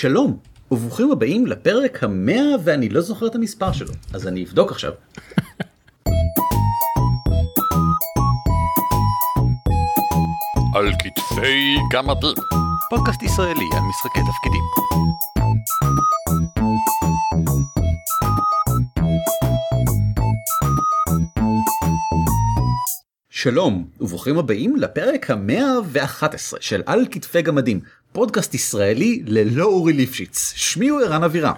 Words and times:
שלום, 0.00 0.38
וברוכים 0.70 1.12
הבאים 1.12 1.46
לפרק 1.46 2.04
המאה 2.04 2.54
ואני 2.64 2.88
לא 2.88 3.00
זוכר 3.00 3.26
את 3.26 3.34
המספר 3.34 3.72
שלו, 3.72 3.92
אז 4.14 4.28
אני 4.28 4.44
אבדוק 4.44 4.70
עכשיו. 4.70 4.92
על 10.74 10.92
כתפי 10.98 11.76
גמדים. 11.92 12.34
פודקאסט 12.90 13.22
ישראלי 13.22 13.68
על 13.72 13.82
משחקי 13.82 14.20
תפקידים. 14.20 14.62
שלום, 23.30 23.90
וברוכים 24.00 24.38
הבאים 24.38 24.76
לפרק 24.76 25.30
המאה 25.30 25.72
ואחת 25.84 26.34
עשרה 26.34 26.60
של 26.62 26.82
על 26.86 27.06
כתפי 27.10 27.42
גמדים, 27.42 27.80
פודקאסט 28.12 28.54
ישראלי 28.54 29.22
ללא 29.26 29.64
אורי 29.64 29.92
ליפשיץ. 29.92 30.52
שמי 30.56 30.88
הוא 30.88 31.00
ערן 31.00 31.22
אבירם, 31.22 31.54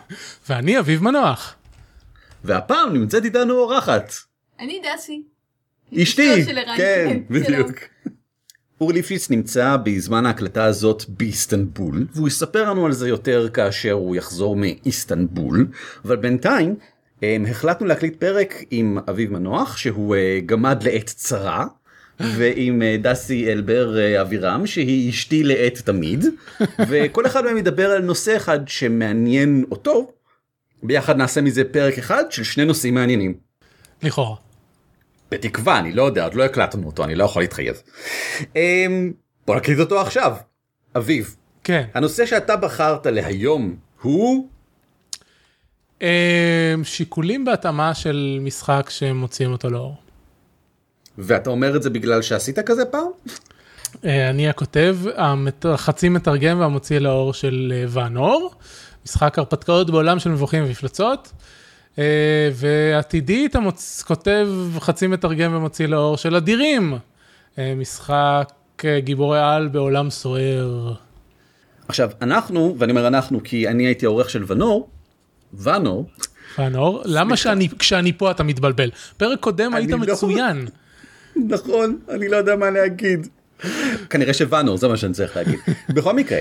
ואני 0.49 0.79
אביב 0.79 1.03
מנוח. 1.03 1.55
והפעם 2.45 2.93
נמצאת 2.93 3.25
איתנו 3.25 3.55
אורחת. 3.55 4.13
אני 4.61 4.83
דסי. 4.85 5.23
אשתי, 6.03 6.45
כן, 6.45 6.75
כן, 6.77 7.21
בדיוק. 7.31 7.71
אורי 8.81 8.95
ליפשיץ 8.95 9.31
נמצא 9.31 9.77
בזמן 9.85 10.27
ההקלטה 10.27 10.65
הזאת 10.65 11.05
באיסטנבול, 11.09 12.07
והוא 12.15 12.29
יספר 12.29 12.71
לנו 12.71 12.87
על 12.87 12.93
זה 12.93 13.09
יותר 13.09 13.49
כאשר 13.49 13.93
הוא 13.93 14.17
יחזור 14.17 14.57
מאיסטנבול, 14.57 15.67
אבל 16.05 16.17
בינתיים 16.17 16.75
הם, 17.23 17.47
החלטנו 17.47 17.87
להקליט 17.87 18.17
פרק 18.17 18.55
עם 18.71 18.99
אביב 19.11 19.33
מנוח, 19.33 19.77
שהוא 19.77 20.17
אה, 20.17 20.41
גמד 20.47 20.83
לעת 20.83 21.07
צרה, 21.07 21.67
ועם 22.21 22.83
אה, 22.83 22.97
דסי 23.01 23.53
אלבר 23.53 23.99
אה, 23.99 24.21
אבירם, 24.21 24.67
שהיא 24.67 25.11
אשתי 25.11 25.43
לעת 25.43 25.79
תמיד, 25.79 26.25
וכל 26.89 27.27
אחד 27.27 27.45
מהם 27.45 27.57
ידבר 27.57 27.91
על 27.91 28.03
נושא 28.03 28.37
אחד 28.37 28.69
שמעניין 28.69 29.65
אותו, 29.71 30.13
ביחד 30.83 31.17
נעשה 31.17 31.41
מזה 31.41 31.65
פרק 31.65 31.99
אחד 31.99 32.25
של 32.31 32.45
שני 32.45 32.65
נושאים 32.65 32.95
מעניינים. 32.95 33.35
לכאורה. 34.03 34.37
בתקווה, 35.31 35.79
אני 35.79 35.93
לא 35.93 36.03
יודע, 36.03 36.25
עוד 36.25 36.35
לא 36.35 36.43
הקלטנו 36.43 36.87
אותו, 36.87 37.05
אני 37.05 37.15
לא 37.15 37.25
יכול 37.25 37.43
להתחייב. 37.43 37.83
אמ, 38.57 39.13
בוא 39.47 39.57
נקליט 39.57 39.79
אותו 39.79 40.01
עכשיו. 40.01 40.37
אביב, 40.97 41.37
כן. 41.65 41.85
הנושא 41.95 42.27
שאתה 42.27 42.57
בחרת 42.57 43.07
להיום 43.07 43.77
הוא... 44.03 44.49
אה, 46.03 46.75
שיקולים 46.85 47.45
בהתאמה 47.45 47.95
של 47.95 48.39
משחק 48.41 48.91
שמוציאים 48.91 49.53
אותו 49.53 49.71
לאור. 49.71 50.02
ואתה 51.19 51.51
אומר 51.51 51.77
את 51.77 51.83
זה 51.83 51.91
בגלל 51.91 52.23
שעשית 52.23 52.59
כזה 52.59 52.85
פעם? 52.85 53.07
אה, 54.05 54.31
אני 54.31 54.49
הכותב, 54.49 54.97
החצי 55.65 56.09
מתרגם 56.09 56.61
והמוציא 56.61 56.99
לאור 56.99 57.33
של 57.33 57.73
אה, 57.77 57.85
ואנור, 57.89 58.51
משחק 59.05 59.39
הרפתקאות 59.39 59.91
בעולם 59.91 60.19
של 60.19 60.31
מבוכים 60.31 60.65
ומפלצות. 60.65 61.33
אה, 61.99 62.51
ועתידית 62.55 63.57
המוצ... 63.57 64.03
כותב 64.07 64.49
חצי 64.79 65.07
מתרגם 65.07 65.55
ומוציא 65.55 65.87
לאור 65.87 66.17
של 66.17 66.37
אדירים, 66.37 66.99
משחק 67.59 68.53
גיבורי 68.99 69.41
על 69.41 69.69
בעולם 69.69 70.11
סוער. 70.11 70.93
עכשיו, 71.89 72.11
אנחנו, 72.23 72.77
ואני 72.79 72.93
אומר 72.93 73.07
אנחנו 73.07 73.43
כי 73.43 73.69
אני 73.69 73.87
הייתי 73.87 74.07
העורך 74.07 74.31
של 74.31 74.45
ונור, 74.47 74.89
ונור, 75.55 76.07
ואנור, 76.59 77.03
למה 77.05 77.37
שאני, 77.37 77.69
כשאני 77.79 78.13
פה 78.13 78.31
אתה 78.31 78.43
מתבלבל? 78.43 78.91
פרק 79.17 79.41
קודם 79.41 79.75
היית 79.75 79.91
לא- 79.91 79.99
מצוין. 79.99 80.67
נכון, 81.37 81.99
אני 82.09 82.29
לא 82.29 82.37
יודע 82.37 82.57
מה 82.57 82.71
להגיד. 82.71 83.27
כנראה 84.11 84.35
שוונור, 84.35 84.79
זה 84.79 84.89
מה 84.89 84.97
שאני 84.97 85.13
צריך 85.13 85.37
להגיד. 85.37 85.59
בכל 85.89 86.13
מקרה, 86.13 86.41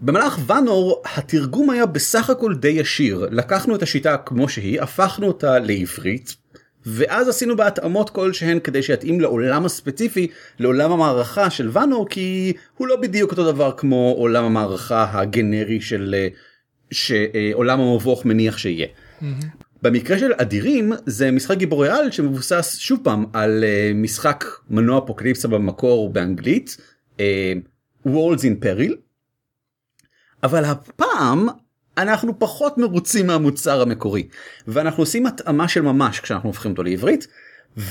במהלך 0.00 0.38
ונור 0.50 1.02
התרגום 1.16 1.70
היה 1.70 1.86
בסך 1.86 2.30
הכל 2.30 2.54
די 2.54 2.68
ישיר. 2.68 3.28
לקחנו 3.30 3.76
את 3.76 3.82
השיטה 3.82 4.16
כמו 4.16 4.48
שהיא, 4.48 4.80
הפכנו 4.80 5.26
אותה 5.26 5.58
לעברית, 5.58 6.36
ואז 6.86 7.28
עשינו 7.28 7.56
בה 7.56 7.66
התאמות 7.66 8.10
כלשהן 8.10 8.58
כדי 8.60 8.82
שיתאים 8.82 9.20
לעולם 9.20 9.64
הספציפי, 9.64 10.26
לעולם 10.58 10.92
המערכה 10.92 11.50
של 11.50 11.70
ונור, 11.78 12.08
כי 12.08 12.52
הוא 12.76 12.88
לא 12.88 12.96
בדיוק 12.96 13.30
אותו 13.30 13.52
דבר 13.52 13.72
כמו 13.76 14.14
עולם 14.18 14.44
המערכה 14.44 15.06
הגנרי 15.12 15.80
של... 15.80 16.14
אה, 16.18 16.28
שעולם 16.90 17.80
המבוך 17.80 18.24
מניח 18.24 18.58
שיהיה. 18.58 18.86
במקרה 19.82 20.18
של 20.18 20.32
אדירים 20.36 20.92
זה 21.06 21.30
משחק 21.30 21.56
גיבורי 21.56 21.88
על 21.88 22.10
שמבוסס 22.10 22.76
שוב 22.78 23.00
פעם 23.02 23.26
על 23.32 23.64
uh, 23.64 23.96
משחק 23.96 24.44
מנוע 24.70 24.98
אפוקליפסה 24.98 25.48
במקור 25.48 26.12
באנגלית 26.12 26.76
uh, 27.16 27.20
Worlds 28.06 28.40
in 28.40 28.64
Peril. 28.64 28.92
אבל 30.42 30.64
הפעם 30.64 31.48
אנחנו 31.98 32.38
פחות 32.38 32.78
מרוצים 32.78 33.26
מהמוצר 33.26 33.82
המקורי 33.82 34.28
ואנחנו 34.68 35.02
עושים 35.02 35.26
התאמה 35.26 35.68
של 35.68 35.80
ממש 35.80 36.20
כשאנחנו 36.20 36.48
הופכים 36.48 36.70
אותו 36.70 36.82
לעברית. 36.82 37.26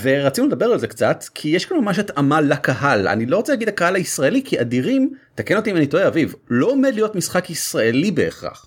ורצינו 0.02 0.48
לדבר 0.48 0.66
על 0.66 0.80
זה 0.80 0.88
קצת 0.88 1.24
כי 1.34 1.50
יש 1.50 1.66
כאן 1.66 1.78
ממש 1.78 2.00
התאמה 2.00 2.42
לקהל 2.42 3.08
אני 3.08 3.26
לא 3.26 3.38
רוצה 3.38 3.54
להגיד 3.54 3.68
הקהל 3.68 3.96
הישראלי 3.96 4.42
כי 4.46 4.62
אדירים 4.62 5.14
תקן 5.36 5.56
אותי 5.56 5.72
אם 5.72 5.78
אני 5.78 5.88
טועה 5.88 6.08
אביב 6.08 6.36
לא 6.50 6.68
עומד 6.68 6.94
להיות 6.94 7.16
משחק 7.16 7.50
ישראלי 7.50 8.12
בהכרח. 8.12 8.67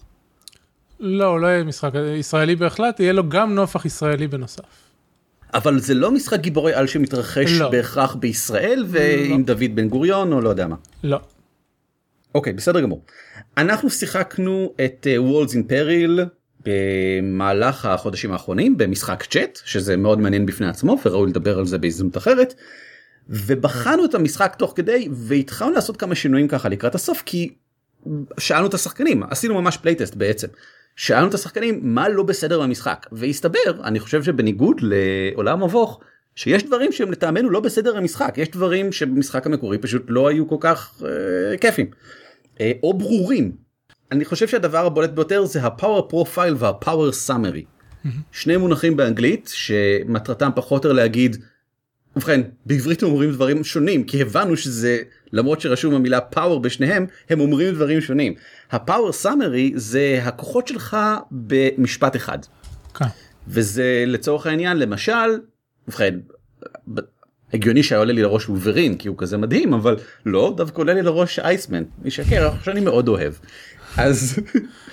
לא, 1.00 1.40
לא 1.40 1.46
יהיה 1.46 1.64
משחק 1.64 1.92
ישראלי 2.18 2.56
בהחלט, 2.56 3.00
יהיה 3.00 3.12
לו 3.12 3.28
גם 3.28 3.54
נופח 3.54 3.84
ישראלי 3.84 4.26
בנוסף. 4.26 4.64
אבל 5.54 5.78
זה 5.80 5.94
לא 5.94 6.10
משחק 6.10 6.40
גיבורי 6.40 6.74
על 6.74 6.86
שמתרחש 6.86 7.52
לא. 7.52 7.70
בהכרח 7.70 8.14
בישראל 8.14 8.84
ועם 8.88 9.42
דוד 9.44 9.74
בן 9.74 9.88
גוריון 9.88 10.32
או 10.32 10.40
לא 10.40 10.48
יודע 10.48 10.66
מה. 10.66 10.76
לא. 11.04 11.20
אוקיי 12.34 12.52
בסדר 12.52 12.80
גמור. 12.80 13.04
אנחנו 13.56 13.90
שיחקנו 13.90 14.74
את 14.84 15.06
Worlds 15.18 15.52
in 15.52 15.70
Peril 15.70 16.20
במהלך 16.66 17.86
החודשים 17.86 18.32
האחרונים 18.32 18.76
במשחק 18.76 19.24
צ'אט 19.30 19.58
שזה 19.64 19.96
מאוד 19.96 20.18
מעניין 20.18 20.46
בפני 20.46 20.68
עצמו 20.68 20.98
וראוי 21.04 21.30
לדבר 21.30 21.58
על 21.58 21.66
זה 21.66 21.78
בהזדמנות 21.78 22.16
אחרת. 22.16 22.54
ובחנו 23.28 24.04
את 24.04 24.14
המשחק 24.14 24.54
תוך 24.58 24.72
כדי 24.76 25.08
והתחלנו 25.12 25.70
לעשות 25.70 25.96
כמה 25.96 26.14
שינויים 26.14 26.48
ככה 26.48 26.68
לקראת 26.68 26.94
הסוף 26.94 27.22
כי 27.26 27.54
שאלנו 28.38 28.66
את 28.66 28.74
השחקנים 28.74 29.22
עשינו 29.22 29.62
ממש 29.62 29.76
playtest 29.76 30.14
בעצם. 30.14 30.48
שאלנו 31.00 31.28
את 31.28 31.34
השחקנים 31.34 31.80
מה 31.82 32.08
לא 32.08 32.22
בסדר 32.22 32.60
במשחק 32.60 33.06
והסתבר 33.12 33.84
אני 33.84 34.00
חושב 34.00 34.22
שבניגוד 34.22 34.80
לעולם 34.82 35.64
מבוך 35.64 36.00
שיש 36.34 36.64
דברים 36.64 36.92
שהם 36.92 37.12
לטעמנו 37.12 37.50
לא 37.50 37.60
בסדר 37.60 37.96
במשחק 37.96 38.34
יש 38.36 38.48
דברים 38.50 38.92
שבמשחק 38.92 39.46
המקורי 39.46 39.78
פשוט 39.78 40.02
לא 40.08 40.28
היו 40.28 40.48
כל 40.48 40.56
כך 40.60 41.02
אה, 41.04 41.56
כיפים 41.58 41.86
אה, 42.60 42.72
או 42.82 42.94
ברורים. 42.94 43.52
אני 44.12 44.24
חושב 44.24 44.48
שהדבר 44.48 44.86
הבולט 44.86 45.10
ביותר 45.10 45.44
זה 45.44 45.60
profile 46.08 46.54
וה 46.58 46.74
power 46.74 47.12
summary. 47.12 47.64
שני 48.32 48.56
מונחים 48.56 48.96
באנגלית 48.96 49.50
שמטרתם 49.54 50.50
פחות 50.54 50.86
או 50.86 50.92
להגיד 50.92 51.36
ובכן 52.20 52.40
בעברית 52.66 53.02
הם 53.02 53.08
אומרים 53.08 53.32
דברים 53.32 53.64
שונים 53.64 54.04
כי 54.04 54.22
הבנו 54.22 54.56
שזה 54.56 54.98
למרות 55.32 55.60
שרשום 55.60 55.94
המילה 55.94 56.20
פאוור 56.20 56.60
בשניהם 56.60 57.06
הם 57.30 57.40
אומרים 57.40 57.74
דברים 57.74 58.00
שונים. 58.00 58.34
הפאוור 58.70 59.12
סאמרי 59.12 59.72
זה 59.74 60.20
הכוחות 60.22 60.68
שלך 60.68 60.96
במשפט 61.30 62.16
אחד. 62.16 62.38
כן. 62.94 63.04
וזה 63.48 64.04
לצורך 64.06 64.46
העניין 64.46 64.76
למשל 64.76 65.38
ובכן 65.88 66.18
הגיוני 67.52 67.82
שהיה 67.82 67.98
עולה 67.98 68.12
לי 68.12 68.22
לראש 68.22 68.48
וולברין 68.48 68.96
כי 68.96 69.08
הוא 69.08 69.16
כזה 69.18 69.36
מדהים 69.36 69.74
אבל 69.74 69.96
לא 70.26 70.54
דווקא 70.56 70.80
עולה 70.80 70.94
לי 70.94 71.02
לראש 71.02 71.38
אייסמן 71.38 71.82
איש 72.04 72.20
הקרח 72.20 72.64
שאני 72.64 72.80
מאוד 72.80 73.08
אוהב. 73.08 73.32
אז 73.96 74.38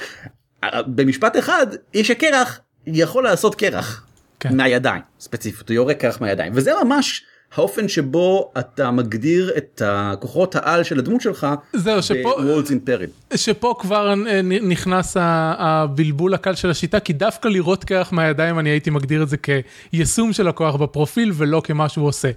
במשפט 0.95 1.37
אחד 1.37 1.67
איש 1.93 2.11
הקרח 2.11 2.59
יכול 2.87 3.23
לעשות 3.23 3.55
קרח 3.55 4.06
כן. 4.39 4.57
מהידיים 4.57 5.01
ספציפית 5.19 5.69
הוא 5.69 5.75
יורק 5.75 5.97
קרח 5.97 6.21
מהידיים 6.21 6.53
וזה 6.55 6.71
ממש 6.83 7.23
האופן 7.55 7.87
שבו 7.87 8.51
אתה 8.59 8.91
מגדיר 8.91 9.51
את 9.57 9.81
הכוחות 9.85 10.55
העל 10.55 10.83
של 10.83 10.99
הדמות 10.99 11.21
שלך 11.21 11.47
זהו, 11.73 12.01
שפה- 12.03 12.35
in 12.67 12.89
Peril. 12.89 13.37
שפה 13.37 13.75
כבר 13.79 14.13
אה, 14.27 14.41
נכנס 14.41 15.17
הבלבול 15.19 16.33
הקל 16.33 16.55
של 16.55 16.69
השיטה, 16.69 16.99
כי 16.99 17.13
דווקא 17.13 17.47
לירות 17.47 17.83
קרח 17.83 18.11
מהידיים, 18.11 18.59
אני 18.59 18.69
הייתי 18.69 18.89
מגדיר 18.89 19.23
את 19.23 19.29
זה 19.29 19.37
כיישום 19.37 20.33
של 20.33 20.47
הכוח 20.47 20.75
בפרופיל, 20.75 21.31
ולא 21.35 21.61
כמה 21.65 21.89
שהוא 21.89 22.07
עושה. 22.07 22.31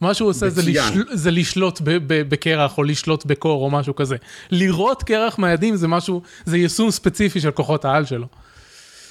מה 0.00 0.14
שהוא 0.14 0.28
עושה 0.28 0.48
זה. 0.50 0.62
לשל, 0.70 1.02
זה 1.12 1.30
לשלוט 1.30 1.80
ב, 1.84 1.90
ב, 1.90 2.28
בקרח, 2.28 2.78
או 2.78 2.82
לשלוט 2.82 3.26
בקור, 3.26 3.64
או 3.64 3.70
משהו 3.70 3.94
כזה. 3.94 4.16
לירות 4.50 5.02
קרח 5.02 5.38
מהידים 5.38 5.76
זה 5.76 5.88
משהו, 5.88 6.22
זה 6.44 6.56
יישום 6.58 6.90
ספציפי 6.90 7.40
של 7.40 7.50
כוחות 7.50 7.84
העל 7.84 8.04
שלו. 8.04 8.26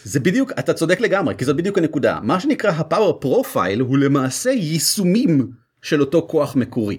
זה 0.03 0.19
בדיוק 0.19 0.51
אתה 0.59 0.73
צודק 0.73 1.01
לגמרי 1.01 1.35
כי 1.37 1.45
זאת 1.45 1.55
בדיוק 1.55 1.77
הנקודה 1.77 2.19
מה 2.23 2.39
שנקרא 2.39 2.71
ה 2.71 2.79
power 2.79 3.19
profile 3.21 3.79
הוא 3.79 3.97
למעשה 3.97 4.49
יישומים 4.51 5.47
של 5.81 6.01
אותו 6.01 6.25
כוח 6.29 6.55
מקורי. 6.55 6.97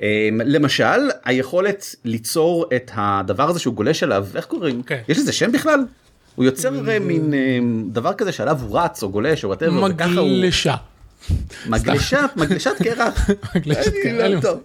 אמ, 0.00 0.40
למשל 0.44 1.10
היכולת 1.24 1.94
ליצור 2.04 2.66
את 2.76 2.90
הדבר 2.94 3.48
הזה 3.48 3.58
שהוא 3.58 3.74
גולש 3.74 4.02
עליו 4.02 4.26
איך 4.34 4.44
קוראים 4.44 4.82
כן. 4.82 5.00
יש 5.08 5.18
לזה 5.18 5.32
שם 5.32 5.52
בכלל 5.52 5.80
הוא 6.34 6.44
יוצר 6.44 6.74
הרי 6.74 6.98
מין 6.98 7.34
אמ, 7.34 7.84
דבר 7.92 8.12
כזה 8.12 8.32
שעליו 8.32 8.58
הוא 8.62 8.78
רץ 8.78 9.02
או 9.02 9.10
גולש 9.10 9.44
או 9.44 9.52
whatever 9.52 9.84
וככה 9.90 10.20
הוא 10.20 10.28
מגלשה. 10.28 10.74
מגלשת 11.66 12.30
מגלשת 12.36 12.74
קרח. 12.82 13.30
מגלשת 13.56 13.92
אני 13.92 14.02
קרח, 14.02 14.44
לא. 14.44 14.58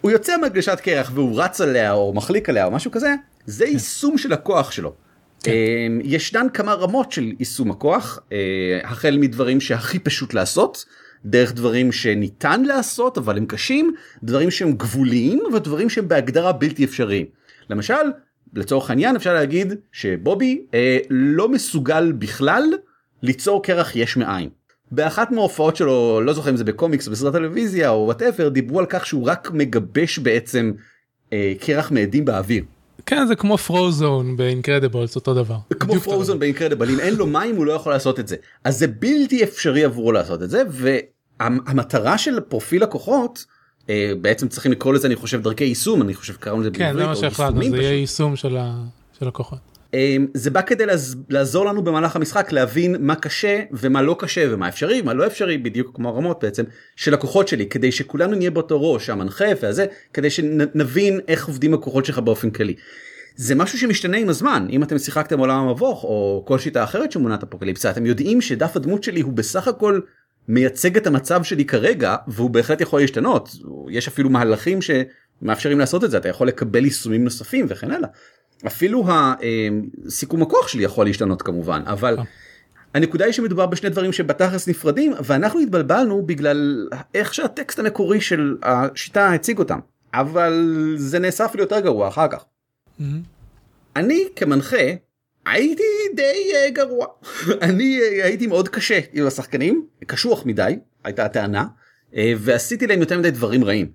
הוא 0.00 0.10
יוצא 0.10 0.36
מגלשת 0.36 0.80
קרח 0.82 1.10
והוא 1.14 1.42
רץ 1.42 1.60
עליה 1.60 1.92
או 1.92 2.12
מחליק 2.14 2.48
עליה 2.48 2.64
או 2.64 2.70
משהו 2.70 2.90
כזה 2.90 3.14
זה 3.46 3.64
יישום 3.64 4.18
של 4.18 4.32
הכוח 4.32 4.70
שלו. 4.70 5.03
כן. 5.44 5.52
אמ, 5.52 6.00
ישנן 6.04 6.46
כמה 6.54 6.74
רמות 6.74 7.12
של 7.12 7.32
יישום 7.38 7.70
הכוח, 7.70 8.18
אה, 8.32 8.80
החל 8.82 9.16
מדברים 9.20 9.60
שהכי 9.60 9.98
פשוט 9.98 10.34
לעשות, 10.34 10.84
דרך 11.24 11.52
דברים 11.52 11.92
שניתן 11.92 12.62
לעשות 12.62 13.18
אבל 13.18 13.36
הם 13.36 13.46
קשים, 13.46 13.94
דברים 14.22 14.50
שהם 14.50 14.72
גבוליים 14.72 15.42
ודברים 15.54 15.90
שהם 15.90 16.08
בהגדרה 16.08 16.52
בלתי 16.52 16.84
אפשריים. 16.84 17.26
למשל, 17.70 17.94
לצורך 18.54 18.90
העניין 18.90 19.16
אפשר 19.16 19.34
להגיד 19.34 19.74
שבובי 19.92 20.66
אה, 20.74 20.98
לא 21.10 21.48
מסוגל 21.48 22.12
בכלל 22.12 22.64
ליצור 23.22 23.62
קרח 23.62 23.96
יש 23.96 24.16
מאין. 24.16 24.48
באחת 24.90 25.30
מההופעות 25.30 25.76
שלו, 25.76 26.20
לא 26.20 26.32
זוכר 26.32 26.50
אם 26.50 26.56
זה 26.56 26.64
בקומיקס 26.64 27.06
או 27.06 27.12
בסרט 27.12 27.32
טלוויזיה 27.32 27.90
או 27.90 28.04
whatever, 28.04 28.48
דיברו 28.48 28.78
על 28.78 28.86
כך 28.88 29.06
שהוא 29.06 29.26
רק 29.26 29.50
מגבש 29.52 30.18
בעצם 30.18 30.72
אה, 31.32 31.52
קרח 31.60 31.90
מאדים 31.90 32.24
באוויר. 32.24 32.64
כן, 33.06 33.26
זה 33.26 33.36
כמו 33.36 33.58
Frozone 33.58 34.36
ב 34.36 34.42
Incredibles, 34.42 35.16
אותו 35.16 35.34
דבר. 35.34 35.56
כמו 35.80 35.94
Frozone 36.00 36.38
ב 36.38 36.42
Incredibles 36.42 36.90
אם 36.90 37.00
אין 37.00 37.14
לו 37.14 37.26
מים 37.26 37.56
הוא 37.56 37.66
לא 37.66 37.72
יכול 37.72 37.92
לעשות 37.92 38.20
את 38.20 38.28
זה 38.28 38.36
אז 38.64 38.78
זה 38.78 38.86
בלתי 38.86 39.44
אפשרי 39.44 39.84
עבורו 39.84 40.12
לעשות 40.12 40.42
את 40.42 40.50
זה 40.50 40.62
והמטרה 41.40 42.18
של 42.18 42.40
פרופיל 42.40 42.82
הכוחות 42.82 43.44
אה, 43.90 44.12
בעצם 44.20 44.48
צריכים 44.48 44.72
לקרוא 44.72 44.94
לזה 44.94 45.06
אני 45.06 45.16
חושב 45.16 45.42
דרכי 45.42 45.64
יישום 45.64 46.02
אני 46.02 46.14
חושב 46.14 46.34
קראנו 46.36 46.60
לזה 46.60 46.70
כן, 46.70 46.78
זה 46.78 46.98
בעברית, 46.98 47.06
מה 47.06 47.12
או 47.12 47.16
שהחלטנו, 47.16 47.44
יישומים 47.62 47.70
זה 47.70 47.76
פשוט. 47.76 47.84
יהיה 47.90 48.00
יישום 48.00 48.36
של 48.36 48.56
ה- 48.56 48.82
של 49.18 49.28
הכוחות. 49.28 49.58
אה, 49.94 50.16
זה 50.34 50.50
בא 50.50 50.62
כדי 50.62 50.86
לעז- 50.86 51.16
לעזור 51.28 51.66
לנו 51.66 51.82
במהלך 51.84 52.16
המשחק 52.16 52.52
להבין 52.52 52.96
מה 53.00 53.14
קשה 53.14 53.62
ומה 53.72 54.02
לא 54.02 54.16
קשה 54.18 54.44
ומה 54.50 54.68
אפשרי 54.68 55.02
מה 55.02 55.14
לא 55.14 55.26
אפשרי 55.26 55.58
בדיוק 55.58 55.96
כמו 55.96 56.08
הרמות 56.08 56.44
בעצם 56.44 56.64
של 56.96 57.14
הכוחות 57.14 57.48
שלי 57.48 57.66
כדי 57.66 57.92
שכולנו 57.92 58.34
נהיה 58.36 58.50
באותו 58.50 58.92
ראש 58.92 59.10
המנחה 59.10 59.44
והזה 59.62 59.86
כדי 60.12 60.30
שנבין 60.30 61.20
איך 61.28 61.46
עובדים 61.46 61.74
הכוחות 61.74 62.04
שלך 62.04 62.18
באופן 62.18 62.50
כללי. 62.50 62.74
זה 63.36 63.54
משהו 63.54 63.78
שמשתנה 63.78 64.16
עם 64.16 64.28
הזמן 64.28 64.66
אם 64.70 64.82
אתם 64.82 64.98
שיחקתם 64.98 65.38
עולם 65.38 65.56
המבוך 65.68 66.04
או 66.04 66.44
כל 66.46 66.58
שיטה 66.58 66.84
אחרת 66.84 67.12
של 67.12 67.18
מונת 67.18 67.42
אפוקליפסה 67.42 67.90
אתם 67.90 68.06
יודעים 68.06 68.40
שדף 68.40 68.76
הדמות 68.76 69.02
שלי 69.04 69.20
הוא 69.20 69.32
בסך 69.32 69.68
הכל 69.68 70.00
מייצג 70.48 70.96
את 70.96 71.06
המצב 71.06 71.42
שלי 71.42 71.64
כרגע 71.64 72.16
והוא 72.28 72.50
בהחלט 72.50 72.80
יכול 72.80 73.00
להשתנות 73.00 73.48
יש 73.90 74.08
אפילו 74.08 74.30
מהלכים 74.30 74.78
שמאפשרים 74.82 75.78
לעשות 75.78 76.04
את 76.04 76.10
זה 76.10 76.16
אתה 76.18 76.28
יכול 76.28 76.48
לקבל 76.48 76.84
יישומים 76.84 77.24
נוספים 77.24 77.66
וכן 77.68 77.90
הלאה. 77.90 78.08
אפילו 78.66 79.06
הסיכום 80.06 80.42
הכוח 80.42 80.68
שלי 80.68 80.84
יכול 80.84 81.06
להשתנות 81.06 81.42
כמובן 81.42 81.82
אבל 81.86 82.16
הנקודה 82.94 83.24
היא 83.24 83.32
שמדובר 83.32 83.66
בשני 83.66 83.90
דברים 83.90 84.12
שבתכלס 84.12 84.68
נפרדים 84.68 85.12
ואנחנו 85.24 85.60
התבלבלנו 85.60 86.26
בגלל 86.26 86.88
איך 87.14 87.34
שהטקסט 87.34 87.78
המקורי 87.78 88.20
של 88.20 88.56
השיטה 88.62 89.32
הציג 89.32 89.58
אותם 89.58 89.78
אבל 90.14 90.94
זה 90.96 91.18
נעשה 91.18 91.44
אפילו 91.44 91.62
יותר 91.62 91.80
גרוע 91.80 92.08
אחר 92.08 92.28
כך. 92.28 92.44
אני 93.96 94.24
כמנחה 94.36 94.86
הייתי 95.46 95.82
די 96.14 96.52
אה, 96.54 96.70
גרוע 96.70 97.06
אני 97.68 97.98
אה, 98.00 98.24
הייתי 98.24 98.46
מאוד 98.46 98.68
קשה 98.68 99.00
עם 99.12 99.26
השחקנים 99.26 99.86
קשוח 100.06 100.46
מדי 100.46 100.76
הייתה 101.04 101.24
הטענה 101.24 101.66
אה, 102.16 102.32
ועשיתי 102.38 102.86
להם 102.86 103.00
יותר 103.00 103.18
מדי 103.18 103.30
דברים 103.30 103.64
רעים. 103.64 103.90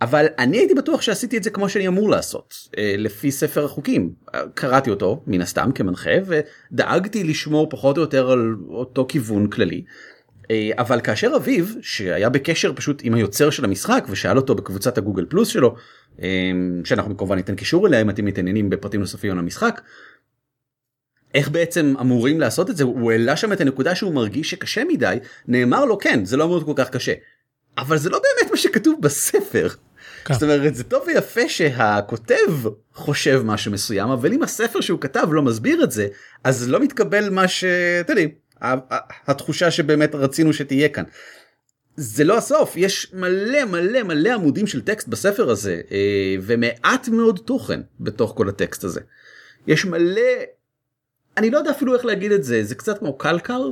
אבל 0.00 0.26
אני 0.38 0.56
הייתי 0.56 0.74
בטוח 0.74 1.02
שעשיתי 1.02 1.36
את 1.36 1.42
זה 1.42 1.50
כמו 1.50 1.68
שאני 1.68 1.88
אמור 1.88 2.10
לעשות 2.10 2.54
אה, 2.78 2.94
לפי 2.98 3.30
ספר 3.30 3.64
החוקים 3.64 4.12
קראתי 4.54 4.90
אותו 4.90 5.22
מן 5.26 5.40
הסתם 5.40 5.72
כמנחה 5.74 6.10
ודאגתי 6.26 7.24
לשמור 7.24 7.70
פחות 7.70 7.96
או 7.96 8.02
יותר 8.02 8.30
על 8.30 8.56
אותו 8.68 9.06
כיוון 9.08 9.46
כללי. 9.46 9.84
אה, 10.50 10.70
אבל 10.78 11.00
כאשר 11.00 11.32
אביב 11.36 11.76
שהיה 11.82 12.28
בקשר 12.28 12.72
פשוט 12.72 13.00
עם 13.04 13.14
היוצר 13.14 13.50
של 13.50 13.64
המשחק 13.64 14.06
ושאל 14.10 14.36
אותו 14.36 14.54
בקבוצת 14.54 14.98
הגוגל 14.98 15.24
פלוס 15.24 15.48
שלו 15.48 15.74
אה, 16.22 16.50
שאנחנו 16.84 17.16
כמובן 17.16 17.36
ניתן 17.36 17.54
קישור 17.54 17.86
אליה 17.86 18.00
אם 18.00 18.10
אתם 18.10 18.24
מתעניינים 18.24 18.70
בפרטים 18.70 19.00
נוספים 19.00 19.32
על 19.32 19.38
המשחק. 19.38 19.80
איך 21.34 21.48
בעצם 21.48 21.94
אמורים 22.00 22.40
לעשות 22.40 22.70
את 22.70 22.76
זה 22.76 22.84
הוא 22.84 23.12
העלה 23.12 23.36
שם 23.36 23.52
את 23.52 23.60
הנקודה 23.60 23.94
שהוא 23.94 24.14
מרגיש 24.14 24.50
שקשה 24.50 24.84
מדי 24.84 25.16
נאמר 25.48 25.84
לו 25.84 25.98
כן 25.98 26.24
זה 26.24 26.36
לא 26.36 26.44
אמור 26.44 26.56
להיות 26.56 26.66
כל 26.66 26.84
כך 26.84 26.90
קשה. 26.90 27.12
אבל 27.78 27.98
זה 27.98 28.10
לא 28.10 28.18
באמת 28.18 28.50
מה 28.50 28.56
שכתוב 28.56 28.98
בספר. 29.02 29.68
כן. 30.24 30.34
זאת 30.34 30.42
אומרת 30.42 30.74
זה 30.74 30.84
טוב 30.84 31.04
ויפה 31.06 31.48
שהכותב 31.48 32.52
חושב 32.94 33.42
משהו 33.44 33.72
מסוים 33.72 34.10
אבל 34.10 34.32
אם 34.32 34.42
הספר 34.42 34.80
שהוא 34.80 35.00
כתב 35.00 35.28
לא 35.30 35.42
מסביר 35.42 35.84
את 35.84 35.90
זה 35.90 36.08
אז 36.44 36.68
לא 36.68 36.80
מתקבל 36.80 37.30
מה 37.30 37.48
שאתם 37.48 38.12
יודעים 38.12 38.30
ה- 38.60 38.94
ה- 38.94 38.98
התחושה 39.26 39.70
שבאמת 39.70 40.14
רצינו 40.14 40.52
שתהיה 40.52 40.88
כאן. 40.88 41.04
זה 41.96 42.24
לא 42.24 42.38
הסוף 42.38 42.76
יש 42.76 43.10
מלא 43.12 43.64
מלא 43.64 44.02
מלא 44.02 44.34
עמודים 44.34 44.66
של 44.66 44.80
טקסט 44.80 45.08
בספר 45.08 45.50
הזה 45.50 45.80
אה, 45.92 46.34
ומעט 46.42 47.08
מאוד 47.08 47.40
תוכן 47.44 47.80
בתוך 48.00 48.32
כל 48.36 48.48
הטקסט 48.48 48.84
הזה. 48.84 49.00
יש 49.66 49.84
מלא 49.84 50.20
אני 51.36 51.50
לא 51.50 51.58
יודע 51.58 51.70
אפילו 51.70 51.94
איך 51.94 52.04
להגיד 52.04 52.32
את 52.32 52.44
זה 52.44 52.64
זה 52.64 52.74
קצת 52.74 52.98
כמו 52.98 53.18
קלקר. 53.18 53.68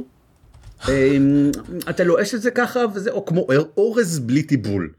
אמ, 0.89 1.51
אתה 1.91 2.05
לועס 2.05 2.35
את 2.35 2.43
זה 2.43 2.51
ככה 2.51 2.81
וזה 2.95 3.11
או 3.11 3.25
כמו 3.27 3.47
אורז 3.77 4.19
בלי 4.19 4.43
טיבול. 4.43 4.93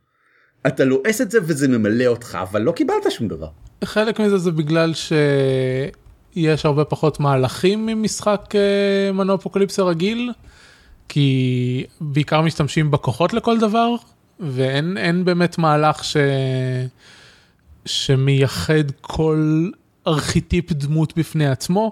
אתה 0.67 0.85
לועס 0.85 1.21
את 1.21 1.31
זה 1.31 1.39
וזה 1.41 1.67
ממלא 1.67 2.05
אותך 2.05 2.37
אבל 2.41 2.61
לא 2.61 2.71
קיבלת 2.71 3.11
שום 3.11 3.27
דבר. 3.27 3.47
חלק 3.83 4.19
מזה 4.19 4.37
זה 4.37 4.51
בגלל 4.51 4.93
שיש 4.93 6.65
הרבה 6.65 6.85
פחות 6.85 7.19
מהלכים 7.19 7.85
ממשחק 7.85 8.53
אה, 8.55 9.11
מנופוקליפסה 9.11 9.83
רגיל, 9.83 10.31
כי 11.09 11.85
בעיקר 12.01 12.41
משתמשים 12.41 12.91
בכוחות 12.91 13.33
לכל 13.33 13.59
דבר, 13.59 13.95
ואין 14.39 14.97
אין 14.97 15.25
באמת 15.25 15.57
מהלך 15.57 16.03
ש... 16.03 16.17
שמייחד 17.85 18.91
כל 19.01 19.69
ארכיטיפ 20.07 20.71
דמות 20.71 21.17
בפני 21.17 21.47
עצמו, 21.47 21.91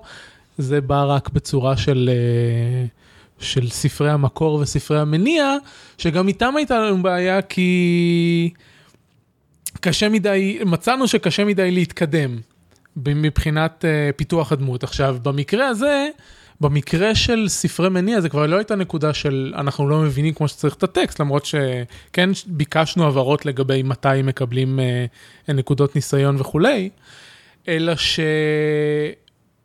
זה 0.58 0.82
בא 0.82 1.04
רק 1.04 1.30
בצורה 1.30 1.78
של... 1.78 2.10
אה, 2.14 2.86
של 3.42 3.70
ספרי 3.70 4.12
המקור 4.12 4.54
וספרי 4.54 5.00
המניע, 5.00 5.56
שגם 5.98 6.28
איתם 6.28 6.54
הייתה 6.58 6.80
לנו 6.80 7.04
בעיה 7.04 7.42
כי 7.42 8.50
קשה 9.80 10.10
מדי, 10.10 10.60
מצאנו 10.66 11.08
שקשה 11.08 11.46
מדי 11.46 11.72
להתקדם 11.72 12.38
מבחינת 12.98 13.86
uh, 13.86 14.16
פיתוח 14.18 14.52
הדמות. 14.52 14.84
עכשיו, 14.84 15.18
במקרה 15.24 15.68
הזה, 15.68 16.08
במקרה 16.62 17.16
של 17.16 17.46
ספרי 17.48 17.90
מניע 17.90 18.22
זה 18.22 18.30
כבר 18.30 18.46
לא 18.46 18.56
הייתה 18.56 18.76
נקודה 18.76 19.14
של 19.14 19.54
אנחנו 19.58 19.90
לא 19.90 20.00
מבינים 20.00 20.34
כמו 20.34 20.48
שצריך 20.48 20.76
את 20.76 20.84
הטקסט, 20.84 21.22
למרות 21.22 21.46
שכן 21.46 22.30
ביקשנו 22.48 23.08
הבהרות 23.08 23.46
לגבי 23.46 23.84
מתי 23.84 24.22
מקבלים 24.24 24.80
uh, 25.48 25.54
נקודות 25.54 25.96
ניסיון 25.96 26.36
וכולי, 26.40 26.90
אלא 27.68 27.94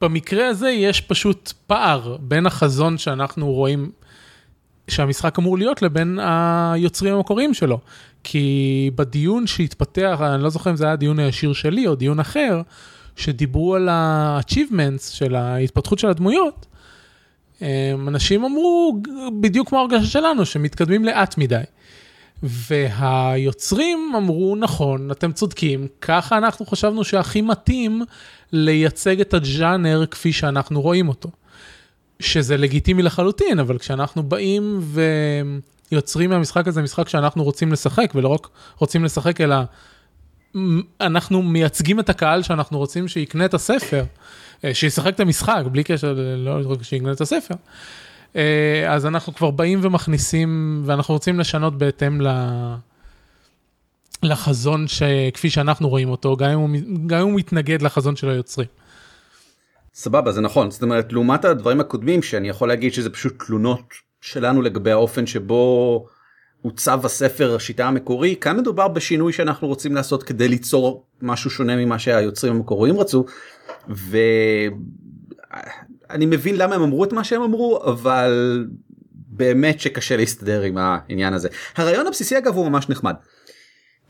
שבמקרה 0.00 0.48
הזה 0.48 0.70
יש 0.70 1.00
פשוט 1.00 1.52
פער 1.66 2.16
בין 2.20 2.46
החזון 2.46 2.98
שאנחנו 2.98 3.52
רואים 3.52 3.90
שהמשחק 4.88 5.38
אמור 5.38 5.58
להיות 5.58 5.82
לבין 5.82 6.18
היוצרים 6.22 7.14
המקוריים 7.14 7.54
שלו. 7.54 7.78
כי 8.24 8.90
בדיון 8.94 9.46
שהתפתח, 9.46 10.18
אני 10.20 10.42
לא 10.42 10.50
זוכר 10.50 10.70
אם 10.70 10.76
זה 10.76 10.84
היה 10.84 10.92
הדיון 10.92 11.18
הישיר 11.18 11.52
שלי 11.52 11.86
או 11.86 11.94
דיון 11.94 12.20
אחר, 12.20 12.62
שדיברו 13.16 13.74
על 13.74 13.88
ה-achievements 13.88 15.10
של 15.10 15.34
ההתפתחות 15.34 15.98
של 15.98 16.08
הדמויות, 16.08 16.66
הם, 17.60 18.08
אנשים 18.08 18.44
אמרו 18.44 19.00
בדיוק 19.40 19.68
כמו 19.68 19.78
הרגשה 19.78 20.06
שלנו, 20.06 20.46
שמתקדמים 20.46 21.04
לאט 21.04 21.38
מדי. 21.38 21.62
והיוצרים 22.42 24.12
אמרו, 24.16 24.56
נכון, 24.56 25.10
אתם 25.10 25.32
צודקים, 25.32 25.86
ככה 26.00 26.38
אנחנו 26.38 26.66
חשבנו 26.66 27.04
שהכי 27.04 27.40
מתאים 27.40 28.02
לייצג 28.52 29.20
את 29.20 29.34
הג'אנר 29.34 30.06
כפי 30.10 30.32
שאנחנו 30.32 30.80
רואים 30.80 31.08
אותו. 31.08 31.30
שזה 32.20 32.56
לגיטימי 32.56 33.02
לחלוטין, 33.02 33.58
אבל 33.58 33.78
כשאנחנו 33.78 34.22
באים 34.22 34.80
ויוצרים 35.92 36.30
מהמשחק 36.30 36.68
הזה 36.68 36.82
משחק 36.82 37.08
שאנחנו 37.08 37.44
רוצים 37.44 37.72
לשחק, 37.72 38.12
ולא 38.14 38.28
רק 38.28 38.48
רוצים 38.78 39.04
לשחק, 39.04 39.40
אלא 39.40 39.56
אנחנו 41.00 41.42
מייצגים 41.42 42.00
את 42.00 42.08
הקהל 42.08 42.42
שאנחנו 42.42 42.78
רוצים 42.78 43.08
שיקנה 43.08 43.44
את 43.44 43.54
הספר, 43.54 44.04
אה, 44.64 44.74
שישחק 44.74 45.14
את 45.14 45.20
המשחק, 45.20 45.62
בלי 45.72 45.84
קשר, 45.84 46.18
לא 46.36 46.72
רק 46.72 46.82
שיקנה 46.82 47.12
את 47.12 47.20
הספר. 47.20 47.54
אה, 48.36 48.92
אז 48.94 49.06
אנחנו 49.06 49.34
כבר 49.34 49.50
באים 49.50 49.80
ומכניסים, 49.82 50.82
ואנחנו 50.86 51.14
רוצים 51.14 51.40
לשנות 51.40 51.78
בהתאם 51.78 52.20
ל... 52.20 52.28
לחזון 54.22 54.86
שכפי 54.88 55.50
שאנחנו 55.50 55.88
רואים 55.88 56.08
אותו, 56.08 56.36
גם 56.36 56.50
אם, 56.50 56.58
הוא, 56.58 56.68
גם 57.06 57.20
אם 57.20 57.26
הוא 57.26 57.38
מתנגד 57.38 57.82
לחזון 57.82 58.16
של 58.16 58.28
היוצרים. 58.28 58.68
סבבה 59.94 60.32
זה 60.32 60.40
נכון 60.40 60.70
זאת 60.70 60.82
אומרת 60.82 61.12
לעומת 61.12 61.44
הדברים 61.44 61.80
הקודמים 61.80 62.22
שאני 62.22 62.48
יכול 62.48 62.68
להגיד 62.68 62.92
שזה 62.92 63.10
פשוט 63.10 63.42
תלונות 63.46 63.94
שלנו 64.20 64.62
לגבי 64.62 64.90
האופן 64.90 65.26
שבו 65.26 66.06
עוצב 66.62 67.06
הספר 67.06 67.54
השיטה 67.56 67.86
המקורי 67.86 68.36
כאן 68.40 68.56
מדובר 68.56 68.88
בשינוי 68.88 69.32
שאנחנו 69.32 69.68
רוצים 69.68 69.94
לעשות 69.94 70.22
כדי 70.22 70.48
ליצור 70.48 71.06
משהו 71.22 71.50
שונה 71.50 71.76
ממה 71.76 71.98
שהיוצרים 71.98 72.52
המקוריים 72.52 72.98
רצו. 72.98 73.24
ואני 76.10 76.26
מבין 76.26 76.56
למה 76.56 76.74
הם 76.74 76.82
אמרו 76.82 77.04
את 77.04 77.12
מה 77.12 77.24
שהם 77.24 77.42
אמרו 77.42 77.84
אבל 77.84 78.66
באמת 79.28 79.80
שקשה 79.80 80.16
להסתדר 80.16 80.62
עם 80.62 80.78
העניין 80.78 81.32
הזה. 81.32 81.48
הרעיון 81.76 82.06
הבסיסי 82.06 82.38
אגב 82.38 82.54
הוא 82.54 82.68
ממש 82.68 82.88
נחמד. 82.88 83.14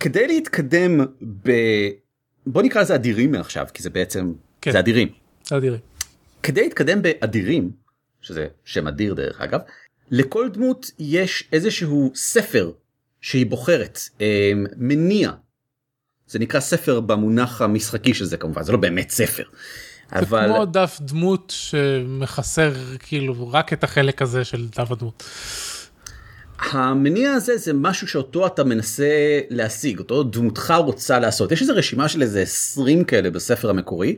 כדי 0.00 0.26
להתקדם 0.26 1.00
ב... 1.42 1.50
בוא 2.46 2.62
נקרא 2.62 2.82
לזה 2.82 2.94
אדירים 2.94 3.32
מעכשיו 3.32 3.66
כי 3.74 3.82
זה 3.82 3.90
בעצם 3.90 4.32
כן. 4.60 4.72
זה 4.72 4.78
אדירים. 4.78 5.08
אדירים. 5.52 5.80
כדי 6.42 6.62
להתקדם 6.62 7.02
באדירים, 7.02 7.70
שזה 8.20 8.46
שם 8.64 8.86
אדיר 8.86 9.14
דרך 9.14 9.40
אגב, 9.40 9.60
לכל 10.10 10.48
דמות 10.48 10.90
יש 10.98 11.48
איזשהו 11.52 12.12
ספר 12.14 12.72
שהיא 13.20 13.46
בוחרת, 13.46 13.98
אה, 14.20 14.52
מניע. 14.76 15.30
זה 16.26 16.38
נקרא 16.38 16.60
ספר 16.60 17.00
במונח 17.00 17.62
המשחקי 17.62 18.14
של 18.14 18.24
זה 18.24 18.36
כמובן, 18.36 18.62
זה 18.62 18.72
לא 18.72 18.78
באמת 18.78 19.10
ספר. 19.10 19.44
זה 20.10 20.18
אבל 20.18 20.46
כמו 20.46 20.64
דף 20.64 20.98
דמות 21.00 21.52
שמחסר 21.56 22.72
כאילו 22.98 23.52
רק 23.52 23.72
את 23.72 23.84
החלק 23.84 24.22
הזה 24.22 24.44
של 24.44 24.66
דף 24.78 24.90
הדמות. 24.90 25.24
המניע 26.58 27.32
הזה 27.32 27.56
זה 27.56 27.72
משהו 27.72 28.08
שאותו 28.08 28.46
אתה 28.46 28.64
מנסה 28.64 29.40
להשיג, 29.50 29.98
אותו 29.98 30.22
דמותך 30.22 30.74
רוצה 30.78 31.18
לעשות. 31.18 31.52
יש 31.52 31.62
איזו 31.62 31.72
רשימה 31.76 32.08
של 32.08 32.22
איזה 32.22 32.42
20 32.42 33.04
כאלה 33.04 33.30
בספר 33.30 33.70
המקורי. 33.70 34.16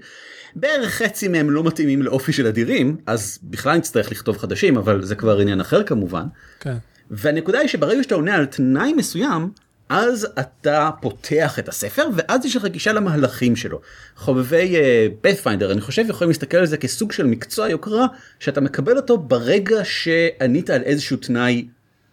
בערך 0.57 0.91
חצי 0.91 1.29
מהם 1.29 1.51
לא 1.51 1.65
מתאימים 1.65 2.03
לאופי 2.03 2.33
של 2.33 2.47
אדירים, 2.47 2.97
אז 3.07 3.39
בכלל 3.43 3.77
נצטרך 3.77 4.13
לכתוב 4.13 4.39
חדשים, 4.39 4.77
אבל 4.77 5.05
זה 5.05 5.15
כבר 5.15 5.39
עניין 5.39 5.61
אחר 5.61 5.83
כמובן. 5.83 6.27
כן. 6.61 6.77
והנקודה 7.11 7.59
היא 7.59 7.69
שברגע 7.69 8.03
שאתה 8.03 8.15
עונה 8.15 8.35
על 8.35 8.47
תנאי 8.47 8.93
מסוים, 8.93 9.51
אז 9.89 10.27
אתה 10.39 10.91
פותח 11.01 11.59
את 11.59 11.69
הספר 11.69 12.09
ואז 12.15 12.45
יש 12.45 12.57
לך 12.57 12.65
גישה 12.65 12.93
למהלכים 12.93 13.57
שלו. 13.57 13.81
חובבי 14.17 14.75
פאת'פיינדר 15.21 15.69
uh, 15.69 15.73
אני 15.73 15.81
חושב 15.81 16.05
יכולים 16.09 16.31
להסתכל 16.31 16.57
על 16.57 16.67
זה 16.67 16.77
כסוג 16.77 17.13
של 17.13 17.27
מקצוע 17.27 17.69
יוקרה 17.69 18.07
שאתה 18.41 18.61
מקבל 18.61 18.97
אותו 18.97 19.19
ברגע 19.19 19.85
שענית 19.85 20.71
על 20.71 20.83
איזשהו 20.83 21.17
תנאי 21.17 21.67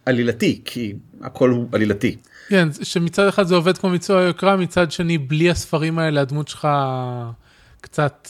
עלילתי 0.06 0.62
כי 0.66 0.94
הכל 1.22 1.50
הוא 1.50 1.68
עלילתי. 1.72 2.18
כן, 2.50 2.68
שמצד 2.84 3.28
אחד 3.28 3.44
זה 3.44 3.56
עובד 3.56 3.78
כמו 3.78 3.90
מקצוע 3.90 4.22
יוקרה, 4.22 4.56
מצד 4.56 4.92
שני 4.92 5.18
בלי 5.18 5.50
הספרים 5.50 6.00
האלה 6.00 6.22
הדמות 6.22 6.48
שלך 6.48 6.68
קצת 7.82 8.28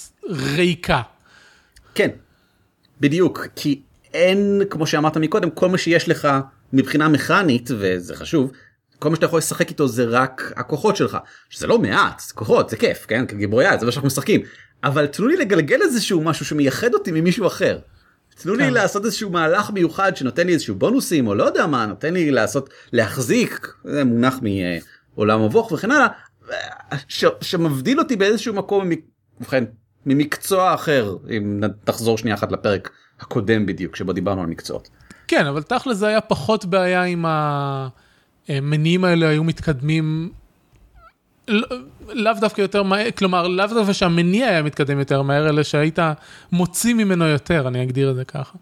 ריקה. 0.56 1.02
כן, 1.96 2.10
בדיוק, 3.00 3.48
כי 3.56 3.82
אין, 4.14 4.62
כמו 4.70 4.88
שאמרת 4.88 5.18
מקודם, 5.18 5.50
כל 5.50 5.70
מה 5.70 5.78
שיש 5.78 6.10
לך 6.10 6.28
מבחינה 6.74 7.10
מכנית, 7.10 7.70
וזה 7.72 8.16
חשוב, 8.16 8.52
כל 9.00 9.10
מה 9.10 9.16
שאתה 9.16 9.26
יכול 9.26 9.40
לשחק 9.40 9.70
איתו 9.70 9.88
זה 9.88 10.06
רק 10.10 10.54
הכוחות 10.56 10.96
שלך, 10.96 11.18
שזה 11.50 11.68
לא 11.68 11.80
מעט, 11.80 12.20
זה 12.28 12.34
כוחות, 12.34 12.70
זה 12.70 12.78
כיף, 12.78 13.06
כן, 13.08 13.26
כגיבורי 13.26 13.66
יד, 13.66 13.80
זה 13.80 13.86
מה 13.86 13.92
שאנחנו 13.92 14.08
משחקים, 14.08 14.42
אבל 14.84 15.08
תנו 15.08 15.28
לי 15.28 15.38
לגלגל 15.38 15.82
איזשהו 15.82 16.22
משהו 16.22 16.46
שמייחד 16.46 16.94
אותי 16.94 17.12
ממישהו 17.12 17.48
אחר. 17.48 17.80
תנו 18.42 18.56
לי 18.56 18.64
כן. 18.64 18.74
לעשות 18.74 19.06
איזשהו 19.06 19.30
מהלך 19.30 19.70
מיוחד 19.70 20.16
שנותן 20.16 20.48
לי 20.48 20.54
איזשהו 20.54 20.76
בונוסים, 20.76 21.28
או 21.28 21.36
לא 21.36 21.44
יודע 21.44 21.68
מה, 21.68 21.86
נותן 21.86 22.14
לי 22.14 22.32
לעשות, 22.32 22.70
להחזיק, 22.94 23.74
זה 23.84 24.04
מונח 24.04 24.40
מעולם 25.16 25.46
מבוך 25.46 25.72
וכן 25.72 25.92
הלאה, 25.92 26.08
ש, 27.08 27.26
שמבדיל 27.42 28.00
אותי 28.00 28.16
באיזשהו 28.16 28.54
מקום, 28.54 28.90
ובכן, 29.40 29.64
ממקצוע 30.06 30.74
אחר, 30.74 31.16
אם 31.30 31.62
תחזור 31.84 32.18
שנייה 32.18 32.36
אחת 32.36 32.52
לפרק 32.52 32.90
הקודם 33.20 33.66
בדיוק, 33.66 33.96
שבו 33.96 34.14
דיברנו 34.14 34.42
על 34.42 34.48
מקצועות. 34.48 34.90
כן, 35.28 35.46
אבל 35.46 35.64
תכל'ס 35.64 35.98
זה 35.98 36.08
היה 36.08 36.22
פחות 36.22 36.66
בעיה 36.66 37.04
אם 37.04 37.26
המניעים 38.50 39.04
האלה 39.04 39.30
היו 39.30 39.44
מתקדמים. 39.44 40.32
לא- 41.48 41.68
לאו 42.10 42.34
דווקא 42.40 42.62
יותר 42.62 42.84
מהר, 42.84 43.12
כלומר 43.12 43.48
לאו 43.48 43.68
דווקא 43.68 43.94
שהמניע 43.94 44.48
היה 44.48 44.64
מתקדם 44.64 45.00
יותר 45.00 45.22
מהר, 45.22 45.50
אלא 45.50 45.64
שהיית 45.64 46.00
מוציא 46.52 46.94
ממנו 46.94 47.26
יותר, 47.26 47.68
אני 47.68 47.84
אגדיר 47.84 48.12
את 48.12 48.16
זה 48.16 48.26
ככה. 48.26 48.58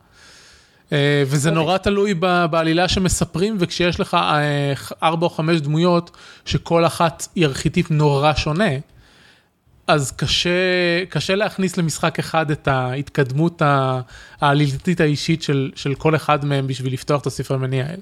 אה, 0.91 1.23
וזה 1.27 1.49
אוקיי. 1.49 1.63
נורא 1.63 1.77
תלוי 1.77 2.13
בעלילה 2.49 2.87
שמספרים, 2.87 3.57
וכשיש 3.59 3.99
לך 3.99 4.13
אה, 4.13 4.73
ארבע 5.03 5.25
או 5.25 5.29
חמש 5.29 5.61
דמויות, 5.61 6.11
שכל 6.45 6.85
אחת 6.85 7.27
היא 7.35 7.45
ארכיטיפ 7.45 7.91
נורא 7.91 8.33
שונה, 8.33 8.69
אז 9.87 10.11
קשה, 10.11 10.49
קשה 11.09 11.35
להכניס 11.35 11.77
למשחק 11.77 12.19
אחד 12.19 12.51
את 12.51 12.67
ההתקדמות 12.67 13.61
העלילתית 14.41 15.01
האישית 15.01 15.43
של, 15.43 15.71
של 15.75 15.95
כל 15.95 16.15
אחד 16.15 16.45
מהם 16.45 16.67
בשביל 16.67 16.93
לפתוח 16.93 17.21
את 17.21 17.27
הספר 17.27 17.57
מניע 17.57 17.85
האלה. 17.85 18.01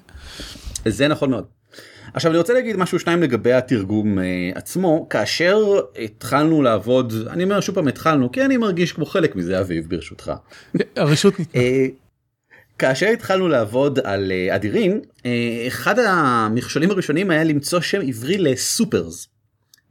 זה 0.86 1.08
נכון 1.08 1.30
מאוד. 1.30 1.61
עכשיו 2.14 2.32
אני 2.32 2.38
רוצה 2.38 2.54
להגיד 2.54 2.78
משהו 2.78 3.00
שניים 3.00 3.24
לגבי 3.24 3.54
התרגום 3.54 4.18
uh, 4.18 4.22
עצמו 4.56 5.08
כאשר 5.10 5.58
התחלנו 6.04 6.62
לעבוד 6.62 7.14
אני 7.30 7.44
אומר 7.44 7.62
שוב 7.62 7.76
פעם 7.76 7.88
התחלנו 7.88 8.32
כי 8.32 8.46
אני 8.46 8.58
מרגיש 8.58 8.94
כמו 8.94 9.06
חלק 9.06 9.36
מזה 9.36 9.60
אביב 9.60 9.90
ברשותך. 9.90 10.32
הרשות 10.96 11.40
ניתנה. 11.40 11.62
אה, 11.62 11.86
כאשר 12.80 13.06
התחלנו 13.06 13.48
לעבוד 13.48 14.00
על 14.04 14.32
אה, 14.32 14.56
אדירים 14.56 15.02
אה, 15.26 15.64
אחד 15.68 16.00
המכשולים 16.00 16.92
הראשונים 16.92 17.30
היה 17.30 17.44
למצוא 17.44 17.82
שם 17.82 18.02
עברי 18.08 18.38
לסופרס 18.38 19.28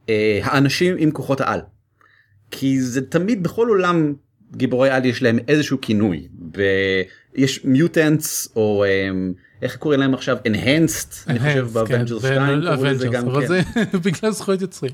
אה, 0.09 0.41
האנשים 0.43 0.97
עם 0.99 1.11
כוחות 1.11 1.41
העל. 1.41 1.61
כי 2.51 2.81
זה 2.81 3.07
תמיד 3.07 3.43
בכל 3.43 3.69
עולם 3.69 4.15
גיבורי 4.57 4.91
על 4.91 5.05
יש 5.05 5.23
להם 5.23 5.39
איזשהו 5.49 5.81
כינוי 5.81 6.29
ויש 6.55 7.65
מיוטנטס 7.65 8.49
או 8.57 8.85
אה, 8.85 9.09
איך 9.63 9.77
קוראים 9.77 10.01
להם 10.01 10.15
עכשיו 10.15 10.37
enhanced 10.49 11.15
אני 11.27 11.39
חושב 11.39 11.87
כן, 11.87 12.07
2 12.07 12.63
קראו 12.63 12.85
לזה 12.85 13.09
גם 13.09 13.29
אבל 13.29 13.41
כן. 13.41 13.47
זה 13.47 13.63
בגלל 14.05 14.31
זכויות 14.31 14.61
יוצרים. 14.61 14.93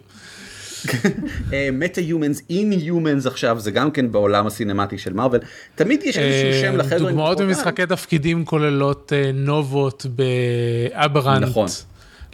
humans, 1.98 2.42
Inhumans 2.50 3.26
עכשיו 3.26 3.60
זה 3.60 3.70
גם 3.70 3.90
כן 3.90 4.12
בעולם 4.12 4.46
הסינמטי 4.46 4.98
של 4.98 5.12
מארוול 5.12 5.40
תמיד 5.74 6.02
יש 6.04 6.18
איזשהו 6.18 6.60
שם 6.60 6.72
אה, 6.72 6.76
לחבר'ה 6.76 6.98
עם 6.98 7.06
דוגמאות. 7.06 7.40
במשחקי 7.40 7.86
תפקידים 7.86 8.44
כוללות 8.44 9.12
אה, 9.12 9.30
נובות 9.34 10.06
ב 10.06 10.20
Aberrant, 10.20 11.42
נכון. 11.42 11.68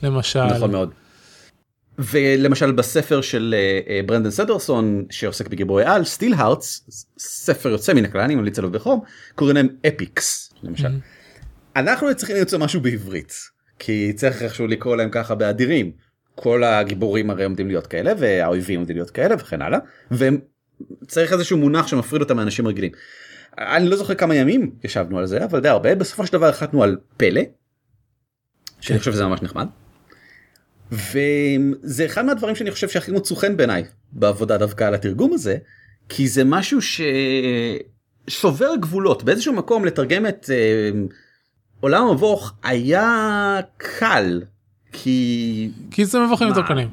למשל. 0.03 0.45
נכון 0.45 0.71
מאוד. 0.71 0.91
ולמשל 1.99 2.73
בספר 2.73 3.21
של 3.21 3.55
אה, 3.59 3.95
אה, 3.95 4.01
ברנדון 4.07 4.31
סנדרסון 4.31 5.05
שעוסק 5.11 5.49
בגיבורי 5.49 5.85
על 5.85 6.05
Steelheart 6.05 7.05
ספר 7.19 7.69
יוצא 7.69 7.95
מן 7.95 8.05
הכלל 8.05 8.21
אני 8.21 8.35
ממליץ 8.35 8.59
עליו 8.59 8.71
בחום 8.71 9.01
קוראים 9.35 9.57
להם 9.57 9.69
Epics 9.87 10.53
למשל. 10.63 10.89
אנחנו 11.77 12.15
צריכים 12.15 12.37
למצוא 12.37 12.59
משהו 12.59 12.81
בעברית 12.81 13.33
כי 13.79 14.13
צריך 14.17 14.43
איכשהו 14.43 14.67
לקרוא 14.67 14.97
להם 14.97 15.11
ככה 15.11 15.35
באדירים 15.35 15.93
כל 16.35 16.65
הגיבורים 16.65 17.31
הרי 17.31 17.45
עומדים 17.45 17.69
להיות 17.69 17.87
כאלה 17.87 18.13
והאויבים 18.19 18.81
עומדים 18.81 18.97
להיות 18.97 19.11
כאלה 19.11 19.35
וכן 19.39 19.63
הלאה 19.63 19.79
וצריך 20.11 21.33
איזשהו 21.33 21.59
מונח 21.59 21.87
שמפריד 21.87 22.23
אותם 22.23 22.37
מאנשים 22.37 22.67
רגילים. 22.67 22.93
אני 23.59 23.89
לא 23.89 23.97
זוכר 23.97 24.15
כמה 24.15 24.35
ימים 24.35 24.71
ישבנו 24.85 25.19
על 25.19 25.27
זה 25.27 25.45
אבל 25.45 25.61
די 25.61 25.69
הרבה 25.69 25.95
בסופו 25.95 26.27
של 26.27 26.33
דבר 26.33 26.49
החלטנו 26.49 26.83
על 26.83 26.97
פלא. 27.17 27.41
שאני 28.81 28.99
חושב 28.99 29.13
שזה 29.13 29.25
ממש 29.25 29.43
נחמד. 29.43 29.67
וזה 30.93 32.07
אחד 32.07 32.25
מהדברים 32.25 32.55
שאני 32.55 32.71
חושב 32.71 32.89
שהכי 32.89 33.13
מוצאו 33.13 33.37
חן 33.37 33.57
בעיניי 33.57 33.85
בעבודה 34.13 34.59
דווקא 34.59 34.85
על 34.85 34.95
התרגום 34.95 35.33
הזה 35.33 35.57
כי 36.09 36.29
זה 36.29 36.45
משהו 36.45 36.79
ששובר 38.29 38.77
גבולות 38.81 39.23
באיזשהו 39.23 39.53
מקום 39.53 39.85
לתרגם 39.85 40.27
את 40.27 40.51
אה, 40.51 40.91
עולם 41.83 42.07
המבוך 42.07 42.53
היה 42.63 43.61
קל 43.77 44.43
כי 44.93 45.71
כי 45.91 46.05
זה 46.05 46.19
מבוכים? 46.21 46.51
ודרקונים. 46.51 46.89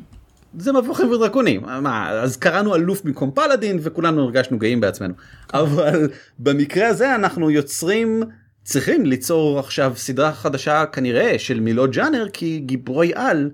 זה 0.57 0.73
מבוכים 0.73 1.11
ודרקונים 1.11 1.61
מה 1.61 2.09
אז 2.09 2.37
קראנו 2.37 2.75
אלוף 2.75 3.01
במקום 3.01 3.31
פלאדין 3.31 3.79
וכולנו 3.81 4.23
הרגשנו 4.23 4.59
גאים 4.59 4.81
בעצמנו 4.81 5.13
אבל 5.53 6.09
במקרה 6.39 6.87
הזה 6.87 7.15
אנחנו 7.15 7.51
יוצרים 7.51 8.23
צריכים 8.63 9.05
ליצור 9.05 9.59
עכשיו 9.59 9.93
סדרה 9.95 10.33
חדשה 10.33 10.85
כנראה 10.85 11.39
של 11.39 11.59
מילות 11.59 11.91
ג'אנר 11.91 12.29
כי 12.33 12.59
גיבורי 12.59 13.11
על 13.15 13.49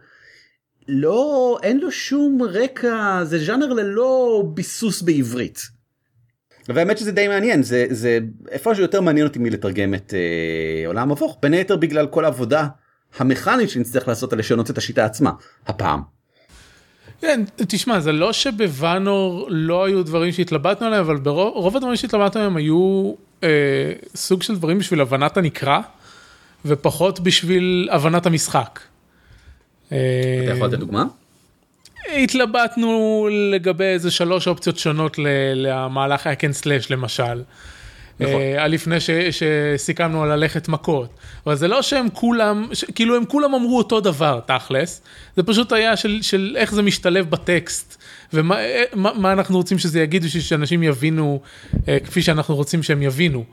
לא 0.88 1.58
אין 1.64 1.80
לו 1.80 1.92
שום 1.92 2.42
רקע 2.42 3.24
זה 3.24 3.46
ז'אנר 3.46 3.74
ללא 3.74 4.44
ביסוס 4.54 5.02
בעברית. 5.02 5.75
והאמת 6.70 6.98
שזה 6.98 7.12
די 7.12 7.28
מעניין 7.28 7.64
זה 7.64 7.86
זה 7.90 8.20
איפה 8.52 8.76
שיותר 8.76 9.02
מעניין 9.02 9.28
אותי 9.28 9.40
מלתרגם 9.40 9.94
את 9.94 10.14
אה, 10.14 10.88
עולם 10.88 11.10
המבוך 11.10 11.38
בין 11.42 11.54
היתר 11.54 11.76
בגלל 11.76 12.08
כל 12.08 12.26
העבודה 12.26 12.68
המכנית 13.18 13.70
שנצטרך 13.70 14.08
לעשות 14.08 14.34
על 14.34 14.40
לשנות 14.40 14.70
את 14.70 14.78
השיטה 14.78 15.06
עצמה 15.06 15.32
הפעם. 15.68 16.02
כן, 17.22 17.44
תשמע, 17.56 18.00
זה 18.00 18.12
לא 18.12 18.34
שבוואנור 18.34 19.48
לא 19.50 19.86
היו 19.86 20.04
דברים 20.04 20.32
שהתלבטנו 20.32 20.88
עליהם, 20.88 21.04
אבל 21.04 21.18
ברוב 21.18 21.54
רוב 21.54 21.78
הדברים 21.78 21.96
שהתלבטנו 21.96 22.42
עליהם 22.42 22.58
היו 22.58 23.14
אה, 23.44 23.50
סוג 24.16 24.44
של 24.44 24.56
דברים 24.56 24.80
בשביל 24.80 25.02
הבנת 25.02 25.38
הנקרא, 25.38 25.80
ופחות 26.66 27.20
בשביל 27.20 27.90
הבנת 27.92 28.26
המשחק. 28.26 28.80
אה, 29.92 29.98
אתה 30.44 30.54
יכול 30.54 30.68
לתת 30.68 30.80
דוגמה? 30.80 31.06
התלבטנו 32.14 33.28
לגבי 33.32 33.84
איזה 33.84 34.12
שלוש 34.12 34.48
אופציות 34.48 34.78
שונות 34.78 35.18
למהלך 35.56 36.28
האקן 36.28 36.54
סלאש 36.54 36.92
למשל. 36.92 37.42
נכון. 38.20 38.42
אה, 38.42 38.68
לפני 38.68 39.00
ש, 39.00 39.10
שסיכמנו 39.32 40.24
על 40.24 40.36
ללכת 40.36 40.68
מכות. 40.68 41.10
אבל 41.46 41.56
זה 41.56 41.68
לא 41.68 41.82
שהם 41.82 42.10
כולם, 42.14 42.68
ש, 42.74 42.86
כאילו 42.96 43.16
הם 43.16 43.26
כולם 43.26 43.54
אמרו 43.54 43.78
אותו 43.78 44.00
דבר 44.00 44.40
תכלס, 44.46 45.02
זה 45.36 45.44
פשוט 45.44 45.72
היה 45.72 45.98
של, 45.98 46.20
של 46.22 46.56
איך 46.60 46.74
זה 46.74 46.82
משתלב 46.82 47.30
בטקסט, 47.30 48.04
ומה 48.34 48.60
אה, 48.60 48.84
מה, 48.94 49.12
מה 49.14 49.32
אנחנו 49.32 49.58
רוצים 49.58 49.78
שזה 49.78 50.02
יגיד 50.02 50.24
בשביל 50.24 50.44
שאנשים 50.44 50.84
יבינו 50.84 51.42
אה, 51.88 51.98
כפי 52.06 52.22
שאנחנו 52.22 52.56
רוצים 52.56 52.84
שהם 52.84 53.02
יבינו. 53.02 53.44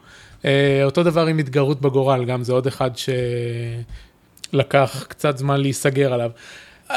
אה, 0.44 0.80
אותו 0.84 1.02
דבר 1.02 1.26
עם 1.26 1.38
התגרות 1.38 1.80
בגורל, 1.80 2.24
גם 2.24 2.44
זה 2.44 2.52
עוד 2.52 2.66
אחד 2.66 2.90
שלקח 4.52 5.04
קצת 5.08 5.38
זמן 5.38 5.60
להיסגר 5.60 6.12
עליו. 6.12 6.30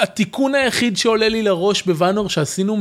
התיקון 0.01 0.55
היחיד 0.55 0.97
שעולה 0.97 1.29
לי 1.29 1.43
לראש 1.43 1.83
בוואנור 1.83 2.29
שעשינו, 2.29 2.77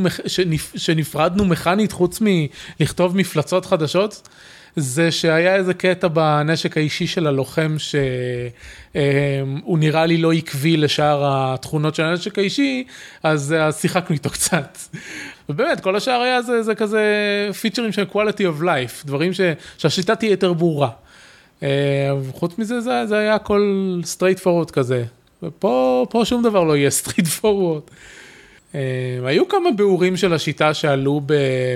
שנפרדנו 0.77 1.45
מכנית 1.45 1.93
חוץ 1.93 2.21
מלכתוב 2.21 3.17
מפלצות 3.17 3.67
חדשות, 3.67 4.29
זה 4.77 5.11
שהיה 5.11 5.55
איזה 5.55 5.75
קטע 5.75 6.09
בנשק 6.09 6.77
האישי 6.77 7.07
של 7.07 7.27
הלוחם 7.27 7.77
שהוא 7.79 9.79
נראה 9.79 10.07
לי 10.07 10.17
לא 10.17 10.33
עקבי 10.33 10.77
לשאר 10.77 11.23
התכונות 11.27 11.95
של 11.95 12.03
הנשק 12.03 12.39
האישי, 12.39 12.85
אז, 13.23 13.55
אז 13.61 13.81
שיחקנו 13.81 14.15
איתו 14.15 14.31
קצת. 14.31 14.79
ובאמת, 15.49 15.81
כל 15.81 15.97
השאר 15.97 16.21
היה 16.21 16.43
זה, 16.43 16.63
זה 16.63 16.75
כזה 16.75 17.03
פיצ'רים 17.61 17.93
של 17.93 18.05
quality 18.13 18.41
of 18.41 18.63
life, 18.63 19.07
דברים 19.07 19.33
ש, 19.33 19.41
שהשיטה 19.79 20.17
תהיה 20.17 20.31
יותר 20.31 20.53
ברורה. 20.53 20.91
אה, 21.63 21.69
חוץ 22.33 22.59
מזה 22.59 22.81
זה, 22.81 23.07
זה 23.07 23.19
היה 23.19 23.35
הכל 23.35 24.01
straight 24.03 24.41
forward 24.41 24.71
כזה. 24.73 25.05
ופה 25.47 26.07
פה 26.11 26.25
שום 26.25 26.43
דבר 26.43 26.65
לא 26.65 26.77
יהיה 26.77 26.91
straight 27.03 27.41
forward. 27.43 27.91
אה, 28.73 28.77
היו 29.25 29.49
כמה 29.49 29.71
ביאורים 29.77 30.17
של 30.17 30.33
השיטה 30.33 30.75
שעלו 30.75 31.21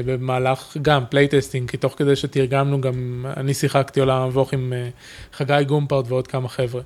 במהלך 0.05 0.77
גם 0.83 1.03
playtesting, 1.11 1.71
כי 1.71 1.77
תוך 1.77 1.95
כדי 1.97 2.17
שתרגמנו 2.17 2.81
גם, 2.81 3.27
אני 3.37 3.55
שיחקתי 3.55 4.01
עולם 4.01 4.23
המבוך 4.23 4.53
עם 4.53 4.73
אה, 4.73 5.37
חגי 5.37 5.65
גומפרט 5.67 6.05
ועוד 6.09 6.27
כמה 6.27 6.49
חבר'ה. 6.49 6.83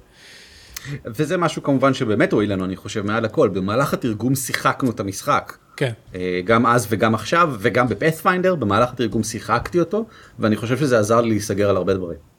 וזה 1.06 1.36
משהו 1.36 1.62
כמובן 1.62 1.94
שבאמת 1.94 2.32
הועיל 2.32 2.52
לנו 2.52 2.64
אני 2.64 2.76
חושב 2.76 3.06
מעל 3.06 3.24
הכל 3.24 3.48
במהלך 3.48 3.94
התרגום 3.94 4.34
שיחקנו 4.34 4.90
את 4.90 5.00
המשחק. 5.00 5.56
כן. 5.76 5.92
אה, 6.14 6.40
גם 6.44 6.66
אז 6.66 6.86
וגם 6.90 7.14
עכשיו 7.14 7.54
וגם 7.58 7.88
בפאת'פיינדר 7.88 8.54
במהלך 8.54 8.92
התרגום 8.92 9.22
שיחקתי 9.22 9.80
אותו 9.80 10.06
ואני 10.38 10.56
חושב 10.56 10.78
שזה 10.78 10.98
עזר 10.98 11.20
לי 11.20 11.28
להיסגר 11.28 11.70
על 11.70 11.76
הרבה 11.76 11.94
דברים. 11.94 12.31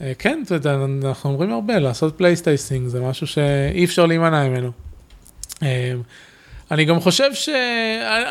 אה, 0.00 0.04
כן, 0.18 0.42
אתה 0.46 0.54
יודע, 0.54 0.76
אנחנו 1.04 1.30
אומרים 1.30 1.52
הרבה, 1.52 1.78
לעשות 1.78 2.18
playtesting 2.18 2.88
זה 2.88 3.00
משהו 3.00 3.26
שאי 3.26 3.84
אפשר 3.84 4.06
להימנע 4.06 4.48
ממנו. 4.48 4.70
אה, 5.54 5.64
אני 6.70 6.84
גם 6.84 7.00
חושב 7.00 7.34
ש... 7.34 7.48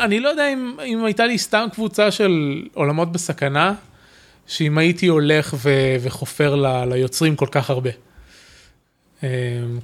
אני 0.04 0.20
לא 0.20 0.28
יודע 0.28 0.52
אם, 0.52 0.76
אם 0.84 1.04
הייתה 1.04 1.26
לי 1.26 1.38
סתם 1.38 1.66
קבוצה 1.72 2.10
של 2.10 2.62
עולמות 2.74 3.12
בסכנה, 3.12 3.74
שאם 4.46 4.78
הייתי 4.78 5.06
הולך 5.06 5.54
ו... 5.58 5.70
וחופר 6.00 6.54
ל... 6.54 6.84
ליוצרים 6.84 7.36
כל 7.36 7.46
כך 7.50 7.70
הרבה. 7.70 7.90
אה, 9.24 9.28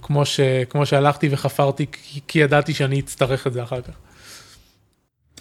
כמו, 0.03 0.27
ש... 0.27 0.41
כמו 0.71 0.87
שהלכתי 0.87 1.29
וחפרתי 1.31 1.87
כי 2.29 2.39
ידעתי 2.39 2.75
שאני 2.75 3.01
אצטרך 3.01 3.47
את 3.47 3.53
זה 3.53 3.63
אחר 3.63 3.81
כך. 3.81 3.95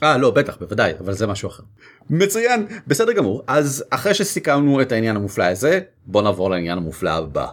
אה 0.04 0.18
לא 0.18 0.32
בטח 0.32 0.58
בוודאי 0.58 0.94
אבל 1.00 1.14
זה 1.14 1.28
משהו 1.28 1.50
אחר. 1.50 1.64
מצוין 2.10 2.68
בסדר 2.88 3.12
גמור 3.12 3.44
אז 3.48 3.86
אחרי 3.90 4.14
שסיכמנו 4.14 4.82
את 4.82 4.92
העניין 4.92 5.16
המופלא 5.16 5.44
הזה 5.44 5.80
בוא 6.06 6.22
נעבור 6.22 6.50
לעניין 6.50 6.78
המופלא 6.78 7.10
הבא. 7.10 7.48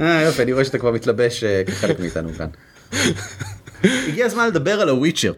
אה, 0.00 0.22
יופי 0.22 0.42
אני 0.42 0.52
רואה 0.52 0.64
שאתה 0.64 0.78
כבר 0.78 0.92
מתלבש 0.92 1.44
אה, 1.44 1.62
כחלק 1.66 2.00
מאיתנו 2.00 2.32
כאן. 2.32 2.48
הגיע 3.82 4.26
הזמן 4.26 4.46
לדבר 4.46 4.80
על 4.80 4.88
הוויצ'ר. 4.88 5.32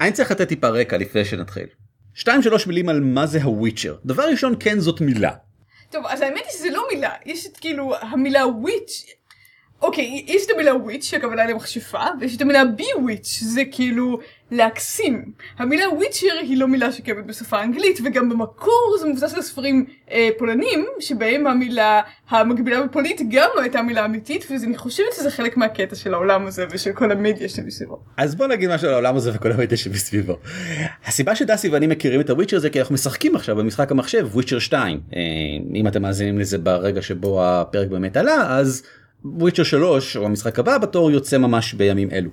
אני 0.00 0.12
צריך 0.12 0.30
לתת 0.30 0.48
טיפה 0.48 0.68
רקע 0.68 0.96
לפני 0.96 1.24
שנתחיל. 1.24 1.66
שתיים 2.14 2.42
שלוש 2.42 2.66
מילים 2.66 2.88
על 2.88 3.00
מה 3.00 3.26
זה 3.26 3.42
הוויצ'ר. 3.42 3.96
דבר 4.04 4.22
ראשון 4.30 4.54
כן 4.60 4.80
זאת 4.80 5.00
מילה. 5.00 5.32
טוב, 5.90 6.04
אז 6.08 6.20
האמת 6.20 6.42
היא 6.44 6.52
שזה 6.58 6.70
לא 6.70 6.86
מילה, 6.92 7.10
יש 7.26 7.46
את 7.46 7.56
כאילו 7.56 7.96
המילה 8.00 8.46
וויץ', 8.46 9.06
אוקיי, 9.82 10.24
יש 10.26 10.46
את 10.46 10.50
המילה 10.54 10.74
וויץ', 10.74 11.04
שהכוונה 11.04 11.46
למכשפה, 11.46 12.02
ויש 12.20 12.36
את 12.36 12.40
המילה 12.40 12.64
בי 12.64 12.86
וויץ', 13.02 13.38
זה 13.42 13.62
כאילו 13.70 14.18
להקסים. 14.50 15.24
המילה 15.58 15.90
וויצ'ר 15.90 16.26
היא 16.42 16.56
לא 16.56 16.68
מילה 16.68 16.92
שקיימת 16.92 17.26
בשפה 17.26 17.58
האנגלית, 17.58 18.00
וגם 18.04 18.28
במקור 18.28 18.96
זה 19.00 19.08
מבוסס 19.08 19.34
על 19.34 19.42
ספרים 19.42 19.86
אה, 20.10 20.28
פולנים, 20.38 20.86
שבהם 21.00 21.46
המילה 21.46 22.00
המקבילה 22.28 22.82
בפולנית 22.82 23.20
גם 23.30 23.48
לא 23.56 23.60
הייתה 23.60 23.82
מילה 23.82 24.04
אמיתית, 24.04 24.46
ואני 24.50 24.76
חושבת 24.76 25.12
שזה 25.16 25.30
חלק 25.30 25.56
מהקטע 25.56 25.96
של 25.96 26.14
העולם 26.14 26.46
הזה 26.46 26.64
ושל 26.70 26.92
כל 26.92 27.12
המדיה 27.12 27.48
שמסביבו. 27.48 27.98
אז 28.16 28.34
בוא 28.34 28.46
נגיד 28.46 28.70
משהו 28.70 28.88
על 28.88 28.94
העולם 28.94 29.16
הזה 29.16 29.30
וכל 29.34 29.52
המדיה 29.52 29.76
שמסביבו. 29.76 30.36
הסיבה 31.06 31.34
שדסי 31.34 31.68
ואני 31.68 31.86
מכירים 31.86 32.20
את 32.20 32.30
הוויצ'ר 32.30 32.58
זה 32.58 32.70
כי 32.70 32.80
אנחנו 32.80 32.94
משחקים 32.94 33.36
עכשיו 33.36 33.56
במשחק 33.56 33.90
המחשב 33.90 34.28
וויצ'ר 34.32 34.58
2. 34.58 35.00
אה, 35.14 35.20
אם 35.74 35.88
אתם 35.88 36.02
מאזינים 36.02 36.38
לזה 36.38 36.58
ברגע 36.58 37.02
שבו 37.02 37.44
הפרק 37.44 37.88
באמת 37.88 38.16
עלה 38.16 38.58
אז 38.58 38.82
וויצ'ר 39.24 39.62
3 39.62 40.16
או 40.16 40.26
המשחק 40.26 40.58
הבא 40.58 40.78
בתור 40.78 41.10
יוצא 41.10 41.38
ממש 41.38 41.74
בימים 41.74 42.10
אלו. 42.10 42.30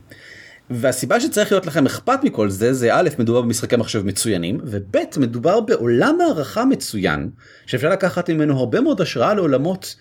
והסיבה 0.70 1.20
שצריך 1.20 1.52
להיות 1.52 1.66
לכם 1.66 1.86
אכפת 1.86 2.20
מכל 2.24 2.50
זה 2.50 2.74
זה 2.74 2.96
א' 2.96 3.10
מדובר 3.20 3.42
במשחקי 3.42 3.76
מחשב 3.76 4.06
מצוינים 4.06 4.60
וב' 4.64 4.98
מדובר 5.18 5.60
בעולם 5.60 6.22
הערכה 6.22 6.66
מצוין 6.66 7.30
שאפשר 7.66 7.90
לקחת 7.90 8.30
ממנו 8.30 8.60
הרבה 8.60 8.82
מאוד 8.82 9.02
השראה 9.02 9.34
לעולמות 9.34 9.96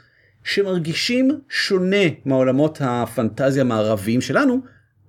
שמרגישים 0.45 1.41
שונה 1.49 2.07
מהעולמות 2.25 2.79
הפנטזיה 2.81 3.63
המערביים 3.63 4.21
שלנו 4.21 4.61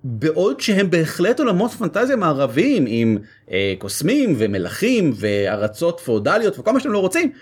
בעוד 0.04 0.60
שהם 0.60 0.90
בהחלט 0.90 1.40
עולמות 1.40 1.70
פנטזיה 1.70 2.16
מערביים 2.16 2.84
עם 2.88 3.18
אה, 3.50 3.74
קוסמים 3.78 4.34
ומלכים 4.38 5.12
וארצות 5.16 6.00
פאודליות 6.00 6.58
וכל 6.58 6.72
מה 6.72 6.80
שאתם 6.80 6.92
לא 6.92 6.98
רוצים 6.98 7.32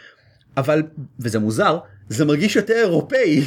אבל 0.57 0.83
וזה 1.21 1.39
מוזר 1.39 1.79
זה 2.09 2.25
מרגיש 2.25 2.57
יותר 2.57 2.75
אירופאי 2.75 3.43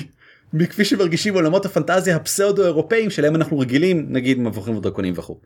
מכפי 0.53 0.85
שמרגישים 0.85 1.33
עולמות 1.33 1.65
הפנטזיה 1.65 2.15
הפסאודו 2.15 2.65
אירופאים 2.65 3.09
שלהם 3.09 3.35
אנחנו 3.35 3.59
רגילים 3.59 4.05
נגיד 4.09 4.39
מבוכים 4.39 4.77
ודרקונים 4.77 5.13
וכו'. 5.17 5.39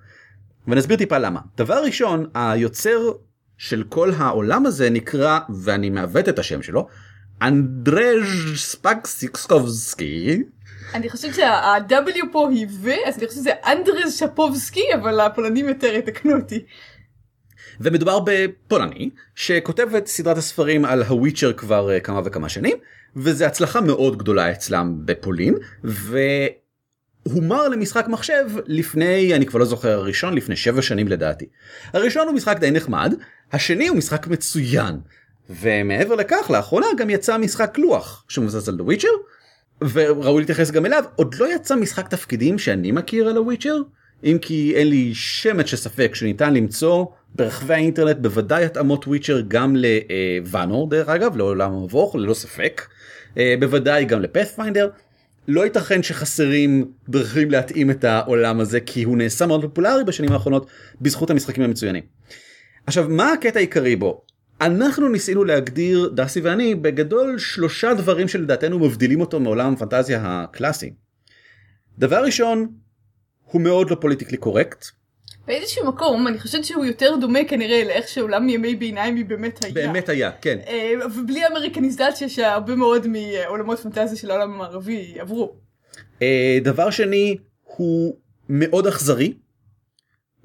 ונסביר 0.67 0.97
טיפה 0.97 1.17
למה. 1.17 1.39
דבר 1.57 1.83
ראשון 1.83 2.25
היוצר 2.33 3.11
של 3.57 3.83
כל 3.89 4.11
העולם 4.17 4.65
הזה 4.65 4.89
נקרא 4.89 5.39
ואני 5.63 5.89
מעוות 5.89 6.29
את 6.29 6.39
השם 6.39 6.61
שלו 6.61 6.87
אנדרז' 7.41 8.55
ספקסיקסקובסקי 8.55 10.43
אני 10.93 11.09
חושבת 11.09 11.35
שה-W 11.35 12.25
פה 12.31 12.49
היא 12.49 12.67
ו, 12.69 12.91
אז 13.05 13.17
אני 13.17 13.27
חושבת 13.27 13.31
שזה 13.31 13.51
אנדרז 13.65 14.13
שפובסקי, 14.13 14.83
אבל 15.01 15.19
הפולנים 15.19 15.69
יותר 15.69 15.95
יתקנו 15.95 16.35
אותי. 16.35 16.65
ומדובר 17.81 18.19
בפולני 18.25 19.09
שכותב 19.35 19.95
את 19.97 20.07
סדרת 20.07 20.37
הספרים 20.37 20.85
על 20.85 21.03
הוויצ'ר 21.03 21.53
כבר 21.53 21.91
אה, 21.91 21.99
כמה 21.99 22.21
וכמה 22.25 22.49
שנים 22.49 22.77
וזה 23.15 23.47
הצלחה 23.47 23.81
מאוד 23.81 24.17
גדולה 24.17 24.51
אצלם 24.51 24.95
בפולין 25.05 25.55
והומר 25.83 27.67
למשחק 27.67 28.07
מחשב 28.07 28.45
לפני 28.65 29.35
אני 29.35 29.45
כבר 29.45 29.59
לא 29.59 29.65
זוכר 29.65 29.99
הראשון 29.99 30.33
לפני 30.33 30.55
שבע 30.55 30.81
שנים 30.81 31.07
לדעתי. 31.07 31.45
הראשון 31.93 32.27
הוא 32.27 32.35
משחק 32.35 32.59
די 32.59 32.71
נחמד 32.71 33.13
השני 33.51 33.87
הוא 33.87 33.97
משחק 33.97 34.27
מצוין 34.27 34.99
ומעבר 35.49 36.15
לכך 36.15 36.51
לאחרונה 36.51 36.87
גם 36.97 37.09
יצא 37.09 37.37
משחק 37.37 37.77
לוח 37.77 38.25
שמבוסס 38.27 38.69
על 38.69 38.79
הוויצ'ר 38.79 39.07
וראוי 39.81 40.41
להתייחס 40.41 40.71
גם 40.71 40.85
אליו 40.85 41.03
עוד 41.15 41.35
לא 41.35 41.55
יצא 41.55 41.75
משחק 41.75 42.07
תפקידים 42.07 42.59
שאני 42.59 42.91
מכיר 42.91 43.27
על 43.27 43.37
הוויצ'ר 43.37 43.77
אם 44.23 44.37
כי 44.41 44.73
אין 44.75 44.87
לי 44.87 45.11
שמץ 45.13 45.65
של 45.65 45.77
ספק 45.77 46.15
שניתן 46.15 46.53
למצוא 46.53 47.05
ברחבי 47.35 47.73
האינטרנט 47.73 48.17
בוודאי 48.17 48.65
התאמות 48.65 49.07
וויצ'ר 49.07 49.41
גם 49.47 49.75
לוואנור 49.75 50.89
דרך 50.89 51.09
אגב 51.09 51.37
לעולם 51.37 51.73
המבוך 51.73 52.15
ללא 52.15 52.33
ספק 52.33 52.81
אה, 52.81 53.00
בוודאי 53.59 54.05
גם 54.05 54.21
לפאת'פיינדר. 54.21 54.89
לא 55.47 55.63
ייתכן 55.63 56.03
שחסרים 56.03 56.91
דרכים 57.09 57.51
להתאים 57.51 57.91
את 57.91 58.03
העולם 58.03 58.59
הזה 58.59 58.79
כי 58.79 59.03
הוא 59.03 59.17
נעשה 59.17 59.45
מאוד 59.45 59.61
פופולרי 59.61 60.03
בשנים 60.03 60.31
האחרונות 60.31 60.67
בזכות 61.01 61.29
המשחקים 61.29 61.63
המצוינים. 61.63 62.03
עכשיו 62.87 63.05
מה 63.09 63.31
הקטע 63.31 63.59
העיקרי 63.59 63.95
בו? 63.95 64.21
אנחנו 64.61 65.09
ניסינו 65.09 65.43
להגדיר 65.43 66.11
דסי 66.15 66.41
ואני 66.41 66.75
בגדול 66.75 67.39
שלושה 67.39 67.93
דברים 67.93 68.27
שלדעתנו 68.27 68.79
מבדילים 68.79 69.21
אותו 69.21 69.39
מעולם 69.39 69.73
הפנטזיה 69.73 70.19
הקלאסי. 70.23 70.93
דבר 71.99 72.23
ראשון 72.23 72.67
הוא 73.43 73.61
מאוד 73.61 73.89
לא 73.89 73.97
פוליטיקלי 74.01 74.37
קורקט 74.37 74.85
באיזשהו 75.51 75.85
מקום 75.85 76.27
אני 76.27 76.39
חושבת 76.39 76.65
שהוא 76.65 76.85
יותר 76.85 77.15
דומה 77.15 77.39
כנראה 77.47 77.83
לאיך 77.83 78.07
שעולם 78.07 78.49
ימי 78.49 78.75
ביניים 78.75 79.15
היא 79.15 79.25
באמת 79.25 79.63
היה. 79.63 79.73
באמת 79.73 80.09
היה 80.09 80.31
כן 80.41 80.57
אה, 80.67 80.93
ובלי 81.15 81.47
אמריקניזציה 81.47 82.29
שהרבה 82.29 82.75
מאוד 82.75 83.07
מעולמות 83.07 83.79
פנטזיה 83.79 84.17
של 84.17 84.31
העולם 84.31 84.53
המערבי 84.53 85.15
עברו. 85.19 85.53
אה, 86.21 86.57
דבר 86.61 86.89
שני 86.89 87.37
הוא 87.63 88.15
מאוד 88.49 88.87
אכזרי 88.87 89.33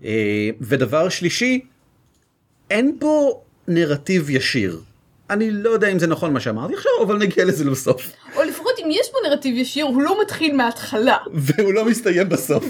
אה, 0.05 0.51
ודבר 0.61 1.09
שלישי 1.09 1.61
אין 2.71 2.97
פה 3.01 3.43
נרטיב 3.69 4.31
ישיר. 4.31 4.81
אני 5.31 5.51
לא 5.51 5.71
יודע 5.71 5.89
אם 5.89 5.99
זה 5.99 6.07
נכון 6.07 6.33
מה 6.33 6.41
שאמרתי 6.41 6.75
עכשיו 6.75 6.93
אבל 7.03 7.19
נגיע 7.19 7.45
לזה 7.45 7.71
בסוף 7.71 8.13
או 8.37 8.43
לפחות 8.43 8.73
אם 8.85 8.89
יש 8.91 9.13
בו 9.13 9.29
נרטיב 9.29 9.57
ישיר 9.57 9.85
הוא 9.85 10.03
לא 10.03 10.21
מתחיל 10.23 10.57
מההתחלה. 10.57 11.17
והוא 11.35 11.75
לא 11.75 11.85
מסתיים 11.85 12.29
בסוף. 12.29 12.65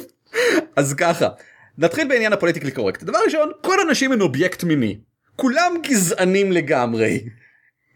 אז 0.77 0.95
ככה 0.95 1.29
נתחיל 1.79 2.09
בעניין 2.09 2.33
ה 2.33 2.36
politically 2.36 2.71
correct 2.71 3.03
דבר 3.03 3.19
ראשון 3.25 3.51
כל 3.61 3.81
אנשים 3.89 4.13
הם 4.13 4.21
אובייקט 4.21 4.65
מיני 4.65 4.99
כולם 5.37 5.73
גזענים 5.83 6.53
לגמרי. 6.53 7.25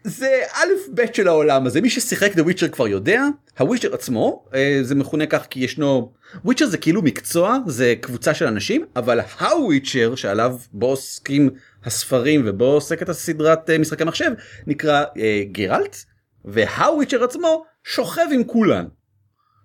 זה 0.04 0.42
א' 0.52 0.94
ב' 0.94 1.02
של 1.12 1.28
העולם 1.28 1.66
הזה 1.66 1.80
מי 1.80 1.90
ששיחק 1.90 2.36
The 2.37 2.42
Witcher 2.42 2.68
כבר 2.68 2.88
יודע 2.88 3.24
ה 3.59 3.63
Witcher 3.63 3.94
עצמו 3.94 4.44
אה, 4.54 4.78
זה 4.82 4.94
מכונה 4.94 5.26
כך 5.26 5.46
כי 5.50 5.60
ישנו 5.60 6.12
witcher 6.44 6.66
זה 6.66 6.78
כאילו 6.78 7.02
מקצוע 7.02 7.58
זה 7.66 7.94
קבוצה 8.00 8.34
של 8.34 8.46
אנשים 8.46 8.84
אבל 8.96 9.20
ה 9.20 9.32
Witcher 9.32 10.14
שעליו 10.14 10.58
בו 10.72 10.86
עוסקים 10.86 11.50
הספרים 11.84 12.42
ובו 12.46 12.64
עוסקת 12.64 13.08
הסדרת 13.08 13.70
אה, 13.70 13.78
משחקי 13.78 14.04
מחשב 14.04 14.30
נקרא 14.66 15.04
אה, 15.18 15.42
גרלט 15.52 15.96
והוויצ'ר 16.44 17.24
עצמו 17.24 17.64
שוכב 17.84 18.26
עם 18.32 18.44
כולן. 18.44 18.86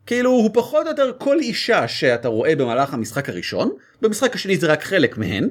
כאילו 0.06 0.30
הוא 0.30 0.50
פחות 0.54 0.86
או 0.86 0.92
יותר 0.92 1.12
כל 1.18 1.40
אישה 1.40 1.88
שאתה 1.88 2.28
רואה 2.28 2.56
במהלך 2.56 2.94
המשחק 2.94 3.30
הראשון, 3.30 3.72
במשחק 4.02 4.36
השני 4.36 4.58
זה 4.58 4.68
רק 4.68 4.84
חלק 4.84 5.18
מהן. 5.18 5.50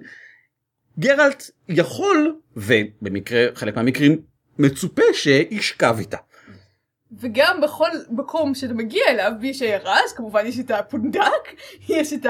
גרלט 0.99 1.51
יכול, 1.69 2.37
ובמקרה 2.57 3.47
חלק 3.55 3.77
מהמקרים 3.77 4.19
מצופה 4.59 5.03
שישכב 5.13 5.97
איתה. 5.99 6.17
וגם 7.21 7.61
בכל 7.63 7.89
מקום 8.11 8.55
שאתה 8.55 8.75
מגיע 8.75 9.03
אליו, 9.09 9.33
יש 9.43 9.61
ירז, 9.61 10.13
כמובן 10.17 10.47
יש 10.47 10.61
את 10.61 10.71
הפונדק, 10.71 11.55
יש 11.89 12.13
את 12.13 12.27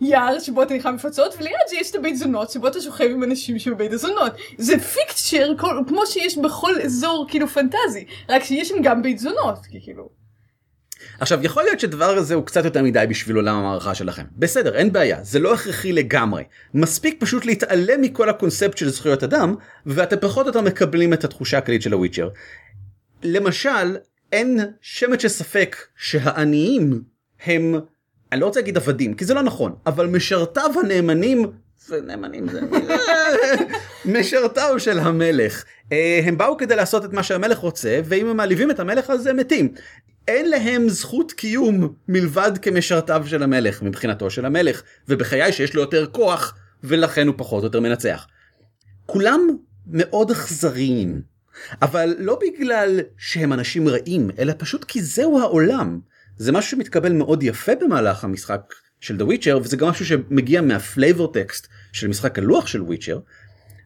היער 0.00 0.38
שבו 0.38 0.62
אתה 0.62 0.74
נכנס 0.74 0.94
מפצות, 0.94 1.34
וליד 1.38 1.52
זה 1.68 1.76
יש 1.76 1.90
את 1.90 1.94
הבית 1.94 2.16
זונות 2.16 2.50
שבו 2.50 2.68
אתה 2.68 2.80
שוכב 2.80 3.04
עם 3.10 3.22
אנשים 3.22 3.58
שבבית 3.58 3.92
הזונות. 3.92 4.32
זה 4.58 4.78
פיקצ'ר 4.78 5.54
כמו 5.88 6.06
שיש 6.06 6.38
בכל 6.38 6.80
אזור 6.80 7.26
כאילו 7.28 7.48
פנטזי, 7.48 8.04
רק 8.28 8.44
שיש 8.44 8.68
שם 8.68 8.82
גם 8.82 9.02
בית 9.02 9.18
זונות, 9.18 9.58
כאילו. 9.70 10.17
עכשיו 11.20 11.38
יכול 11.42 11.62
להיות 11.62 11.80
שדבר 11.80 12.04
הזה 12.04 12.34
הוא 12.34 12.46
קצת 12.46 12.64
יותר 12.64 12.82
מדי 12.82 13.04
בשביל 13.08 13.36
עולם 13.36 13.56
המערכה 13.56 13.94
שלכם. 13.94 14.22
בסדר, 14.36 14.74
אין 14.74 14.92
בעיה, 14.92 15.18
זה 15.22 15.38
לא 15.38 15.54
הכרחי 15.54 15.92
לגמרי. 15.92 16.44
מספיק 16.74 17.16
פשוט 17.20 17.46
להתעלם 17.46 18.00
מכל 18.00 18.28
הקונספט 18.28 18.76
של 18.78 18.88
זכויות 18.88 19.22
אדם, 19.22 19.54
ואתם 19.86 20.16
פחות 20.20 20.46
או 20.46 20.48
יותר 20.48 20.60
מקבלים 20.60 21.12
את 21.12 21.24
התחושה 21.24 21.58
הכללית 21.58 21.82
של 21.82 21.92
הוויצ'ר. 21.92 22.28
למשל, 23.22 23.96
אין 24.32 24.60
שמץ 24.80 25.22
של 25.22 25.28
ספק 25.28 25.76
שהעניים 25.96 27.02
הם, 27.44 27.74
אני 28.32 28.40
לא 28.40 28.46
רוצה 28.46 28.60
להגיד 28.60 28.76
עבדים, 28.76 29.14
כי 29.14 29.24
זה 29.24 29.34
לא 29.34 29.42
נכון, 29.42 29.74
אבל 29.86 30.06
משרתיו 30.06 30.70
הנאמנים, 30.84 31.46
זה 31.86 32.00
נאמנים 32.00 32.48
זה, 32.48 32.60
משרתיו 34.18 34.74
של 34.78 34.98
המלך. 34.98 35.64
אה, 35.92 36.20
הם 36.24 36.38
באו 36.38 36.56
כדי 36.56 36.76
לעשות 36.76 37.04
את 37.04 37.12
מה 37.12 37.22
שהמלך 37.22 37.58
רוצה, 37.58 38.00
ואם 38.04 38.26
הם 38.26 38.36
מעליבים 38.36 38.70
את 38.70 38.80
המלך 38.80 39.10
אז 39.10 39.26
הם 39.26 39.36
מתים. 39.36 39.72
אין 40.28 40.50
להם 40.50 40.88
זכות 40.88 41.32
קיום 41.32 41.94
מלבד 42.08 42.52
כמשרתיו 42.62 43.24
של 43.26 43.42
המלך, 43.42 43.82
מבחינתו 43.82 44.30
של 44.30 44.44
המלך, 44.44 44.82
ובחיי 45.08 45.52
שיש 45.52 45.74
לו 45.74 45.80
יותר 45.80 46.06
כוח, 46.06 46.58
ולכן 46.84 47.26
הוא 47.26 47.34
פחות 47.38 47.62
או 47.62 47.66
יותר 47.66 47.80
מנצח. 47.80 48.26
כולם 49.06 49.40
מאוד 49.86 50.30
אכזריים, 50.30 51.22
אבל 51.82 52.16
לא 52.18 52.38
בגלל 52.42 53.00
שהם 53.16 53.52
אנשים 53.52 53.88
רעים, 53.88 54.30
אלא 54.38 54.52
פשוט 54.58 54.84
כי 54.84 55.02
זהו 55.02 55.40
העולם. 55.40 56.00
זה 56.36 56.52
משהו 56.52 56.70
שמתקבל 56.70 57.12
מאוד 57.12 57.42
יפה 57.42 57.72
במהלך 57.80 58.24
המשחק 58.24 58.74
של 59.00 59.16
The 59.16 59.24
Witcher, 59.24 59.56
וזה 59.56 59.76
גם 59.76 59.88
משהו 59.88 60.06
שמגיע 60.06 60.60
מה 60.60 60.78
flavor 60.78 61.32
text 61.32 61.68
של 61.92 62.08
משחק 62.08 62.38
הלוח 62.38 62.66
של 62.66 62.82
Witcher, 62.82 63.18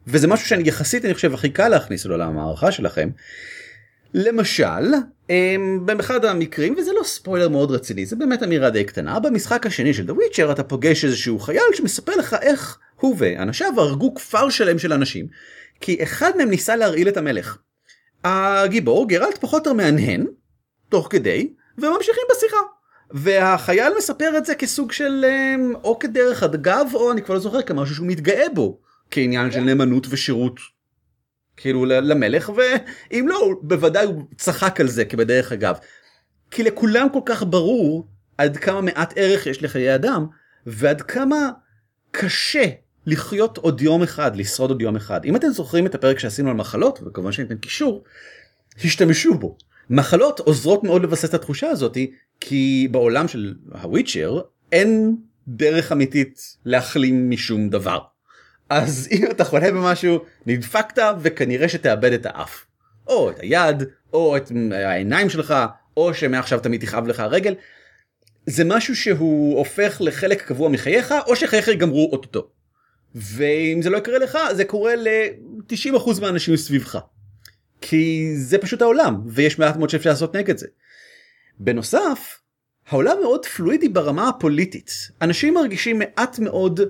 וזה 0.06 0.26
משהו 0.26 0.48
שאני 0.48 0.68
יחסית 0.68 1.04
אני 1.04 1.14
חושב 1.14 1.34
הכי 1.34 1.50
קל 1.50 1.68
להכניס 1.68 2.06
לעולם 2.06 2.28
המערכה 2.28 2.72
שלכם. 2.72 3.08
למשל, 4.14 4.92
אמ, 5.30 5.80
באחד 5.84 6.24
המקרים, 6.24 6.74
וזה 6.78 6.90
לא 6.92 7.02
ספוילר 7.04 7.48
מאוד 7.48 7.70
רציני, 7.70 8.06
זה 8.06 8.16
באמת 8.16 8.42
אמירה 8.42 8.70
די 8.70 8.84
קטנה, 8.84 9.20
במשחק 9.20 9.66
השני 9.66 9.94
של 9.94 10.10
The 10.10 10.12
Witcher 10.12 10.52
אתה 10.52 10.62
פוגש 10.62 11.04
איזשהו 11.04 11.38
חייל 11.38 11.62
שמספר 11.74 12.16
לך 12.16 12.36
איך 12.42 12.78
הוא 13.00 13.16
ואנשיו 13.18 13.72
הרגו 13.80 14.14
כפר 14.14 14.50
שלם 14.50 14.78
של 14.78 14.92
אנשים, 14.92 15.26
כי 15.80 16.02
אחד 16.02 16.30
מהם 16.36 16.50
ניסה 16.50 16.76
להרעיל 16.76 17.08
את 17.08 17.16
המלך. 17.16 17.58
הגיבור 18.24 19.08
גרלט 19.08 19.38
פחות 19.38 19.66
או 19.66 19.72
יותר 19.72 19.82
מהנהן, 19.82 20.26
תוך 20.88 21.06
כדי, 21.10 21.52
וממשיכים 21.78 22.22
בשיחה. 22.30 22.56
והחייל 23.10 23.92
מספר 23.98 24.38
את 24.38 24.46
זה 24.46 24.54
כסוג 24.54 24.92
של 24.92 25.24
אמ, 25.28 25.74
או 25.84 25.98
כדרך 25.98 26.42
אגב 26.42 26.86
או 26.94 27.12
אני 27.12 27.22
כבר 27.22 27.34
לא 27.34 27.40
זוכר 27.40 27.62
כמשהו 27.62 27.94
שהוא 27.94 28.06
מתגאה 28.06 28.48
בו 28.54 28.80
כעניין 29.10 29.50
של 29.50 29.60
נאמנות 29.60 30.06
ושירות 30.10 30.60
כאילו 31.56 31.84
למלך 31.84 32.50
ואם 32.56 33.26
לא 33.28 33.54
בוודאי 33.62 34.04
הוא 34.04 34.22
צחק 34.36 34.80
על 34.80 34.88
זה 34.88 35.04
כבדרך 35.04 35.52
אגב. 35.52 35.76
כי 36.50 36.62
לכולם 36.62 37.08
כל 37.12 37.20
כך 37.26 37.42
ברור 37.42 38.06
עד 38.38 38.56
כמה 38.56 38.80
מעט 38.80 39.12
ערך 39.16 39.46
יש 39.46 39.62
לחיי 39.62 39.94
אדם 39.94 40.26
ועד 40.66 41.02
כמה 41.02 41.50
קשה 42.10 42.64
לחיות 43.06 43.58
עוד 43.58 43.80
יום 43.80 44.02
אחד 44.02 44.36
לשרוד 44.36 44.70
עוד 44.70 44.82
יום 44.82 44.96
אחד 44.96 45.24
אם 45.24 45.36
אתם 45.36 45.48
זוכרים 45.48 45.86
את 45.86 45.94
הפרק 45.94 46.18
שעשינו 46.18 46.50
על 46.50 46.56
מחלות 46.56 47.00
וכמובן 47.06 47.32
שאני 47.32 47.46
אתן 47.46 47.56
קישור 47.56 48.04
השתמשו 48.84 49.34
בו 49.34 49.56
מחלות 49.90 50.40
עוזרות 50.40 50.84
מאוד 50.84 51.02
לבסס 51.02 51.24
את 51.24 51.34
התחושה 51.34 51.68
הזאתי 51.68 52.12
כי 52.40 52.88
בעולם 52.90 53.28
של 53.28 53.54
הוויצ'ר 53.82 54.40
אין 54.72 55.16
דרך 55.48 55.92
אמיתית 55.92 56.56
להחלים 56.64 57.30
משום 57.30 57.68
דבר. 57.68 57.98
אז 58.72 59.08
אם 59.12 59.30
אתה 59.30 59.44
חולה 59.44 59.70
במשהו 59.70 60.18
נדפקת 60.46 61.02
וכנראה 61.20 61.68
שתאבד 61.68 62.12
את 62.12 62.26
האף. 62.26 62.66
או 63.06 63.30
את 63.30 63.40
היד 63.40 63.82
או 64.12 64.36
את 64.36 64.52
העיניים 64.72 65.30
שלך 65.30 65.54
או 65.96 66.14
שמעכשיו 66.14 66.60
תמיד 66.60 66.80
תכאב 66.80 67.06
לך 67.06 67.20
הרגל. 67.20 67.54
זה 68.46 68.64
משהו 68.64 68.96
שהוא 68.96 69.58
הופך 69.58 69.96
לחלק 70.00 70.42
קבוע 70.42 70.68
מחייך 70.68 71.14
או 71.26 71.36
שחייך 71.36 71.68
ייגמרו 71.68 72.08
אוטוטו. 72.12 72.48
ואם 73.14 73.80
זה 73.82 73.90
לא 73.90 73.96
יקרה 73.96 74.18
לך 74.18 74.38
זה 74.52 74.64
קורה 74.64 74.96
ל-90% 74.96 76.20
מהאנשים 76.20 76.56
סביבך. 76.56 76.98
כי 77.80 78.32
זה 78.36 78.58
פשוט 78.58 78.82
העולם 78.82 79.20
ויש 79.26 79.58
מעט 79.58 79.76
מאוד 79.76 79.90
שאפשר 79.90 80.10
לעשות 80.10 80.36
נגד 80.36 80.56
זה. 80.56 80.66
בנוסף 81.58 82.38
העולם 82.88 83.16
מאוד 83.22 83.46
פלואידי 83.46 83.88
ברמה 83.88 84.28
הפוליטית 84.28 84.90
אנשים 85.22 85.54
מרגישים 85.54 85.98
מעט 85.98 86.38
מאוד 86.38 86.80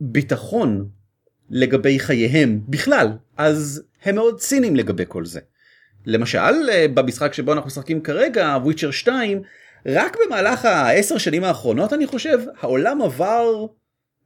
ביטחון 0.00 0.88
לגבי 1.50 1.98
חייהם 1.98 2.60
בכלל 2.68 3.08
אז 3.36 3.82
הם 4.04 4.14
מאוד 4.14 4.40
ציניים 4.40 4.76
לגבי 4.76 5.04
כל 5.08 5.24
זה. 5.24 5.40
למשל 6.06 6.68
אה, 6.72 6.86
במשחק 6.94 7.34
שבו 7.34 7.52
אנחנו 7.52 7.66
משחקים 7.66 8.00
כרגע 8.00 8.56
וויצ'ר 8.62 8.90
2 8.90 9.42
רק 9.86 10.16
במהלך 10.26 10.64
העשר 10.64 11.18
שנים 11.18 11.44
האחרונות 11.44 11.92
אני 11.92 12.06
חושב 12.06 12.38
העולם 12.60 13.02
עבר 13.02 13.66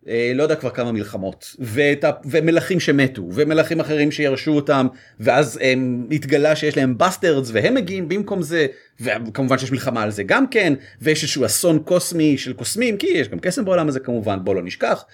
אה, 0.09 0.33
לא 0.35 0.43
יודע 0.43 0.57
כבר 0.57 0.71
כמה 0.71 0.93
מלחמות 0.93 1.57
ואת. 1.59 2.05
ומלכים 2.25 2.81
שמתו 2.81 3.23
ומלכים 3.33 3.81
אחרים 3.81 4.11
שירשו 4.11 4.53
אותם 4.53 4.87
ואז 5.21 5.59
הם 5.63 6.07
התגלה 6.11 6.57
שיש 6.57 6.77
להם 6.77 6.99
bastards 6.99 7.51
והם 7.53 7.75
מגיעים 7.75 8.09
במקום 8.09 8.43
זה 8.43 8.67
וכמובן 9.01 9.59
שיש 9.59 9.73
מלחמה 9.73 10.03
על 10.03 10.11
זה 10.11 10.23
גם 10.23 10.47
כן 10.47 10.73
ויש 11.01 11.23
איזשהו 11.23 11.47
אסון 11.47 11.79
קוסמי 11.79 12.39
של 12.39 12.53
קוסמים 12.53 12.97
כי 12.97 13.07
יש 13.07 13.29
גם 13.29 13.39
קסם 13.39 13.65
בעולם 13.65 13.89
הזה 13.89 14.01
כמובן 14.01 14.39
בוא 14.45 14.55
לא 14.55 14.63
נשכח. 14.63 15.05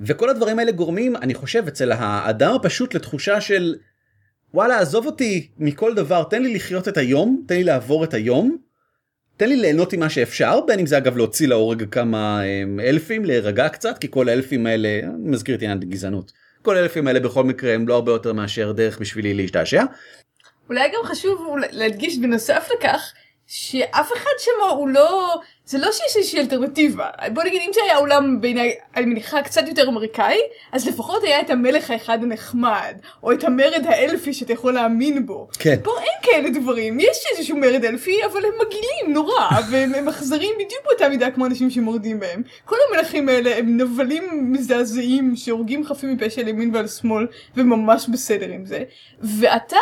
וכל 0.00 0.30
הדברים 0.30 0.58
האלה 0.58 0.72
גורמים 0.72 1.16
אני 1.16 1.34
חושב 1.34 1.66
אצל 1.68 1.92
האדם 1.92 2.54
הפשוט 2.54 2.94
לתחושה 2.94 3.40
של 3.40 3.74
וואלה 4.54 4.78
עזוב 4.78 5.06
אותי 5.06 5.48
מכל 5.58 5.94
דבר 5.94 6.24
תן 6.24 6.42
לי 6.42 6.54
לחיות 6.54 6.88
את 6.88 6.96
היום 6.96 7.44
תן 7.48 7.54
לי 7.54 7.64
לעבור 7.64 8.04
את 8.04 8.14
היום 8.14 8.56
תן 9.36 9.48
לי 9.48 9.56
ליהנות 9.56 9.92
עם 9.92 10.00
מה 10.00 10.10
שאפשר 10.10 10.60
בין 10.60 10.78
אם 10.78 10.86
זה 10.86 10.98
אגב 10.98 11.16
להוציא 11.16 11.48
להורג 11.48 11.84
כמה 11.90 12.44
אמ, 12.44 12.80
אלפים 12.80 13.24
להירגע 13.24 13.68
קצת 13.68 13.98
כי 13.98 14.10
כל 14.10 14.28
האלפים 14.28 14.66
האלה 14.66 15.00
אני 15.02 15.30
מזכיר 15.30 15.56
את 15.56 15.62
עניין 15.62 15.78
הגזענות 15.82 16.32
כל 16.66 16.76
האלפים 16.76 17.06
האלה 17.06 17.20
בכל 17.20 17.44
מקרה 17.44 17.74
הם 17.74 17.88
לא 17.88 17.94
הרבה 17.94 18.12
יותר 18.12 18.32
מאשר 18.32 18.72
דרך 18.72 18.98
בשבילי 18.98 19.34
להשתעשע. 19.34 19.84
אולי 20.68 20.88
גם 20.88 21.04
חשוב 21.04 21.56
להדגיש 21.70 22.18
בנוסף 22.18 22.68
לכך 22.74 23.12
שאף 23.46 24.10
אחד 24.16 24.30
שם 24.38 24.76
הוא 24.76 24.88
לא 24.88 25.40
זה 25.66 25.78
לא 25.78 25.92
שיש 25.92 26.16
איזושהי 26.16 26.40
אלטרנטיבה 26.40 27.08
בוא 27.32 27.42
נגיד 27.42 27.62
אם 27.66 27.70
זה 27.74 27.80
היה 27.84 27.96
עולם 27.96 28.40
בעיניי 28.40 28.74
אני 28.96 29.06
מניחה 29.06 29.42
קצת 29.42 29.68
יותר 29.68 29.88
אמריקאי 29.88 30.38
אז 30.72 30.88
לפחות 30.88 31.22
היה 31.22 31.40
את 31.40 31.50
המלך 31.50 31.90
האחד 31.90 32.18
הנחמד 32.22 32.94
או 33.22 33.32
את 33.32 33.44
המרד 33.44 33.82
האלפי 33.84 34.32
שאתה 34.32 34.52
יכול 34.52 34.74
להאמין 34.74 35.26
בו. 35.26 35.48
כן. 35.58 35.76
פה 35.82 35.90
אין 36.00 36.18
כאלה 36.22 36.50
דברים 36.50 37.00
יש 37.00 37.24
איזשהו 37.32 37.56
מרד 37.56 37.84
אלפי 37.84 38.24
אבל 38.24 38.44
הם 38.44 38.52
מגעילים 38.66 39.14
נורא 39.14 39.48
והם 39.70 40.08
אכזריים 40.08 40.54
בדיוק 40.54 40.80
באותה 40.84 41.08
מידה 41.08 41.30
כמו 41.30 41.46
אנשים 41.46 41.70
שמורדים 41.70 42.20
בהם. 42.20 42.42
כל 42.64 42.76
המלכים 42.88 43.28
האלה 43.28 43.56
הם 43.56 43.76
נבלים 43.76 44.52
מזעזעים 44.52 45.36
שהורגים 45.36 45.84
חפים 45.84 46.12
מפשע 46.12 46.40
על 46.40 46.48
ימין 46.48 46.74
ועל 46.74 46.88
שמאל 46.88 47.26
וממש 47.56 48.08
בסדר 48.08 48.48
עם 48.48 48.66
זה 48.66 48.82
ואתה 49.22 49.76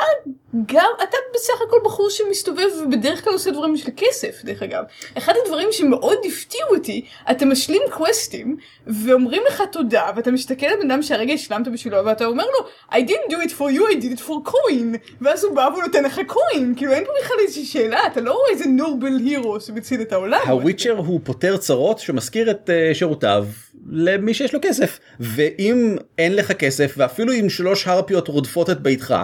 גם 0.66 0.90
אתה 1.02 1.16
בסך 1.34 1.62
הכל 1.68 1.76
בחור 1.84 2.10
שמסתובב 2.10 2.68
ובדרך 2.82 3.24
כלל 3.24 3.32
עושה 3.32 3.50
דברים 3.50 3.74
בשביל 3.74 3.94
כסף 3.96 4.44
דרך 4.44 4.62
אגב. 4.62 4.84
אחד 5.18 5.32
הדברים 5.44 5.68
שמאוד 5.76 6.18
הפתיעו 6.28 6.68
אותי, 6.74 7.04
אתה 7.30 7.44
משלים 7.44 7.82
קווסטים, 7.90 8.56
ואומרים 8.86 9.42
לך 9.48 9.62
תודה, 9.72 10.10
ואתה 10.16 10.30
מסתכל 10.30 10.66
על 10.66 10.76
בן 10.82 10.90
אדם 10.90 11.02
שהרגע 11.02 11.32
השלמת 11.32 11.68
בשבילו, 11.68 12.04
ואתה 12.04 12.26
אומר 12.26 12.44
לו, 12.44 12.66
I 12.90 13.02
didn't 13.02 13.32
do 13.32 13.48
it 13.48 13.50
for 13.50 13.76
you, 13.76 13.96
I 13.96 14.02
did 14.02 14.18
it 14.18 14.22
for 14.22 14.50
coin, 14.50 15.14
ואז 15.20 15.44
הוא 15.44 15.54
בא 15.56 15.68
ונותן 15.78 16.04
לך 16.04 16.18
coin, 16.18 16.76
כאילו 16.76 16.92
אין 16.92 17.04
פה 17.04 17.10
בכלל 17.22 17.36
איזושהי 17.42 17.64
שאלה, 17.64 18.06
אתה 18.06 18.20
לא 18.20 18.32
רואה 18.32 18.50
איזה 18.50 18.66
נובל 18.66 19.18
הירו 19.24 19.60
שמציל 19.60 20.00
את 20.00 20.12
העולם. 20.12 20.40
הוויצ'ר 20.46 20.96
הוא 20.96 21.20
פותר 21.24 21.56
צרות 21.56 21.98
שמזכיר 21.98 22.50
את 22.50 22.70
uh, 22.70 22.94
שירותיו 22.94 23.46
למי 23.90 24.34
שיש 24.34 24.54
לו 24.54 24.60
כסף, 24.62 24.98
ואם 25.20 25.96
אין 26.18 26.36
לך 26.36 26.52
כסף, 26.52 26.94
ואפילו 26.96 27.32
אם 27.32 27.48
שלוש 27.48 27.86
הרפיות 27.86 28.28
רודפות 28.28 28.70
את 28.70 28.80
ביתך, 28.80 29.14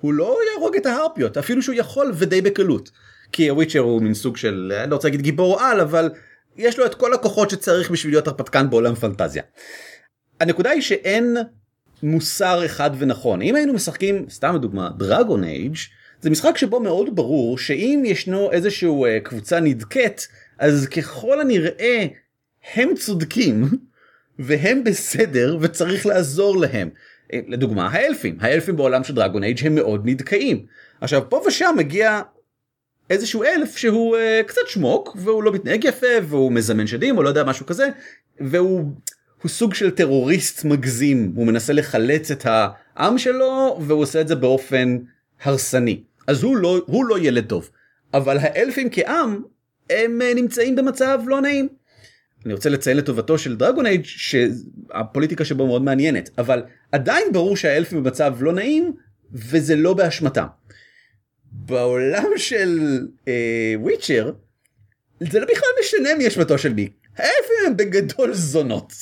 הוא 0.00 0.12
לא 0.12 0.38
יהרוג 0.52 0.76
את 0.76 0.86
ההרפיות, 0.86 1.36
אפילו 1.36 1.62
שהוא 1.62 1.74
יכול 1.74 2.12
ודי 2.14 2.40
בקלות. 2.42 2.90
כי 3.32 3.48
הוויצ'ר 3.48 3.78
הוא 3.78 4.02
מין 4.02 4.14
סוג 4.14 4.36
של 4.36 4.72
אני 4.82 4.90
לא 4.90 4.94
רוצה 4.94 5.08
להגיד 5.08 5.20
גיבור 5.20 5.60
על 5.60 5.80
אבל 5.80 6.10
יש 6.56 6.78
לו 6.78 6.86
את 6.86 6.94
כל 6.94 7.14
הכוחות 7.14 7.50
שצריך 7.50 7.90
בשביל 7.90 8.12
להיות 8.12 8.26
הרפתקן 8.26 8.70
בעולם 8.70 8.94
פנטזיה. 8.94 9.42
הנקודה 10.40 10.70
היא 10.70 10.82
שאין 10.82 11.36
מוסר 12.02 12.66
אחד 12.66 12.90
ונכון 12.98 13.42
אם 13.42 13.54
היינו 13.54 13.72
משחקים 13.72 14.26
סתם 14.30 14.54
לדוגמה 14.54 14.90
דרגון 14.98 15.44
אייג' 15.44 15.76
זה 16.20 16.30
משחק 16.30 16.56
שבו 16.56 16.80
מאוד 16.80 17.16
ברור 17.16 17.58
שאם 17.58 18.02
ישנו 18.06 18.52
איזשהו 18.52 19.06
אה, 19.06 19.20
קבוצה 19.20 19.60
נדכאת, 19.60 20.22
אז 20.58 20.86
ככל 20.86 21.40
הנראה 21.40 22.06
הם 22.74 22.94
צודקים 22.94 23.64
והם 24.38 24.84
בסדר 24.84 25.58
וצריך 25.60 26.06
לעזור 26.06 26.56
להם. 26.56 26.88
אה, 27.32 27.40
לדוגמה 27.48 27.88
האלפים, 27.88 28.36
האלפים 28.40 28.76
בעולם 28.76 29.04
של 29.04 29.14
דרגון 29.14 29.44
אייג' 29.44 29.66
הם 29.66 29.74
מאוד 29.74 30.02
נדכאים. 30.04 30.66
עכשיו 31.00 31.30
פה 31.30 31.42
ושם 31.46 31.74
מגיע 31.78 32.20
איזשהו 33.10 33.44
אלף 33.44 33.76
שהוא 33.76 34.16
uh, 34.16 34.46
קצת 34.46 34.60
שמוק 34.68 35.16
והוא 35.20 35.42
לא 35.42 35.52
מתנהג 35.52 35.84
יפה 35.84 36.06
והוא 36.22 36.52
מזמן 36.52 36.86
שדים 36.86 37.18
או 37.18 37.22
לא 37.22 37.28
יודע 37.28 37.44
משהו 37.44 37.66
כזה 37.66 37.88
והוא 38.40 38.84
הוא 39.42 39.50
סוג 39.50 39.74
של 39.74 39.90
טרוריסט 39.90 40.64
מגזים 40.64 41.32
הוא 41.36 41.46
מנסה 41.46 41.72
לחלץ 41.72 42.30
את 42.30 42.46
העם 42.46 43.18
שלו 43.18 43.78
והוא 43.80 44.02
עושה 44.02 44.20
את 44.20 44.28
זה 44.28 44.34
באופן 44.34 44.98
הרסני 45.42 46.02
אז 46.26 46.42
הוא 46.42 46.56
לא 46.56 46.80
הוא 46.86 47.04
לא 47.04 47.18
ילד 47.18 47.46
טוב 47.46 47.70
אבל 48.14 48.38
האלפים 48.40 48.88
כעם 48.92 49.42
הם 49.90 50.20
uh, 50.22 50.34
נמצאים 50.34 50.76
במצב 50.76 51.20
לא 51.26 51.40
נעים. 51.40 51.68
אני 52.46 52.54
רוצה 52.54 52.70
לציין 52.70 52.96
לטובתו 52.96 53.38
של 53.38 53.56
דרגון 53.56 53.86
אייג' 53.86 54.04
שהפוליטיקה 54.04 55.44
שבו 55.44 55.66
מאוד 55.66 55.82
מעניינת 55.82 56.30
אבל 56.38 56.62
עדיין 56.92 57.32
ברור 57.32 57.56
שהאלפים 57.56 58.02
במצב 58.02 58.34
לא 58.40 58.52
נעים 58.52 58.92
וזה 59.32 59.76
לא 59.76 59.94
באשמתם. 59.94 60.46
בעולם 61.52 62.32
של 62.36 62.98
אה, 63.28 63.74
וויצ'ר 63.76 64.32
זה 65.20 65.40
לא 65.40 65.46
בכלל 65.46 65.68
משנה 65.80 66.14
מי 66.14 66.28
אשמתו 66.28 66.58
של 66.58 66.74
מי. 66.74 66.88
האלפים 67.16 67.56
הם 67.66 67.76
בגדול 67.76 68.34
זונות. 68.34 68.92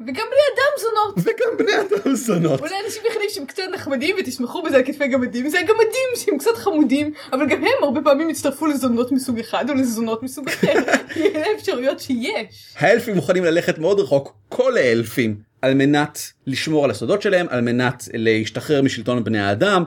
וגם 0.00 0.26
בני 0.30 0.46
אדם 0.54 0.72
זונות. 0.80 1.14
וגם 1.18 1.56
בני 1.58 1.72
אדם 1.80 2.14
זונות. 2.14 2.60
אולי 2.60 2.74
אנשים 2.84 3.02
יחידים 3.08 3.28
שהם 3.30 3.46
קצת 3.46 3.62
נחמדים 3.72 4.16
ותשמחו 4.20 4.62
בזה 4.62 4.76
על 4.76 4.82
כתפי 4.82 5.08
גמדים 5.08 5.48
זה 5.48 5.58
הגמדים 5.58 6.08
שהם 6.14 6.38
קצת 6.38 6.56
חמודים 6.56 7.12
אבל 7.32 7.48
גם 7.48 7.58
הם 7.58 7.82
הרבה 7.84 8.00
פעמים 8.04 8.28
הצטרפו 8.28 8.66
לזונות 8.66 9.12
מסוג 9.12 9.38
אחד 9.38 9.70
או 9.70 9.74
לזונות 9.74 10.22
מסוג 10.22 10.48
אחר 10.48 10.72
אלה 11.16 11.46
האפשרויות 11.46 12.00
שיש. 12.00 12.74
האלפים 12.76 13.14
מוכנים 13.14 13.44
ללכת 13.44 13.78
מאוד 13.78 14.00
רחוק 14.00 14.34
כל 14.48 14.76
האלפים 14.76 15.36
על 15.62 15.74
מנת 15.74 16.18
לשמור 16.46 16.84
על 16.84 16.90
הסודות 16.90 17.22
שלהם 17.22 17.46
על 17.50 17.60
מנת 17.60 18.08
להשתחרר 18.14 18.82
משלטון 18.82 19.24
בני 19.24 19.40
האדם 19.40 19.84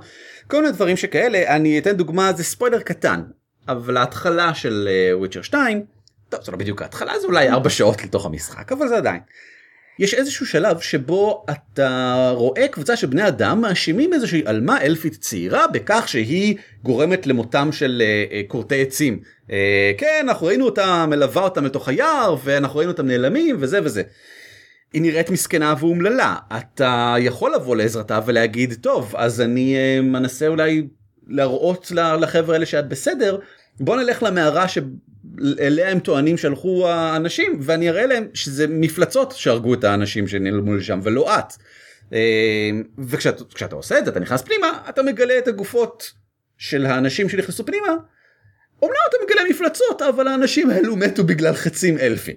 כל 0.50 0.62
מיני 0.62 0.72
דברים 0.72 0.98
שכאלה 0.98 1.56
אני 1.56 1.80
אתן 1.80 1.92
דוגמה 1.92 2.34
זה 2.34 2.44
ספוילר 2.44 2.80
קטן 2.80 3.24
אבל 3.68 3.98
ההתחלה 3.98 4.54
של 4.54 4.90
וויצ'ר 5.14 5.42
2 5.42 5.86
טוב 6.30 6.44
זה 6.44 6.52
לא 6.52 6.58
בדיוק 6.58 6.82
ההתחלה 6.82 7.20
זה 7.20 7.28
אולי 7.28 7.50
4 7.50 7.70
שעות 7.70 8.04
לתוך 8.04 8.26
המשחק 8.26 8.72
אבל 8.72 8.88
זה 8.88 8.98
עדיין. 8.98 9.20
יש 10.00 10.14
איזשהו 10.14 10.46
שלב 10.46 10.80
שבו 10.80 11.46
אתה 11.52 12.32
רואה 12.36 12.68
קבוצה 12.68 12.96
של 12.96 13.08
בני 13.08 13.28
אדם 13.28 13.62
מאשימים 13.62 14.14
איזושהי 14.14 14.42
עלמה 14.46 14.82
אלפית 14.82 15.16
צעירה 15.16 15.68
בכך 15.68 16.04
שהיא 16.08 16.56
גורמת 16.84 17.28
למותם 17.28 17.70
של 17.72 18.04
כורתי 18.48 18.82
uh, 18.82 18.86
uh, 18.86 18.88
עצים. 18.88 19.20
Uh, 19.48 19.52
כן 19.98 20.26
אנחנו 20.28 20.48
ראינו 20.48 20.66
אותה 20.66 21.06
מלווה 21.06 21.44
אותם 21.44 21.66
לתוך 21.66 21.88
היער 21.88 22.36
ואנחנו 22.44 22.78
ראינו 22.78 22.92
אותם 22.92 23.08
נעלמים 23.08 23.58
וזה 23.60 23.80
וזה. 23.84 24.02
היא 24.94 25.02
נראית 25.02 25.30
מסכנה 25.30 25.74
ואומללה 25.80 26.36
אתה 26.58 27.16
יכול 27.20 27.56
לבוא 27.56 27.76
לעזרתה 27.76 28.20
ולהגיד 28.26 28.74
טוב 28.82 29.14
אז 29.18 29.42
אני 29.42 29.76
uh, 29.76 30.02
מנסה 30.02 30.48
אולי 30.48 30.88
להראות 31.28 31.92
לחבר'ה 31.92 32.54
האלה 32.54 32.66
שאת 32.66 32.88
בסדר 32.88 33.38
בוא 33.80 33.98
נלך 34.02 34.24
למערה 34.24 34.66
שאליה 34.68 35.90
הם 35.90 36.00
טוענים 36.00 36.38
שהלכו 36.38 36.88
האנשים 36.88 37.60
ואני 37.62 37.90
אראה 37.90 38.06
להם 38.06 38.28
שזה 38.34 38.68
מפלצות 38.68 39.32
שהרגו 39.32 39.74
את 39.74 39.84
האנשים 39.84 40.28
שנעלמו 40.28 40.76
לשם 40.76 41.00
ולא 41.04 41.40
את. 41.40 41.54
אה, 42.14 42.70
וכשאתה 42.98 43.76
עושה 43.76 44.00
את 44.00 44.06
זה 44.06 44.12
אתה 44.12 44.20
נכנס 44.20 44.42
פנימה 44.42 44.80
אתה 44.90 45.04
מגלה 45.04 45.38
את 45.38 45.48
הגופות 45.48 46.12
של 46.58 46.86
האנשים 46.86 47.30
שנכנסו 47.30 47.66
פנימה. 47.66 47.96
אומנם 48.82 48.98
אתה 49.10 49.18
מגלה 49.26 49.42
מפלצות 49.50 50.02
אבל 50.02 50.28
האנשים 50.28 50.70
האלו 50.70 50.96
מתו 50.96 51.24
בגלל 51.24 51.54
חצים 51.54 51.98
אלפים. 51.98 52.36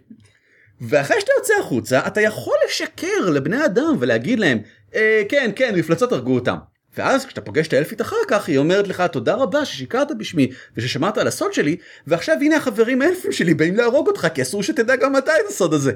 ואחרי 0.80 1.20
שאתה 1.20 1.32
יוצא 1.38 1.54
החוצה 1.60 2.00
אתה 2.06 2.20
יכול 2.20 2.54
לשקר 2.66 3.30
לבני 3.32 3.64
אדם 3.64 3.96
ולהגיד 4.00 4.38
להם 4.38 4.58
אה, 4.94 5.22
כן 5.28 5.50
כן 5.56 5.74
מפלצות 5.78 6.12
הרגו 6.12 6.34
אותם. 6.34 6.56
ואז 6.96 7.26
כשאתה 7.26 7.40
פוגש 7.40 7.68
את 7.68 7.72
האלפית 7.72 8.00
אחר 8.00 8.16
כך 8.28 8.48
היא 8.48 8.58
אומרת 8.58 8.88
לך 8.88 9.02
תודה 9.12 9.34
רבה 9.34 9.64
ששיקרת 9.64 10.18
בשמי 10.18 10.50
וששמרת 10.76 11.18
על 11.18 11.26
הסוד 11.26 11.52
שלי 11.52 11.76
ועכשיו 12.06 12.36
הנה 12.40 12.56
החברים 12.56 13.02
האלפים 13.02 13.32
שלי 13.32 13.54
באים 13.54 13.76
להרוג 13.76 14.06
אותך 14.06 14.28
כי 14.34 14.42
אסור 14.42 14.62
שתדע 14.62 14.96
גם 14.96 15.16
אתה 15.16 15.32
את 15.44 15.48
הסוד 15.48 15.74
הזה. 15.74 15.92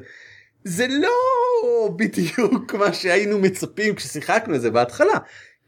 זה 0.64 0.86
לא 0.88 1.88
בדיוק 1.96 2.74
מה 2.74 2.92
שהיינו 2.92 3.38
מצפים 3.38 3.94
כששיחקנו 3.94 4.54
את 4.54 4.60
זה 4.60 4.70
בהתחלה. 4.70 5.18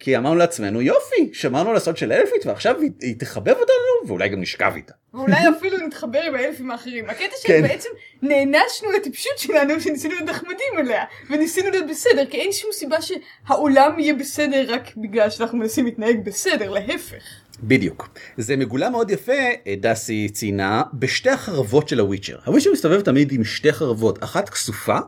כי 0.01 0.17
אמרנו 0.17 0.37
לעצמנו 0.37 0.83
יופי 0.83 1.31
שמרנו 1.33 1.71
על 1.71 1.77
הסוד 1.77 1.97
של 1.97 2.13
האלפית 2.13 2.47
ועכשיו 2.47 2.81
היא, 2.81 2.91
היא 3.01 3.15
תחבב 3.19 3.55
אותנו 3.55 4.09
ואולי 4.09 4.29
גם 4.29 4.41
נשכב 4.41 4.73
איתה. 4.77 4.93
ואולי 5.15 5.37
אפילו 5.59 5.77
נתחבר 5.87 6.21
עם 6.23 6.35
האלפים 6.35 6.71
האחרים. 6.71 7.11
הקטע 7.11 7.37
כן. 7.45 7.63
שבעצם 7.65 7.89
נענשנו 8.23 8.91
לטיפשות 8.97 9.39
שלנו 9.39 9.81
שניסינו 9.81 10.15
להיות 10.15 10.29
נחמדים 10.29 10.79
אליה 10.79 11.05
וניסינו 11.31 11.71
להיות 11.71 11.87
בסדר 11.91 12.27
כי 12.31 12.37
אין 12.37 12.53
שום 12.53 12.71
סיבה 12.73 12.97
שהעולם 13.03 13.99
יהיה 13.99 14.15
בסדר 14.15 14.65
רק 14.75 14.97
בגלל 14.97 15.31
שאנחנו 15.31 15.59
מנסים 15.59 15.85
להתנהג 15.85 16.25
בסדר 16.25 16.71
להפך. 16.71 17.23
בדיוק. 17.63 18.09
זה 18.37 18.57
מגולה 18.57 18.91
מאוד 18.91 19.11
יפה, 19.11 19.33
אה, 19.33 19.75
דסי 19.81 20.29
ציינה, 20.29 20.83
בשתי 20.95 21.31
החרבות 21.31 21.89
של 21.89 22.01
הוויצ'ר. 22.01 22.39
הוויצ'ר 22.45 22.73
מסתובב 22.73 23.01
תמיד 23.01 23.33
עם 23.33 23.45
שתי 23.45 23.73
חרבות, 23.73 24.25
אחת 24.25 24.49
כסופה, 24.49 24.99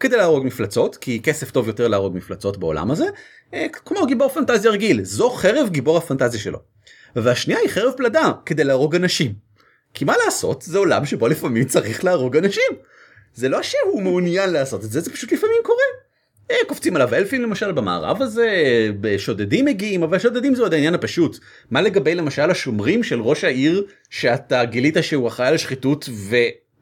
כדי 0.00 0.16
להרוג 0.16 0.46
מפלצות, 0.46 0.96
כי 0.96 1.20
כסף 1.22 1.50
טוב 1.50 1.68
יותר 1.68 1.88
להרוג 1.88 2.16
מפלצות 2.16 2.56
בעולם 2.56 2.90
הזה, 2.90 3.06
אה, 3.54 3.66
כמו 3.72 4.06
גיבור 4.06 4.28
פנטזיה 4.28 4.70
רגיל, 4.70 5.04
זו 5.04 5.30
חרב 5.30 5.68
גיבור 5.70 5.96
הפנטזיה 5.96 6.40
שלו. 6.40 6.58
והשנייה 7.16 7.60
היא 7.60 7.68
חרב 7.68 7.92
פלדה, 7.96 8.32
כדי 8.46 8.64
להרוג 8.64 8.94
אנשים. 8.94 9.32
כי 9.94 10.04
מה 10.04 10.14
לעשות, 10.24 10.62
זה 10.62 10.78
עולם 10.78 11.06
שבו 11.06 11.28
לפעמים 11.28 11.64
צריך 11.64 12.04
להרוג 12.04 12.36
אנשים. 12.36 12.72
זה 13.34 13.48
לא 13.48 13.62
שהוא 13.62 14.02
מעוניין 14.02 14.50
לעשות 14.50 14.84
את 14.84 14.90
זה, 14.90 15.00
זה 15.00 15.12
פשוט 15.12 15.32
לפעמים 15.32 15.56
קורה. 15.62 15.84
אה, 16.50 16.56
קופצים 16.68 16.96
עליו 16.96 17.14
אלפים 17.14 17.42
למשל 17.42 17.72
במערב 17.72 18.22
הזה, 18.22 18.48
שודדים 19.18 19.64
מגיעים, 19.64 20.02
אבל 20.02 20.18
שודדים 20.18 20.54
זה 20.54 20.62
עוד 20.62 20.74
העניין 20.74 20.94
הפשוט. 20.94 21.38
מה 21.70 21.80
לגבי 21.80 22.14
למשל 22.14 22.50
השומרים 22.50 23.02
של 23.02 23.20
ראש 23.20 23.44
העיר 23.44 23.86
שאתה 24.10 24.64
גילית 24.64 24.96
שהוא 25.00 25.28
אחראי 25.28 25.48
על 25.48 25.54
השחיתות 25.54 26.08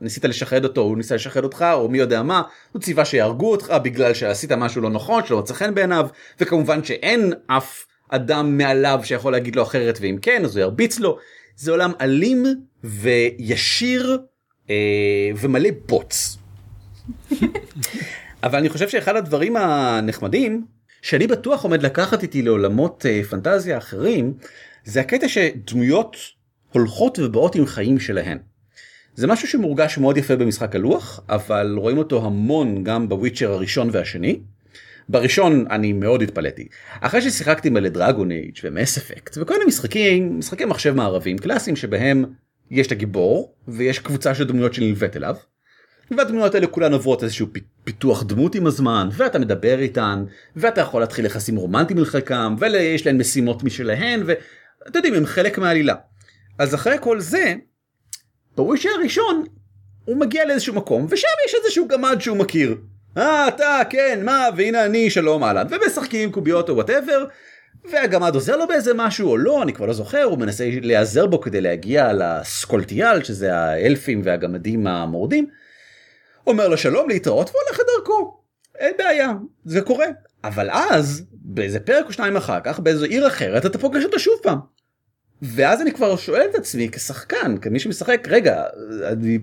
וניסית 0.01 0.25
לשחד 0.25 0.65
אותו, 0.65 0.81
הוא 0.81 0.97
ניסה 0.97 1.15
לשחד 1.15 1.45
אותך, 1.45 1.67
או 1.73 1.89
מי 1.89 1.99
יודע 1.99 2.23
מה, 2.23 2.43
הוא 2.73 2.83
ציווה 2.83 3.05
שיהרגו 3.05 3.51
אותך 3.51 3.75
בגלל 3.83 4.15
שעשית 4.15 4.53
משהו 4.53 4.83
לא 4.83 4.91
נכון, 4.91 5.27
שלא 5.27 5.39
מצא 5.39 5.55
חן 5.55 5.75
בעיניו, 5.75 6.09
וכמובן 6.41 6.85
שאין 6.85 7.33
אף 7.47 7.85
אדם 8.09 8.59
מעליו 8.59 9.01
שיכול 9.05 9.33
להגיד 9.33 9.57
לו 9.57 9.63
אחרת, 9.63 9.99
ואם 10.01 10.19
כן 10.23 10.45
אז 10.45 10.57
הוא 10.57 10.63
ירביץ 10.63 10.99
לו. 10.99 11.19
זה 11.57 11.71
עולם 11.71 11.93
אלים 12.01 12.45
וישיר 12.85 14.19
אה, 14.71 14.75
ומלא 15.37 15.69
בוץ. 15.89 16.39
אבל 18.45 18.59
אני 18.59 18.69
חושב 18.69 18.89
שאחד 18.89 19.17
הדברים 19.17 19.57
הנחמדים 19.57 20.67
שאני 21.03 21.27
בטוח 21.27 21.63
עומד 21.63 21.83
לקחת 21.83 22.23
איתי 22.23 22.43
לעולמות 22.43 23.07
אה, 23.07 23.25
פנטזיה 23.31 23.79
אחרים 23.79 24.35
זה 24.85 25.01
הקטע 25.01 25.29
שדמויות 25.29 26.17
הולכות 26.73 27.19
ובאות 27.19 27.55
עם 27.55 27.67
חיים 27.67 28.01
שלהן. 28.01 28.39
זה 29.17 29.27
משהו 29.27 29.49
שמורגש 29.49 29.99
מאוד 29.99 30.17
יפה 30.17 30.37
במשחק 30.37 30.75
הלוח 30.75 31.21
אבל 31.29 31.75
רואים 31.79 31.99
אותו 31.99 32.27
המון 32.27 32.85
גם 32.85 33.09
בוויצ'ר 33.09 33.53
הראשון 33.53 33.89
והשני. 33.93 34.41
בראשון 35.09 35.65
אני 35.71 35.93
מאוד 35.93 36.23
התפלאתי 36.23 36.69
אחרי 37.01 37.23
ששיחקתי 37.23 37.71
מלא 37.71 37.89
דרגון 37.89 38.31
אייג' 38.31 38.59
ומס 38.65 38.99
אפקט 38.99 39.39
וכל 39.41 39.55
מיני 39.55 39.65
משחקים 39.65 40.39
משחקי 40.39 40.65
מחשב 40.65 40.95
מערבים 40.95 41.39
קלאסיים 41.39 41.77
שבהם 41.77 42.25
יש 42.71 42.87
את 42.87 42.93
הגיבור 42.93 43.55
ויש 43.69 43.99
קבוצה 43.99 44.35
של 44.35 44.45
דמויות 44.45 44.75
שנלווית 44.75 45.17
אליו. 45.17 45.37
והדמויות 46.11 46.55
האלה 46.55 46.67
כולן 46.67 46.93
עוברות 46.93 47.23
איזשהו 47.23 47.47
פיתוח 47.85 48.23
דמות 48.23 48.55
עם 48.55 48.67
הזמן 48.67 49.09
ואתה 49.13 49.39
מדבר 49.39 49.79
איתן 49.79 50.25
ואתה 50.57 50.81
יכול 50.81 51.01
להתחיל 51.01 51.27
יחסים 51.27 51.57
רומנטיים 51.57 51.99
לחלקם 51.99 52.57
ויש 52.59 53.07
להן 53.07 53.19
משימות 53.19 53.65
משלהן 53.65 54.23
ואתם 54.27 54.95
יודעים 54.95 55.15
הם 55.15 55.27
חלק 55.27 55.59
מהעלילה. 55.59 55.95
אז 56.59 56.75
אחרי 56.75 56.97
כל 57.01 57.21
זה 57.21 57.55
ב 58.57 58.61
Witcher 58.61 58.89
הראשון 58.99 59.45
הוא 60.05 60.16
מגיע 60.16 60.45
לאיזשהו 60.45 60.75
מקום 60.75 61.07
ושם 61.11 61.29
יש 61.47 61.55
איזשהו 61.55 61.88
גמד 61.88 62.16
שהוא 62.21 62.37
מכיר. 62.37 62.77
אה 63.16 63.49
אתה 63.49 63.81
כן 63.90 64.21
מה 64.25 64.49
והנה 64.57 64.85
אני 64.85 65.11
שלום 65.11 65.45
אהלן 65.45 65.66
ומשחקים 65.71 66.33
קוביות 66.33 66.69
או 66.69 66.75
whatever 66.75 67.25
והגמד 67.90 68.35
עוזר 68.35 68.57
לו 68.57 68.66
באיזה 68.66 68.95
משהו 68.95 69.31
או 69.31 69.37
לא 69.37 69.62
אני 69.62 69.73
כבר 69.73 69.87
לא 69.87 69.92
זוכר 69.92 70.23
הוא 70.23 70.38
מנסה 70.38 70.69
להיעזר 70.83 71.27
בו 71.27 71.40
כדי 71.40 71.61
להגיע 71.61 72.12
ל 72.12 72.23
Scoia'tael 72.23 73.25
שזה 73.25 73.55
האלפים 73.55 74.21
והגמדים 74.25 74.87
המורדים. 74.87 75.47
אומר 76.47 76.69
לו 76.69 76.77
שלום 76.77 77.09
להתראות 77.09 77.51
והולך 77.51 77.81
לדרכו. 77.81 78.40
אין 78.79 78.95
בעיה 78.99 79.33
זה 79.64 79.81
קורה 79.81 80.07
אבל 80.45 80.71
אז 80.71 81.25
באיזה 81.33 81.81
פרק 81.81 82.07
או 82.07 82.12
שניים 82.12 82.37
אחר 82.37 82.59
כך 82.64 82.81
באיזו 82.81 83.05
עיר 83.05 83.27
אחרת 83.27 83.66
אתה 83.66 83.79
פוגש 83.79 84.05
אותו 84.05 84.19
שוב 84.19 84.35
פעם. 84.42 84.76
ואז 85.42 85.83
אני 85.83 85.92
כבר 85.92 86.16
שואל 86.16 86.46
את 86.51 86.55
עצמי 86.55 86.88
כשחקן 86.90 87.59
כמי 87.59 87.79
שמשחק 87.79 88.29
רגע 88.31 88.64
אני 89.12 89.38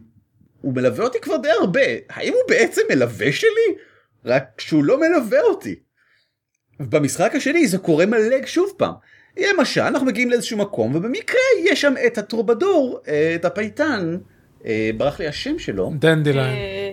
הוא 0.62 0.74
מלווה 0.76 1.06
אותי 1.06 1.20
כבר 1.22 1.38
די 1.38 1.50
הרבה 1.50 1.82
האם 2.10 2.34
הוא 2.34 2.42
בעצם 2.50 2.82
מלווה 2.90 3.32
שלי 3.32 3.76
רק 4.26 4.44
שהוא 4.58 4.84
לא 4.84 5.00
מלווה 5.00 5.42
אותי. 5.42 5.76
במשחק 6.80 7.36
השני 7.36 7.68
זה 7.68 7.78
קורה 7.78 8.06
מלא 8.06 8.46
שוב 8.46 8.74
פעם 8.78 8.94
למשל 9.38 9.82
אנחנו 9.82 10.08
מגיעים 10.08 10.30
לאיזשהו 10.30 10.58
מקום 10.58 10.96
ובמקרה 10.96 11.42
יש 11.66 11.82
שם 11.82 11.94
את 12.08 12.18
הטרובדור, 12.18 13.00
אה, 13.08 13.36
את 13.36 13.46
הפייטן, 13.46 14.18
אה, 14.66 14.90
ברח 14.98 15.20
לי 15.20 15.28
השם 15.28 15.60
שלו, 15.60 15.92
דנדליין. 16.00 16.56
אה, 16.56 16.92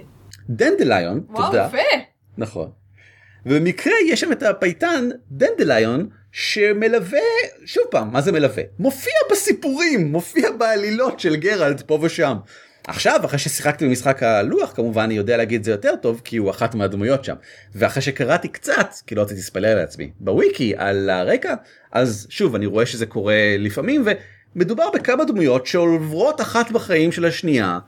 דנדליון, 0.51 1.25
וואו, 1.29 1.47
תודה, 1.47 1.69
יפה. 1.69 2.05
נכון. 2.39 2.71
ובמקרה 3.47 3.95
יש 4.09 4.21
שם 4.21 4.33
את 4.33 4.43
הפייטן 4.43 5.09
דנדליון 5.31 6.09
שמלווה, 6.33 7.19
שוב 7.65 7.85
פעם, 7.91 8.13
מה 8.13 8.21
זה 8.21 8.33
מלווה? 8.33 8.63
מופיע 8.79 9.13
בסיפורים, 9.31 10.13
מופיע 10.13 10.51
בעלילות 10.51 11.21
של 11.21 11.37
גרלט 11.37 11.81
פה 11.81 11.99
ושם. 12.03 12.37
עכשיו, 12.87 13.21
אחרי 13.25 13.39
ששיחקתי 13.39 13.87
במשחק 13.87 14.23
הלוח, 14.23 14.73
כמובן 14.75 15.03
אני 15.03 15.15
יודע 15.15 15.37
להגיד 15.37 15.59
את 15.59 15.65
זה 15.65 15.71
יותר 15.71 15.97
טוב, 15.97 16.21
כי 16.25 16.37
הוא 16.37 16.51
אחת 16.51 16.75
מהדמויות 16.75 17.25
שם. 17.25 17.35
ואחרי 17.75 18.03
שקראתי 18.03 18.49
קצת, 18.49 18.95
כי 19.07 19.15
לא 19.15 19.23
רציתי 19.23 19.41
לספלר 19.41 19.77
לעצמי, 19.77 20.11
בוויקי 20.21 20.75
על 20.77 21.11
הרקע, 21.11 21.55
אז 21.93 22.27
שוב, 22.31 22.55
אני 22.55 22.67
רואה 22.67 22.87
שזה 22.87 23.07
קורה 23.07 23.57
לפעמים, 23.59 24.05
ומדובר 24.57 24.91
בכמה 24.91 25.25
דמויות 25.25 25.67
שעוברות 25.67 26.41
אחת 26.41 26.71
בחיים 26.71 27.13
של 27.13 27.25
השנייה, 27.25 27.79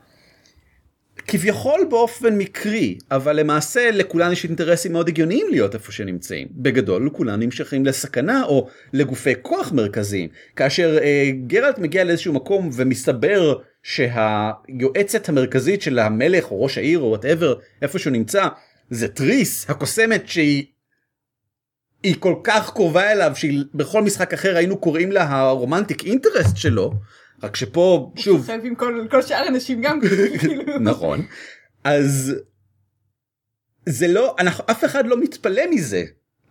כביכול 1.17 1.87
באופן 1.89 2.37
מקרי, 2.37 2.97
אבל 3.11 3.39
למעשה 3.39 3.91
לכולן 3.91 4.31
יש 4.31 4.45
אינטרסים 4.45 4.93
מאוד 4.93 5.07
הגיוניים 5.07 5.47
להיות 5.49 5.75
איפה 5.75 5.91
שנמצאים. 5.91 6.47
בגדול 6.51 7.09
כולן 7.13 7.39
נמשכים 7.39 7.85
לסכנה 7.85 8.43
או 8.43 8.67
לגופי 8.93 9.33
כוח 9.41 9.71
מרכזיים. 9.71 10.29
כאשר 10.55 10.97
אה, 11.01 11.31
גרלט 11.47 11.79
מגיע 11.79 12.03
לאיזשהו 12.03 12.33
מקום 12.33 12.69
ומסתבר 12.73 13.55
שהיועצת 13.83 15.29
המרכזית 15.29 15.81
של 15.81 15.99
המלך 15.99 16.51
או 16.51 16.63
ראש 16.63 16.77
העיר 16.77 16.99
או 16.99 17.05
whatever 17.05 17.55
איפה 17.81 17.99
שהוא 17.99 18.13
נמצא 18.13 18.47
זה 18.89 19.07
תריס 19.07 19.69
הקוסמת 19.69 20.27
שהיא 20.27 20.65
היא 22.03 22.15
כל 22.19 22.35
כך 22.43 22.73
קרובה 22.73 23.11
אליו 23.11 23.31
שבכל 23.35 24.01
משחק 24.01 24.33
אחר 24.33 24.57
היינו 24.57 24.77
קוראים 24.77 25.11
לה 25.11 25.29
ה 25.29 25.37
romantic 25.37 26.03
interest 26.03 26.57
שלו. 26.57 26.93
רק 27.43 27.55
שפה 27.55 28.11
שוב. 28.15 28.41
שוכב 28.41 28.59
עם 28.63 28.75
כל 28.75 29.07
כל 29.11 29.21
שאר 29.21 29.37
האנשים 29.37 29.81
גם 29.81 29.99
כאילו. 30.01 30.79
נכון. 30.79 31.25
אז 31.83 32.35
זה 33.85 34.07
לא 34.07 34.35
אנחנו 34.39 34.63
אף 34.71 34.85
אחד 34.85 35.07
לא 35.07 35.19
מתפלא 35.21 35.61
מזה. 35.71 36.03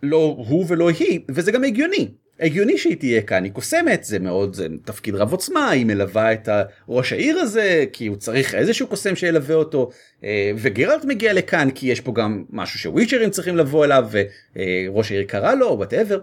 לא 0.03 0.35
הוא 0.47 0.65
ולא 0.67 0.89
היא 0.89 1.19
וזה 1.29 1.51
גם 1.51 1.63
הגיוני. 1.63 2.11
הגיוני 2.39 2.77
שהיא 2.77 2.97
תהיה 2.97 3.21
כאן. 3.21 3.43
היא 3.43 3.51
קוסמת 3.51 4.03
זה 4.03 4.19
מאוד 4.19 4.53
זה 4.53 4.67
תפקיד 4.85 5.15
רב 5.15 5.31
עוצמה 5.31 5.69
היא 5.69 5.85
מלווה 5.85 6.33
את 6.33 6.49
ראש 6.89 7.13
העיר 7.13 7.39
הזה 7.39 7.85
כי 7.93 8.07
הוא 8.07 8.17
צריך 8.17 8.55
איזשהו 8.55 8.87
קוסם 8.87 9.15
שילווה 9.15 9.55
אותו. 9.55 9.89
אה, 10.23 10.51
וגרלט 10.57 11.05
מגיע 11.05 11.33
לכאן 11.33 11.69
כי 11.71 11.87
יש 11.87 12.01
פה 12.01 12.13
גם 12.15 12.43
משהו 12.49 12.79
שוויצ'רים 12.79 13.29
צריכים 13.29 13.57
לבוא 13.57 13.85
אליו 13.85 14.09
וראש 14.11 15.11
העיר 15.11 15.23
קרא 15.23 15.53
לו 15.53 15.67
וואטאבר 15.77 16.19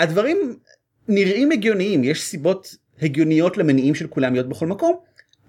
הדברים 0.00 0.56
נראים 1.08 1.52
הגיוניים 1.52 2.04
יש 2.04 2.22
סיבות 2.22 2.76
הגיוניות 3.02 3.56
למניעים 3.56 3.94
של 3.94 4.06
כולם 4.06 4.32
להיות 4.32 4.48
בכל 4.48 4.66
מקום 4.66 4.96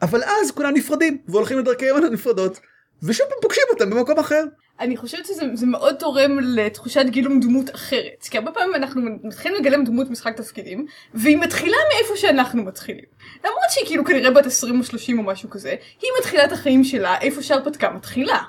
אבל 0.02 0.24
אז 0.24 0.52
כולם 0.52 0.74
נפרדים 0.74 1.18
והולכים 1.28 1.60
לדרכיהם 1.60 1.96
הנפרדות 1.96 2.60
ושוב 3.04 3.28
פעם 3.30 3.38
פוגשים 3.42 3.64
אותם 3.70 3.90
במקום 3.90 4.20
אחר. 4.20 4.44
אני 4.80 4.98
חושבת 4.98 5.26
שזה 5.26 5.44
זה 5.54 5.66
מאוד 5.66 5.96
תורם 5.96 6.40
לתחושת 6.40 7.06
גילום 7.10 7.40
דמות 7.40 7.76
אחרת. 7.76 8.28
כי 8.30 8.38
הרבה 8.38 8.52
פעמים 8.52 8.76
אנחנו 8.76 9.02
מתחילים 9.24 9.58
לגלם 9.62 9.84
דמות 9.84 10.10
משחק 10.10 10.38
תפקידים, 10.38 10.86
והיא 11.14 11.38
מתחילה 11.38 11.78
מאיפה 11.94 12.18
שאנחנו 12.18 12.64
מתחילים. 12.64 13.06
למרות 13.44 13.70
שהיא 13.70 13.86
כאילו 13.86 14.06
כנראה 14.06 14.32
בת 14.32 14.46
20 14.46 14.80
או 14.80 14.84
30 14.84 15.20
או 15.20 15.24
משהו 15.24 15.50
כזה, 15.50 15.76
היא 16.02 16.10
מתחילה 16.20 16.46
את 16.46 16.52
החיים 16.52 16.84
שלה 16.84 17.22
איפה 17.22 17.42
שההרפתקה 17.42 17.90
מתחילה. 17.90 18.40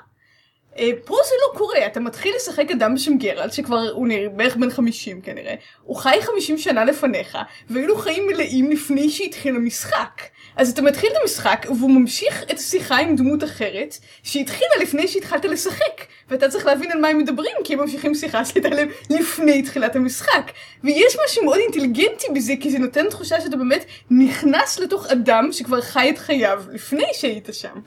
אה, 0.79 0.89
פה 1.05 1.15
זה 1.29 1.35
לא 1.41 1.57
קורה, 1.57 1.85
אתה 1.85 1.99
מתחיל 1.99 2.33
לשחק 2.35 2.71
אדם 2.71 2.95
בשם 2.95 3.17
גרלט, 3.17 3.53
שכבר 3.53 3.89
הוא 3.91 4.07
נראה 4.07 4.29
בערך 4.29 4.55
בן 4.55 4.69
50 4.69 5.21
כנראה, 5.21 5.55
הוא 5.83 5.95
חי 5.95 6.17
50 6.21 6.57
שנה 6.57 6.85
לפניך, 6.85 7.37
והיו 7.69 7.97
חיים 7.97 8.27
מלאים 8.27 8.71
לפני 8.71 9.09
שהתחיל 9.09 9.55
המשחק. 9.55 10.21
אז 10.55 10.69
אתה 10.69 10.81
מתחיל 10.81 11.09
את 11.11 11.17
המשחק, 11.21 11.65
והוא 11.77 11.91
ממשיך 11.91 12.43
את 12.51 12.59
השיחה 12.59 12.97
עם 12.97 13.15
דמות 13.15 13.43
אחרת, 13.43 13.97
שהתחילה 14.23 14.71
לפני 14.81 15.07
שהתחלת 15.07 15.45
לשחק. 15.45 16.05
ואתה 16.29 16.49
צריך 16.49 16.65
להבין 16.65 16.91
על 16.91 16.99
מה 16.99 17.07
הם 17.07 17.17
מדברים, 17.17 17.55
כי 17.63 17.73
הם 17.73 17.79
ממשיכים 17.79 18.15
שיחה 18.15 18.45
שהייתה 18.45 18.69
להם 18.69 18.89
לפני 19.09 19.61
תחילת 19.61 19.95
המשחק. 19.95 20.51
ויש 20.83 21.17
משהו 21.25 21.43
מאוד 21.43 21.59
אינטליגנטי 21.59 22.27
בזה, 22.35 22.53
כי 22.59 22.71
זה 22.71 22.79
נותן 22.79 23.09
תחושה 23.09 23.41
שאתה 23.41 23.57
באמת 23.57 23.85
נכנס 24.11 24.79
לתוך 24.79 25.07
אדם 25.07 25.49
שכבר 25.51 25.81
חי 25.81 26.09
את 26.09 26.17
חייו 26.17 26.63
לפני 26.73 27.03
שהיית 27.13 27.49
שם. 27.51 27.79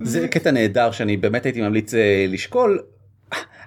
זה 0.00 0.28
קטע 0.28 0.50
נהדר 0.50 0.92
שאני 0.92 1.16
באמת 1.16 1.44
הייתי 1.44 1.60
ממליץ 1.60 1.94
אה, 1.94 2.26
לשקול. 2.42 2.82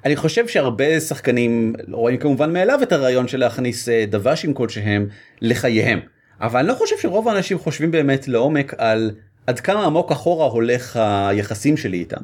אני 0.06 0.16
חושב 0.16 0.48
שהרבה 0.48 1.00
שחקנים 1.00 1.74
רואים 1.92 2.18
כמובן 2.18 2.54
מאליו 2.54 2.80
את 2.84 2.92
הרעיון 2.92 3.28
של 3.28 3.40
להכניס 3.40 3.90
אה, 3.90 4.06
דוושים 4.10 4.54
כלשהם 4.54 5.08
לחייהם. 5.42 6.00
אבל 6.42 6.60
אני 6.60 6.68
לא 6.68 6.74
חושב 6.74 6.96
שרוב 6.98 7.28
האנשים 7.28 7.60
חושבים 7.60 7.92
באמת 7.92 8.28
לעומק 8.28 8.74
על 8.78 9.12
עד 9.48 9.60
כמה 9.60 9.86
עמוק 9.86 10.12
אחורה 10.12 10.46
הולך 10.46 11.00
היחסים 11.30 11.78
שלי 11.78 11.98
איתם. 11.98 12.22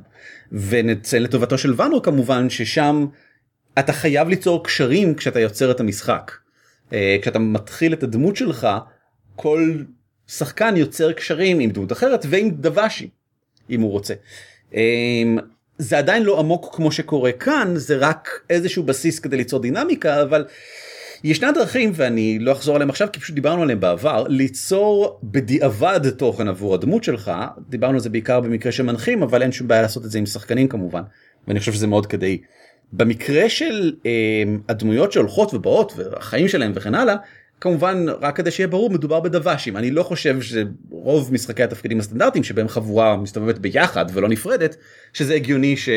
ונציין 0.51 1.23
לטובתו 1.23 1.57
של 1.57 1.73
ואנור 1.77 2.03
כמובן 2.03 2.49
ששם 2.49 3.05
אתה 3.79 3.93
חייב 3.93 4.29
ליצור 4.29 4.63
קשרים 4.63 5.15
כשאתה 5.15 5.39
יוצר 5.39 5.71
את 5.71 5.79
המשחק. 5.79 6.31
אה, 6.93 7.17
כשאתה 7.21 7.39
מתחיל 7.39 7.93
את 7.93 8.03
הדמות 8.03 8.35
שלך 8.35 8.67
כל 9.35 9.83
שחקן 10.27 10.77
יוצר 10.77 11.11
קשרים 11.11 11.59
עם 11.59 11.69
דמות 11.69 11.91
אחרת 11.91 12.25
ועם 12.29 12.49
דוושי 12.51 13.09
אם 13.69 13.81
הוא 13.81 13.91
רוצה. 13.91 14.13
זה 15.77 15.97
עדיין 15.97 16.23
לא 16.23 16.39
עמוק 16.39 16.75
כמו 16.75 16.91
שקורה 16.91 17.31
כאן 17.31 17.73
זה 17.75 17.97
רק 17.97 18.29
איזשהו 18.49 18.83
בסיס 18.83 19.19
כדי 19.19 19.37
ליצור 19.37 19.59
דינמיקה 19.59 20.21
אבל 20.21 20.45
ישנה 21.23 21.51
דרכים 21.51 21.91
ואני 21.95 22.39
לא 22.39 22.51
אחזור 22.51 22.75
עליהם 22.75 22.89
עכשיו 22.89 23.07
כי 23.13 23.19
פשוט 23.19 23.35
דיברנו 23.35 23.61
עליהם 23.61 23.79
בעבר 23.79 24.25
ליצור 24.27 25.19
בדיעבד 25.23 26.09
תוכן 26.09 26.47
עבור 26.47 26.73
הדמות 26.73 27.03
שלך 27.03 27.31
דיברנו 27.69 27.93
על 27.93 27.99
זה 27.99 28.09
בעיקר 28.09 28.39
במקרה 28.39 28.71
של 28.71 28.83
מנחים 28.83 29.23
אבל 29.23 29.41
אין 29.41 29.51
שום 29.51 29.67
בעיה 29.67 29.81
לעשות 29.81 30.05
את 30.05 30.11
זה 30.11 30.17
עם 30.17 30.25
שחקנים 30.25 30.67
כמובן 30.67 31.01
ואני 31.47 31.59
חושב 31.59 31.73
שזה 31.73 31.87
מאוד 31.87 32.05
כדאי. 32.05 32.37
במקרה 32.93 33.49
של 33.49 33.93
אה, 34.05 34.43
הדמויות 34.69 35.11
שהולכות 35.11 35.53
ובאות 35.53 35.93
והחיים 35.95 36.47
שלהם 36.47 36.71
וכן 36.75 36.95
הלאה 36.95 37.15
כמובן 37.61 38.05
רק 38.21 38.35
כדי 38.35 38.51
שיהיה 38.51 38.67
ברור 38.67 38.89
מדובר 38.89 39.19
בדוושים 39.19 39.77
אני 39.77 39.91
לא 39.91 40.03
חושב 40.03 40.37
שרוב 40.41 41.33
משחקי 41.33 41.63
התפקידים 41.63 41.99
הסטנדרטיים 41.99 42.43
שבהם 42.43 42.67
חבורה 42.67 43.17
מסתובבת 43.17 43.57
ביחד 43.57 44.05
ולא 44.13 44.29
נפרדת 44.29 44.75
שזה 45.13 45.35
הגיוני 45.35 45.77
ש... 45.77 45.89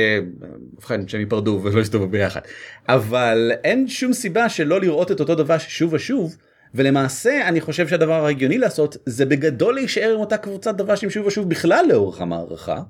ובכן, 0.75 1.09
שהם 1.09 1.21
ייפרדו 1.21 1.61
ולא 1.63 1.81
יסתובבו 1.81 2.09
ביחד 2.09 2.41
אבל 2.89 3.53
אין 3.65 3.89
שום 3.89 4.13
סיבה 4.13 4.49
שלא 4.49 4.81
לראות 4.81 5.13
את 5.13 5.21
אותו 5.21 5.35
דבש 5.35 5.67
שוב 5.69 5.93
ושוב 5.93 6.37
ולמעשה 6.75 7.49
אני 7.49 7.61
חושב 7.61 7.89
שהדבר 7.89 8.25
ההגיוני 8.25 8.59
לעשות 8.59 8.97
זה 9.07 9.27
בגדול 9.27 9.75
להישאר 9.75 10.13
עם 10.15 10.21
אותה 10.21 10.37
קבוצת 10.37 10.75
דבשים 10.75 11.11
שוב 11.11 11.27
ושוב 11.27 11.49
בכלל 11.49 11.85
לאורך 11.89 12.21
המערכה 12.21 12.83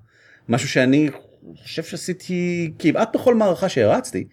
משהו 0.48 0.68
שאני 0.68 1.10
חושב 1.62 1.82
שעשיתי 1.82 2.72
כמעט 2.78 3.16
בכל 3.16 3.34
מערכה 3.34 3.68
שהרצתי 3.68 4.26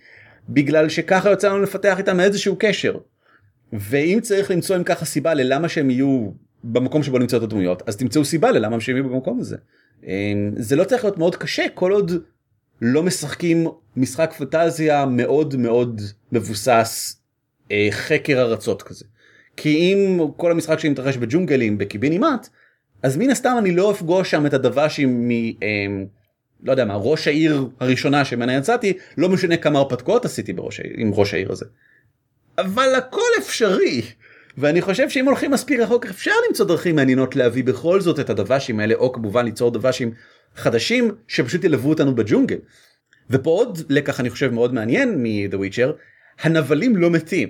בגלל 0.50 0.90
שככה 0.90 1.30
יוצא 1.30 1.50
לנו 1.50 1.62
לפתח 1.62 1.98
איתם 1.98 2.20
איזשהו 2.20 2.56
קשר. 2.60 2.98
ואם 3.74 4.20
צריך 4.22 4.52
למצוא 4.52 4.76
אם 4.76 4.84
ככה 4.84 5.06
סיבה 5.06 5.34
ללמה 5.34 5.70
שהם 5.70 5.90
יהיו 5.90 6.32
במקום 6.64 7.04
שבו 7.04 7.18
נמצאות 7.18 7.44
הדמויות 7.44 7.84
אז 7.88 7.98
תמצאו 7.98 8.26
סיבה 8.26 8.52
ללמה 8.52 8.82
שהם 8.82 8.96
יהיו 8.96 9.10
במקום 9.10 9.40
הזה. 9.40 9.58
אמ, 10.04 10.52
זה 10.58 10.76
לא 10.76 10.84
צריך 10.84 11.04
להיות 11.04 11.18
מאוד 11.18 11.36
קשה 11.36 11.64
כל 11.74 11.92
עוד 11.92 12.12
לא 12.82 13.04
משחקים 13.04 13.68
משחק 13.98 14.34
פנטזיה 14.38 15.06
מאוד 15.06 15.56
מאוד 15.56 16.02
מבוסס 16.32 17.22
אה, 17.72 17.88
חקר 17.92 18.42
ארצות 18.42 18.82
כזה. 18.82 19.06
כי 19.58 19.70
אם 19.70 20.20
כל 20.38 20.52
המשחק 20.52 20.80
שמתרחש 20.80 21.18
בג'ונגלים 21.18 21.78
בקיבינימט 21.78 22.48
אז 23.04 23.18
מן 23.18 23.30
הסתם 23.30 23.56
אני 23.60 23.72
לא 23.72 23.92
אפגוש 23.92 24.32
שם 24.32 24.46
את 24.46 24.54
הדוושים 24.54 25.28
מ... 25.28 25.32
אה, 25.32 25.48
לא 26.64 26.72
יודע 26.72 26.86
מה 26.86 26.96
ראש 26.96 27.28
העיר 27.28 27.70
הראשונה 27.80 28.26
שממנה 28.26 28.56
יצאתי 28.56 28.94
לא 29.18 29.30
משנה 29.30 29.58
כמה 29.58 29.80
הרפתקאות 29.80 30.26
עשיתי 30.26 30.54
בראש 30.54 30.82
עם 30.96 31.12
ראש 31.14 31.34
העיר 31.34 31.52
הזה. 31.52 31.66
אבל 32.58 32.96
הכל 32.96 33.30
אפשרי. 33.40 34.02
ואני 34.58 34.82
חושב 34.82 35.10
שאם 35.10 35.26
הולכים 35.26 35.52
מספיק 35.52 35.80
רחוק 35.80 36.06
אפשר 36.06 36.32
למצוא 36.50 36.66
דרכים 36.66 36.96
מעניינות 36.96 37.36
להביא 37.36 37.64
בכל 37.64 38.02
זאת 38.02 38.20
את 38.20 38.30
הדוושים 38.30 38.80
האלה 38.80 38.96
או 38.96 39.12
כמובן 39.12 39.46
ליצור 39.46 39.72
דוושים 39.72 40.12
חדשים 40.56 41.12
שפשוט 41.28 41.64
ילוו 41.64 41.90
אותנו 41.90 42.16
בג'ונגל. 42.16 42.58
ופה 43.30 43.50
עוד 43.50 43.80
לקח 43.90 44.20
אני 44.20 44.30
חושב 44.30 44.54
מאוד 44.54 44.74
מעניין 44.74 45.24
מ-The 45.24 45.56
Witcher 45.56 45.92
הנבלים 46.42 46.96
לא 46.96 47.10
מתים. 47.10 47.50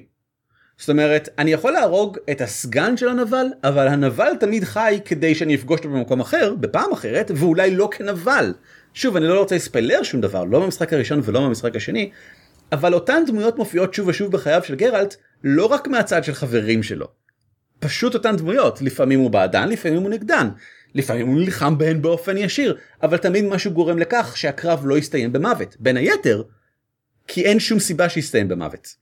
זאת 0.78 0.90
אומרת 0.90 1.30
אני 1.38 1.52
יכול 1.52 1.72
להרוג 1.72 2.18
את 2.32 2.42
הסגן 2.42 2.98
של 2.98 3.10
הנבל 3.10 3.46
אבל 3.64 3.88
הנבל 3.88 4.32
תמיד 4.40 4.64
חי 4.64 5.00
כדי 5.06 5.36
שאני 5.36 5.56
אפגוש 5.56 5.80
אותו 5.80 5.90
במקום 5.90 6.20
אחר 6.20 6.56
בפעם 6.60 6.92
אחרת 6.92 7.32
ואולי 7.36 7.76
לא 7.76 7.90
כנבל. 7.92 8.54
שוב 8.94 9.16
אני 9.16 9.28
לא 9.28 9.40
רוצה 9.40 9.56
לספיילר 9.56 10.04
שום 10.04 10.22
דבר 10.22 10.44
לא 10.44 10.60
במשחק 10.60 10.94
הראשון 10.94 11.22
ולא 11.24 11.40
במשחק 11.40 11.76
השני 11.76 12.12
אבל 12.72 12.94
אותן 12.94 13.24
דמויות 13.28 13.58
מופיעות 13.58 13.94
שוב 13.94 14.08
ושוב 14.08 14.32
בחייו 14.32 14.64
של 14.64 14.76
גרלט 14.76 15.16
לא 15.44 15.66
רק 15.66 15.88
מהצד 15.88 16.24
של 16.24 16.34
חברים 16.34 16.84
שלו. 16.84 17.08
פשוט 17.80 18.14
אותן 18.14 18.36
דמויות 18.36 18.82
לפעמים 18.82 19.20
הוא 19.20 19.32
בעדן 19.32 19.70
לפעמים 19.70 20.02
הוא 20.02 20.10
נגדן 20.10 20.50
לפעמים 20.96 21.28
הוא 21.28 21.40
נלחם 21.40 21.78
בהן 21.78 22.02
באופן 22.02 22.38
ישיר 22.38 22.78
אבל 23.04 23.18
תמיד 23.18 23.46
משהו 23.46 23.72
גורם 23.72 23.98
לכך 23.98 24.38
שהקרב 24.38 24.82
לא 24.86 24.98
יסתיים 24.98 25.34
במוות 25.34 25.78
בין 25.80 25.98
היתר 25.98 26.44
כי 27.28 27.46
אין 27.46 27.60
שום 27.60 27.80
סיבה 27.80 28.10
שיסתיים 28.10 28.48
במוות. 28.48 28.96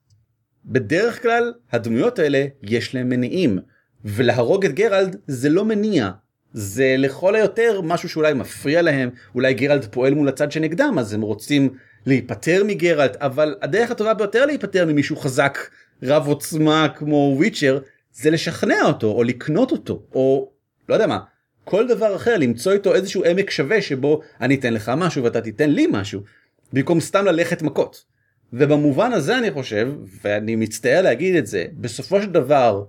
בדרך 0.66 1.22
כלל 1.22 1.54
הדמויות 1.72 2.20
האלה 2.20 2.46
יש 2.64 2.96
להם 2.96 3.10
מניעים 3.10 3.60
ולהרוג 4.06 4.66
את 4.66 4.74
גרלד 4.74 5.16
זה 5.28 5.50
לא 5.50 5.66
מניע 5.66 6.10
זה 6.54 6.96
לכל 6.98 7.36
היותר 7.36 7.82
משהו 7.82 8.10
שאולי 8.10 8.34
מפריע 8.34 8.82
להם 8.82 9.10
אולי 9.36 9.54
גרלד 9.54 9.86
פועל 9.86 10.14
מול 10.14 10.30
הצד 10.30 10.52
שנגדם 10.52 10.96
אז 11.00 11.14
הם 11.14 11.22
רוצים 11.22 11.70
להיפטר 12.06 12.64
מגרלד 12.66 13.18
אבל 13.20 13.56
הדרך 13.62 13.92
הטובה 13.92 14.14
ביותר 14.14 14.46
להיפטר 14.46 14.86
ממישהו 14.86 15.16
חזק 15.16 15.58
רב 16.04 16.28
עוצמה 16.28 16.88
כמו 16.96 17.34
וויצ'ר 17.38 17.80
זה 18.14 18.30
לשכנע 18.30 18.82
אותו 18.86 19.12
או 19.12 19.24
לקנות 19.24 19.72
אותו 19.72 20.04
או 20.14 20.52
לא 20.90 20.94
יודע 20.94 21.08
מה 21.08 21.20
כל 21.64 21.88
דבר 21.88 22.16
אחר 22.16 22.38
למצוא 22.38 22.72
איתו 22.72 22.96
איזשהו 22.96 23.26
עמק 23.26 23.50
שווה 23.50 23.82
שבו 23.82 24.22
אני 24.42 24.56
אתן 24.56 24.74
לך 24.74 24.92
משהו 24.98 25.24
ואתה 25.24 25.42
תיתן 25.42 25.70
לי 25.70 25.88
משהו 25.92 26.22
במקום 26.74 27.00
סתם 27.00 27.26
ללכת 27.26 27.62
מכות. 27.62 28.06
ובמובן 28.54 29.12
הזה 29.12 29.38
אני 29.38 29.52
חושב 29.52 29.94
ואני 30.22 30.56
מצטער 30.56 31.02
להגיד 31.02 31.36
את 31.36 31.48
זה 31.48 31.66
בסופו 31.74 32.22
של 32.22 32.32
דבר 32.32 32.84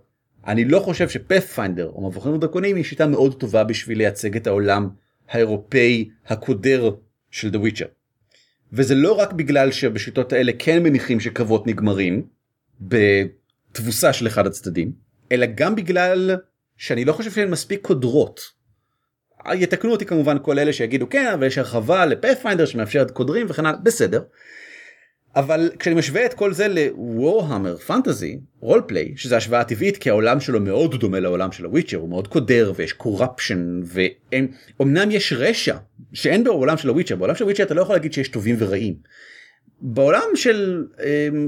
אני 0.46 0.64
לא 0.64 0.80
חושב 0.80 1.08
שפאת'פיינדר 1.08 1.90
או 1.94 2.08
מבוכים 2.08 2.32
ודרקונים 2.32 2.76
היא 2.76 2.84
שיטה 2.84 3.06
מאוד 3.06 3.40
טובה 3.40 3.64
בשביל 3.64 3.98
לייצג 3.98 4.36
את 4.36 4.46
העולם 4.46 4.88
האירופאי 5.28 6.08
הקודר 6.26 6.90
של 7.30 7.48
The 7.48 7.66
Witcher. 7.66 7.99
וזה 8.72 8.94
לא 8.94 9.12
רק 9.12 9.32
בגלל 9.32 9.72
שבשיטות 9.72 10.32
האלה 10.32 10.52
כן 10.58 10.82
מניחים 10.82 11.20
שקרבות 11.20 11.66
נגמרים 11.66 12.26
בתבוסה 12.80 14.12
של 14.12 14.26
אחד 14.26 14.46
הצדדים 14.46 14.92
אלא 15.32 15.46
גם 15.54 15.76
בגלל 15.76 16.36
שאני 16.76 17.04
לא 17.04 17.12
חושב 17.12 17.30
שהן 17.30 17.50
מספיק 17.50 17.80
קודרות. 17.82 18.40
יתקנו 19.52 19.90
אותי 19.90 20.06
כמובן 20.06 20.36
כל 20.42 20.58
אלה 20.58 20.72
שיגידו 20.72 21.08
כן 21.08 21.30
אבל 21.34 21.46
יש 21.46 21.58
הרחבה 21.58 22.06
לפאת'פיינדר 22.06 22.64
שמאפשרת 22.64 23.10
קודרים 23.10 23.46
וכן 23.48 23.66
הלאה 23.66 23.78
בסדר. 23.78 24.22
אבל 25.36 25.70
כשאני 25.78 25.94
משווה 25.96 26.26
את 26.26 26.34
כל 26.34 26.52
זה 26.52 26.68
לוורהמר 26.68 27.76
פנטזי 27.76 28.38
רולפליי 28.60 29.12
שזה 29.16 29.36
השוואה 29.36 29.64
טבעית 29.64 29.96
כי 29.96 30.10
העולם 30.10 30.40
שלו 30.40 30.60
מאוד 30.60 30.94
דומה 30.94 31.20
לעולם 31.20 31.52
של 31.52 31.64
הוויצ'ר 31.64 31.96
הוא 31.96 32.08
מאוד 32.08 32.28
קודר 32.28 32.72
ויש 32.76 32.92
קורפשן 32.92 33.80
ואומנם 33.84 35.10
יש 35.10 35.32
רשע 35.32 35.76
שאין 36.12 36.44
בעולם 36.44 36.76
של 36.76 36.88
הוויצ'ר 36.88 37.16
בעולם 37.16 37.34
של 37.34 37.44
הוויצ'ר 37.44 37.62
אתה 37.62 37.74
לא 37.74 37.82
יכול 37.82 37.94
להגיד 37.94 38.12
שיש 38.12 38.28
טובים 38.28 38.56
ורעים. 38.58 38.94
בעולם 39.80 40.28
של 40.34 40.86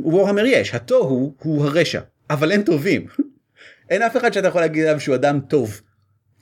וורהמר 0.03 0.47
יש 0.47 0.75
התוהו 0.75 1.35
הוא 1.43 1.65
הרשע 1.65 2.01
אבל 2.31 2.53
אין 2.53 2.63
טובים 2.63 3.07
אין 3.91 4.03
אף 4.03 4.17
אחד 4.17 4.33
שאתה 4.33 4.49
יכול 4.49 4.61
להגיד 4.61 4.85
עליו 4.85 5.01
שהוא 5.01 5.15
אדם 5.15 5.41
טוב. 5.41 5.81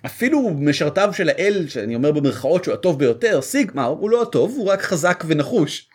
אפילו 0.07 0.51
משרתיו 0.51 1.12
של 1.12 1.28
האל 1.28 1.64
שאני 1.68 1.95
אומר 1.95 2.12
במרכאות 2.12 2.64
שהוא 2.64 2.74
הטוב 2.74 2.99
ביותר 2.99 3.43
סיגמר 3.43 3.86
הוא 3.86 4.11
לא 4.11 4.22
הטוב 4.22 4.55
הוא 4.57 4.68
רק 4.68 4.82
חזק 4.82 5.24
ונחוש. 5.26 5.89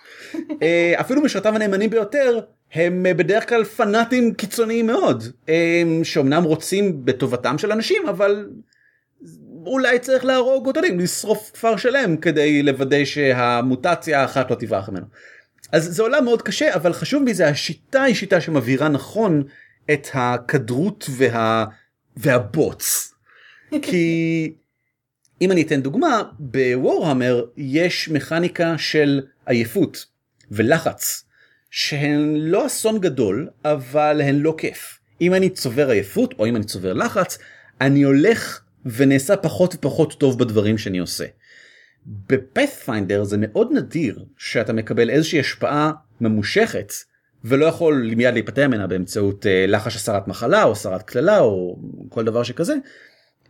אה, 0.61 0.93
אפילו 0.99 1.21
משרתיו 1.21 1.55
הנאמנים 1.55 1.89
ביותר 1.89 2.39
הם 2.73 3.05
אה, 3.05 3.13
בדרך 3.13 3.49
כלל 3.49 3.63
פנאטים 3.63 4.34
קיצוניים 4.34 4.88
מאוד 4.88 5.23
אה, 5.49 5.84
שאומנם 6.03 6.43
רוצים 6.43 7.05
בטובתם 7.05 7.57
של 7.57 7.71
אנשים 7.71 8.07
אבל 8.09 8.49
אולי 9.65 9.99
צריך 9.99 10.26
להרוג 10.26 10.67
אותו 10.67 10.82
לשרוף 10.82 11.51
כפר 11.53 11.78
שלם 11.78 12.17
כדי 12.17 12.63
לוודא 12.63 13.05
שהמוטציה 13.05 14.21
האחת 14.21 14.51
לא 14.51 14.55
תברח 14.55 14.89
ממנו. 14.89 15.05
אז 15.71 15.95
זה 15.95 16.03
עולם 16.03 16.26
מאוד 16.26 16.41
קשה 16.41 16.76
אבל 16.76 16.93
חשוב 16.93 17.23
מזה 17.23 17.47
השיטה 17.47 18.03
היא 18.03 18.15
שיטה 18.15 18.41
שמבהירה 18.41 18.89
נכון 18.89 19.43
את 19.91 20.07
הכדרות 20.13 21.05
וה... 21.09 21.65
והבוץ. 22.17 23.13
כי 23.82 24.53
אם 25.41 25.51
אני 25.51 25.61
אתן 25.61 25.82
דוגמה 25.82 26.23
בוורהמר 26.39 27.45
יש 27.57 28.09
מכניקה 28.09 28.78
של 28.78 29.21
עייפות 29.45 30.05
ולחץ 30.52 31.26
שהן 31.72 32.36
לא 32.36 32.66
אסון 32.66 33.00
גדול 33.00 33.50
אבל 33.66 34.22
הן 34.22 34.36
לא 34.36 34.56
כיף. 34.58 35.00
אם 35.22 35.34
אני 35.34 35.50
צובר 35.50 35.89
עייפות 35.89 36.34
או 36.39 36.46
אם 36.46 36.56
אני 36.56 36.64
צובר 36.64 36.93
לחץ 36.93 37.38
אני 37.82 38.04
הולך 38.04 38.62
ונעשה 38.86 39.38
פחות 39.38 39.76
ופחות 39.76 40.14
טוב 40.14 40.39
בדברים 40.39 40.78
שאני 40.78 40.98
עושה. 40.98 41.26
בפאת'פיינדר 42.06 43.24
זה 43.24 43.38
מאוד 43.39 43.72
נדיר 43.72 44.26
שאתה 44.38 44.74
מקבל 44.74 45.10
איזושהי 45.10 45.39
השפעה 45.39 45.91
ממושכת 46.22 46.93
ולא 47.43 47.66
יכול 47.66 48.12
מיד 48.16 48.34
להיפטר 48.34 48.68
ממנה 48.68 48.88
באמצעות 48.88 49.46
uh, 49.46 49.50
לחש 49.68 49.96
הסרת 49.96 50.28
מחלה 50.28 50.64
או 50.64 50.72
הסרת 50.72 51.02
קללה 51.02 51.39
או 51.39 51.80
כל 52.10 52.24
דבר 52.24 52.43
שכזה. 52.43 52.76
Uh, 53.43 53.48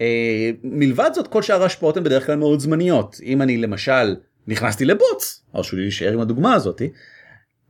מלבד 0.63 1.09
זאת 1.13 1.27
כל 1.27 1.41
שאר 1.41 1.63
ההשפעות 1.63 1.97
הן 1.97 2.03
בדרך 2.03 2.25
כלל 2.25 2.35
מאוד 2.35 2.59
זמניות 2.59 3.19
אם 3.23 3.41
אני 3.41 3.57
למשל 3.57 4.15
נכנסתי 4.47 4.85
לבוץ 4.85 5.43
הרשו 5.53 5.75
לי 5.75 5.81
להישאר 5.81 6.13
עם 6.13 6.19
הדוגמה 6.19 6.53
הזאתי. 6.53 6.89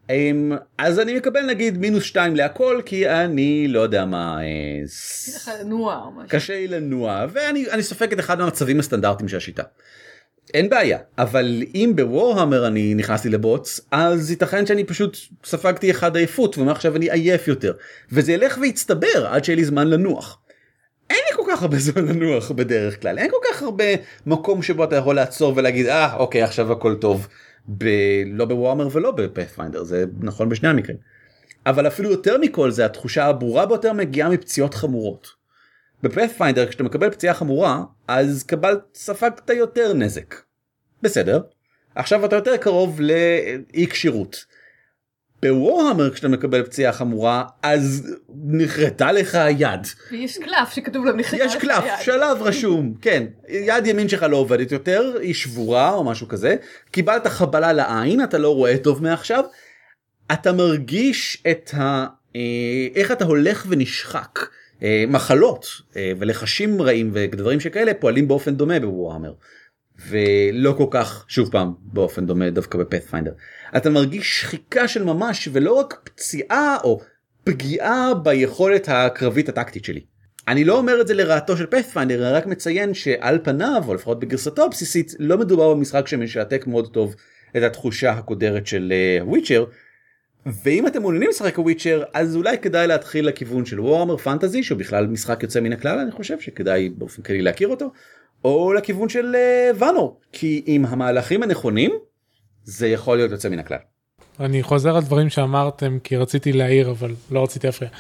Um, 0.07 0.09
אז 0.78 0.99
אני 0.99 1.17
מקבל 1.17 1.45
נגיד 1.45 1.78
מינוס 1.78 2.03
2 2.03 2.36
להכל 2.36 2.82
כי 2.86 3.09
אני 3.09 3.67
לא 3.67 3.80
יודע 3.80 4.05
מה 4.05 4.38
uh, 4.38 4.89
קשה 6.28 6.53
לי 6.53 6.67
לנוע 6.67 7.26
ואני 7.34 7.71
אני 7.71 7.84
סופג 7.84 8.13
את 8.13 8.19
אחד 8.19 8.39
מהמצבים 8.39 8.80
הסטנדרטיים 8.80 9.30
של 9.30 9.38
השיטה. 9.38 9.63
אין 10.53 10.69
בעיה 10.69 10.99
אבל 11.17 11.63
אם 11.76 11.93
בוורהמר 11.95 12.67
אני 12.67 12.93
נכנסתי 12.93 13.30
לבוץ 13.30 13.80
אז 13.91 14.32
ייתכן 14.32 14.65
שאני 14.65 14.84
פשוט 14.84 15.17
ספגתי 15.45 15.91
אחד 15.91 16.15
עייפות 16.15 16.57
ומעכשיו 16.57 16.95
אני 16.95 17.11
עייף 17.11 17.47
יותר 17.47 17.73
וזה 18.11 18.32
ילך 18.32 18.57
ויצטבר 18.61 19.28
עד 19.28 19.43
שיהיה 19.43 19.55
לי 19.55 19.65
זמן 19.65 19.88
לנוח. 19.88 20.39
אין 21.09 21.19
לי 21.29 21.35
כל 21.35 21.51
כך 21.51 21.61
הרבה 21.61 21.77
זמן 21.85 22.05
לנוח 22.05 22.51
בדרך 22.51 23.01
כלל 23.01 23.17
אין 23.17 23.31
כל 23.31 23.37
כך 23.49 23.63
הרבה 23.63 23.85
מקום 24.25 24.61
שבו 24.61 24.83
אתה 24.83 24.95
יכול 24.95 25.15
לעצור 25.15 25.53
ולהגיד 25.55 25.85
אה 25.87 26.15
אוקיי 26.15 26.41
עכשיו 26.41 26.71
הכל 26.71 26.95
טוב 26.95 27.27
ב... 27.67 27.85
לא 28.25 28.45
בוורהמר 28.45 28.87
ולא 28.91 29.11
בפאת'פיינדר 29.11 29.83
זה 29.83 30.05
נכון 30.19 30.49
בשני 30.49 30.69
המקרים. 30.69 30.97
אבל 31.65 31.87
אפילו 31.87 32.11
יותר 32.11 32.37
מכל 32.37 32.71
זה 32.71 32.85
התחושה 32.85 33.25
הברורה 33.25 33.65
ביותר 33.65 33.93
מגיעה 33.93 34.29
מפציעות 34.29 34.73
חמורות. 34.73 35.27
בפאת'פיינדר 36.03 36.67
כשאתה 36.67 36.83
מקבל 36.83 37.09
פציעה 37.09 37.33
חמורה 37.33 37.83
אז 38.07 38.43
קבלת 38.43 38.79
ספגת 38.95 39.49
יותר 39.49 39.93
נזק. 39.93 40.35
בסדר. 41.01 41.41
עכשיו 41.95 42.25
אתה 42.25 42.35
יותר 42.35 42.57
קרוב 42.57 43.01
לאי 43.01 43.87
כשירות. 43.89 44.45
בוורהמר 45.53 46.13
כשאתה 46.13 46.27
מקבל 46.27 46.63
פציעה 46.63 46.93
חמורה 46.93 47.43
אז 47.63 48.15
נחרטה 48.45 49.11
לך 49.11 49.35
היד. 49.35 49.87
יש 50.11 50.37
קלף 50.37 50.73
שכתוב 50.73 51.05
להם 51.05 51.19
נחרטה 51.19 51.45
לך 51.45 51.55
יש 51.55 51.61
קלף 51.61 51.83
שלב 52.01 52.41
רשום 52.41 52.93
כן 53.01 53.23
יד 53.49 53.87
ימין 53.87 54.09
שלך 54.09 54.23
לא 54.23 54.37
עובדת 54.37 54.71
יותר 54.71 55.17
היא 55.21 55.33
שבורה 55.33 55.93
או 55.93 56.03
משהו 56.03 56.27
כזה 56.27 56.55
קיבלת 56.91 57.27
חבלה 57.27 57.73
לעין 57.73 58.23
אתה 58.23 58.37
לא 58.37 58.55
רואה 58.55 58.77
טוב 58.77 59.03
מעכשיו. 59.03 59.43
אתה 60.33 60.53
מרגיש 60.53 61.43
את 61.51 61.71
ה... 61.73 62.05
אה, 62.35 62.41
איך 62.95 63.11
אתה 63.11 63.25
הולך 63.25 63.65
ונשחק. 63.69 64.39
אה, 64.83 65.03
מחלות 65.07 65.67
אה, 65.95 66.11
ולחשים 66.19 66.81
רעים 66.81 67.09
ודברים 67.13 67.59
שכאלה 67.59 67.93
פועלים 67.93 68.27
באופן 68.27 68.55
דומה 68.55 68.79
בוואמר. 68.79 69.33
ולא 70.09 70.73
כל 70.77 70.87
כך 70.91 71.25
שוב 71.27 71.51
פעם 71.51 71.73
באופן 71.81 72.25
דומה 72.25 72.49
דווקא 72.49 72.77
בפאת'פיינדר. 72.77 73.31
אתה 73.77 73.89
מרגיש 73.89 74.41
שחיקה 74.41 74.87
של 74.87 75.03
ממש 75.03 75.49
ולא 75.51 75.73
רק 75.73 75.99
פציעה 76.03 76.77
או 76.83 77.01
פגיעה 77.43 78.13
ביכולת 78.23 78.89
הקרבית 78.89 79.49
הטקטית 79.49 79.85
שלי. 79.85 80.01
אני 80.47 80.63
לא 80.63 80.77
אומר 80.77 81.01
את 81.01 81.07
זה 81.07 81.13
לרעתו 81.13 81.57
של 81.57 81.65
פאת'פיינדר 81.65 82.29
אלא 82.29 82.37
רק 82.37 82.45
מציין 82.45 82.93
שעל 82.93 83.39
פניו 83.43 83.83
או 83.87 83.93
לפחות 83.93 84.19
בגרסתו 84.19 84.65
הבסיסית 84.65 85.13
לא 85.19 85.37
מדובר 85.37 85.73
במשחק 85.73 86.07
שמשעתק 86.07 86.67
מאוד 86.67 86.93
טוב 86.93 87.15
את 87.57 87.63
התחושה 87.63 88.11
הקודרת 88.11 88.67
של 88.67 88.93
וויצ'ר. 89.21 89.65
Uh, 89.69 89.73
ואם 90.63 90.87
אתם 90.87 91.01
מעוניינים 91.01 91.29
לשחק 91.29 91.59
וויצ'ר 91.59 92.03
אז 92.13 92.35
אולי 92.35 92.57
כדאי 92.57 92.87
להתחיל 92.87 93.27
לכיוון 93.27 93.65
של 93.65 93.79
וורמר 93.79 94.17
פנטזי 94.17 94.63
שהוא 94.63 94.77
בכלל 94.77 95.07
משחק 95.07 95.43
יוצא 95.43 95.59
מן 95.59 95.73
הכלל 95.73 95.99
אני 95.99 96.11
חושב 96.11 96.39
שכדאי 96.39 96.89
באופן 96.89 97.21
כללי 97.21 97.41
להכיר 97.41 97.67
אותו 97.67 97.91
או 98.45 98.73
לכיוון 98.73 99.09
של 99.09 99.35
ואנור 99.75 100.19
כי 100.31 100.61
עם 100.65 100.85
המהלכים 100.85 101.43
הנכונים 101.43 101.91
זה 102.63 102.87
יכול 102.87 103.17
להיות 103.17 103.31
יוצא 103.31 103.49
מן 103.49 103.59
הכלל. 103.59 103.77
אני 104.39 104.63
חוזר 104.63 104.95
על 104.95 105.03
דברים 105.03 105.29
שאמרתם 105.29 105.97
כי 106.03 106.17
רציתי 106.17 106.53
להעיר 106.53 106.91
אבל 106.91 107.13
לא 107.31 107.43
רציתי 107.43 107.67
להפריע. 107.67 107.91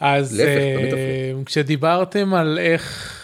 אז 0.00 0.40
להפך, 0.40 1.42
uh, 1.42 1.46
כשדיברתם 1.46 2.34
על 2.34 2.58
איך 2.58 3.14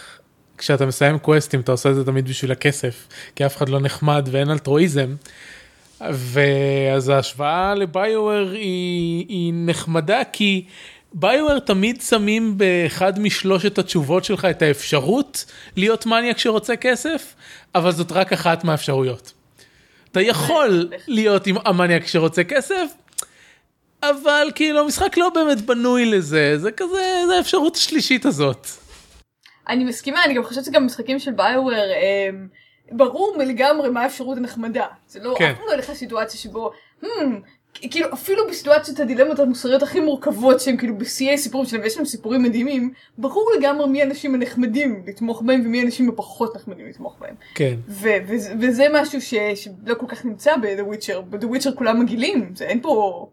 כשאתה 0.59 0.86
מסיים 0.86 1.18
קווסטים 1.18 1.61
אתה 1.61 1.72
עושה 1.72 1.91
את 1.91 1.95
זה 1.95 2.05
תמיד 2.05 2.28
בשביל 2.28 2.53
הכסף 2.53 3.09
כי 3.34 3.47
אף 3.47 3.57
אחד 3.57 3.68
לא 3.68 3.80
נחמד 3.80 4.28
ואין 4.30 4.51
אלטרואיזם. 4.51 5.14
ואז 6.11 7.09
ההשוואה 7.09 7.74
לביואר 7.74 8.51
היא, 8.53 9.26
היא 9.28 9.53
נחמדה 9.57 10.22
כי 10.32 10.64
ביואר 11.13 11.59
תמיד 11.59 12.01
שמים 12.01 12.59
באחד 12.59 13.19
משלושת 13.19 13.79
התשובות 13.79 14.25
שלך 14.25 14.45
את 14.45 14.63
האפשרות 14.63 15.45
להיות 15.77 16.07
מניאק 16.07 16.39
שרוצה 16.39 16.77
כסף, 16.77 17.35
אבל 17.75 17.91
זאת 17.93 18.13
רק 18.13 18.33
אחת 18.33 18.65
מהאפשרויות. 18.65 19.33
אתה 20.13 20.21
יכול 20.21 20.91
להיות 21.07 21.47
עם 21.47 21.57
המניאק 21.65 22.07
שרוצה 22.07 22.45
כסף, 22.45 22.87
אבל 24.03 24.51
כאילו 24.55 24.81
המשחק 24.81 25.17
לא 25.17 25.29
באמת 25.29 25.61
בנוי 25.61 26.05
לזה, 26.07 26.59
זה 26.59 26.73
כזה, 26.73 27.23
זה 27.29 27.37
האפשרות 27.37 27.77
השלישית 27.77 28.27
הזאת. 28.27 28.67
אני 29.69 29.85
מסכימה, 29.85 30.25
אני 30.25 30.35
גם 30.35 30.45
חושבת 30.45 30.65
שגם 30.65 30.87
משחקים 30.87 31.19
של 31.19 31.31
ביואר, 31.33 31.91
הם... 32.29 32.49
ברור 32.93 33.37
לגמרי 33.39 33.91
מה 33.91 34.03
האפשרות 34.03 34.39
הנחמדה. 34.39 34.87
זה 35.09 35.21
לא, 35.23 35.35
כן. 35.39 35.51
אף 35.51 35.57
פעם 35.57 35.67
לא 35.67 35.73
הולך 35.73 35.91
לסיטואציה 35.91 36.41
שבו, 36.41 36.71
hmm, 37.03 37.07
כאילו 37.75 38.07
אפילו 38.12 38.43
בסיטואציות 38.49 39.01
הדילמות 39.01 39.39
המוסריות 39.39 39.83
הכי 39.83 40.01
מורכבות 40.01 40.61
שהם 40.61 40.77
כאילו 40.77 40.99
בשיאי 40.99 41.39
סיפורים 41.39 41.66
שלהם 41.68 41.83
ויש 41.83 41.97
להם 41.97 42.05
סיפורים 42.07 42.43
מדהימים 42.43 42.93
ברור 43.18 43.53
לגמרי 43.59 43.87
מי 43.89 44.03
האנשים 44.03 44.35
הנחמדים 44.35 45.03
לתמוך 45.07 45.43
בהם 45.43 45.61
ומי 45.66 45.81
האנשים 45.81 46.09
הפחות 46.09 46.57
נחמדים 46.57 46.87
לתמוך 46.89 47.16
בהם. 47.21 47.35
כן. 47.55 47.75
ו- 47.89 48.09
וזה- 48.29 48.53
וזה 48.61 48.87
משהו 48.93 49.21
ש- 49.21 49.35
שלא 49.55 49.95
כל 49.95 50.07
כך 50.09 50.25
נמצא 50.25 50.57
ב-The 50.57 50.95
Witcher, 50.95 51.21
ב-The 51.31 51.45
Witcher 51.45 51.73
כולם 51.75 52.01
מגעילים, 52.01 52.53
זה 52.57 52.64
אין 52.64 52.81
פה... 52.83 53.27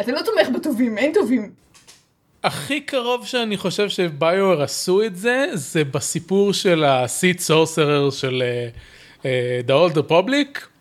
אתה 0.00 0.12
לא 0.12 0.20
תומך 0.22 0.48
בטובים, 0.58 0.98
אין 0.98 1.12
טובים. 1.12 1.52
הכי 2.44 2.80
קרוב 2.80 3.26
שאני 3.26 3.56
חושב 3.56 3.88
שביואר 3.88 4.62
עשו 4.62 5.02
את 5.02 5.16
זה, 5.16 5.46
זה 5.54 5.84
בסיפור 5.84 6.52
של 6.52 6.84
ה-Seed 6.84 7.38
Sorcerer 7.38 8.10
של 8.10 8.42
uh, 8.42 9.22
uh, 9.22 9.24
The 9.66 9.70
Old 9.70 9.96
Republic. 9.98 10.71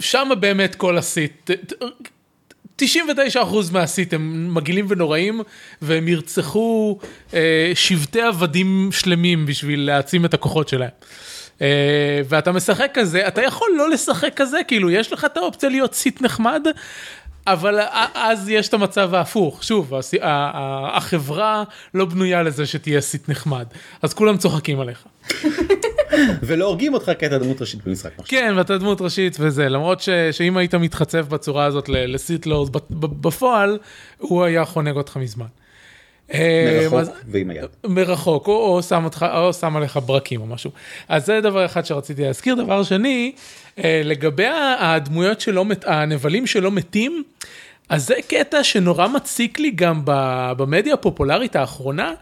שם 0.00 0.28
באמת 0.40 0.74
כל 0.74 0.98
הסיט, 0.98 1.50
99% 2.82 2.84
מהסיט 3.72 4.14
הם 4.14 4.54
מגעילים 4.54 4.86
ונוראים, 4.88 5.40
והם 5.82 6.08
ירצחו 6.08 6.98
uh, 7.30 7.34
שבטי 7.74 8.20
עבדים 8.22 8.88
שלמים 8.92 9.46
בשביל 9.46 9.80
להעצים 9.86 10.24
את 10.24 10.34
הכוחות 10.34 10.68
שלהם. 10.68 10.90
Uh, 11.58 11.62
ואתה 12.28 12.52
משחק 12.52 12.90
כזה, 12.94 13.28
אתה 13.28 13.42
יכול 13.42 13.68
לא 13.76 13.90
לשחק 13.90 14.32
כזה, 14.36 14.58
כאילו 14.68 14.90
יש 14.90 15.12
לך 15.12 15.24
את 15.24 15.36
האופציה 15.36 15.68
להיות 15.68 15.94
סיט 15.94 16.20
נחמד, 16.20 16.66
אבל 17.46 17.78
אז 18.14 18.48
יש 18.48 18.68
את 18.68 18.74
המצב 18.74 19.14
ההפוך, 19.14 19.64
שוב, 19.64 19.94
הס- 19.94 20.14
החברה 20.22 21.64
לא 21.94 22.04
בנויה 22.04 22.42
לזה 22.42 22.66
שתהיה 22.66 23.00
סיט 23.00 23.28
נחמד, 23.28 23.66
אז 24.02 24.14
כולם 24.14 24.36
צוחקים 24.36 24.80
עליך. 24.80 25.04
ולא 26.42 26.64
הורגים 26.64 26.94
אותך 26.94 27.12
כי 27.18 27.26
אתה 27.26 27.38
דמות 27.38 27.60
ראשית 27.60 27.84
במשחק 27.86 28.10
מחשב. 28.18 28.30
כן, 28.30 28.54
ואתה 28.56 28.78
דמות 28.78 29.00
ראשית 29.00 29.36
וזה, 29.40 29.68
למרות 29.68 30.00
ש, 30.00 30.08
שאם 30.32 30.56
היית 30.56 30.74
מתחצף 30.74 31.24
בצורה 31.28 31.64
הזאת 31.64 31.88
ל- 31.88 32.14
לסיט 32.14 32.46
לורד 32.46 32.72
ב- 32.76 32.78
ב- 32.90 33.22
בפועל, 33.28 33.78
הוא 34.18 34.44
היה 34.44 34.64
חונק 34.64 34.96
אותך 34.96 35.16
מזמן. 35.16 35.46
אה, 36.34 36.78
מרחוק 36.82 36.98
אז- 36.98 37.10
ועם 37.28 37.50
היד. 37.50 37.68
מרחוק, 37.86 38.48
או, 38.48 38.52
או, 38.76 38.82
שם 38.82 39.04
אותך, 39.04 39.26
או 39.34 39.52
שם 39.52 39.76
עליך 39.76 39.98
ברקים 40.06 40.40
או 40.40 40.46
משהו. 40.46 40.70
אז 41.08 41.26
זה 41.26 41.40
דבר 41.40 41.64
אחד 41.66 41.84
שרציתי 41.86 42.22
להזכיר. 42.22 42.54
דבר 42.54 42.82
שני, 42.82 43.32
אה, 43.84 44.00
לגבי 44.04 44.46
הדמויות 44.78 45.40
שלא, 45.40 45.64
מת- 45.64 45.84
הנבלים 45.86 46.46
שלא 46.46 46.70
מתים, 46.70 47.22
אז 47.92 48.06
זה 48.06 48.14
קטע 48.28 48.64
שנורא 48.64 49.08
מציק 49.08 49.58
לי 49.58 49.70
גם 49.70 50.02
במדיה 50.56 50.94
הפופולרית 50.94 51.56
האחרונה, 51.56 52.12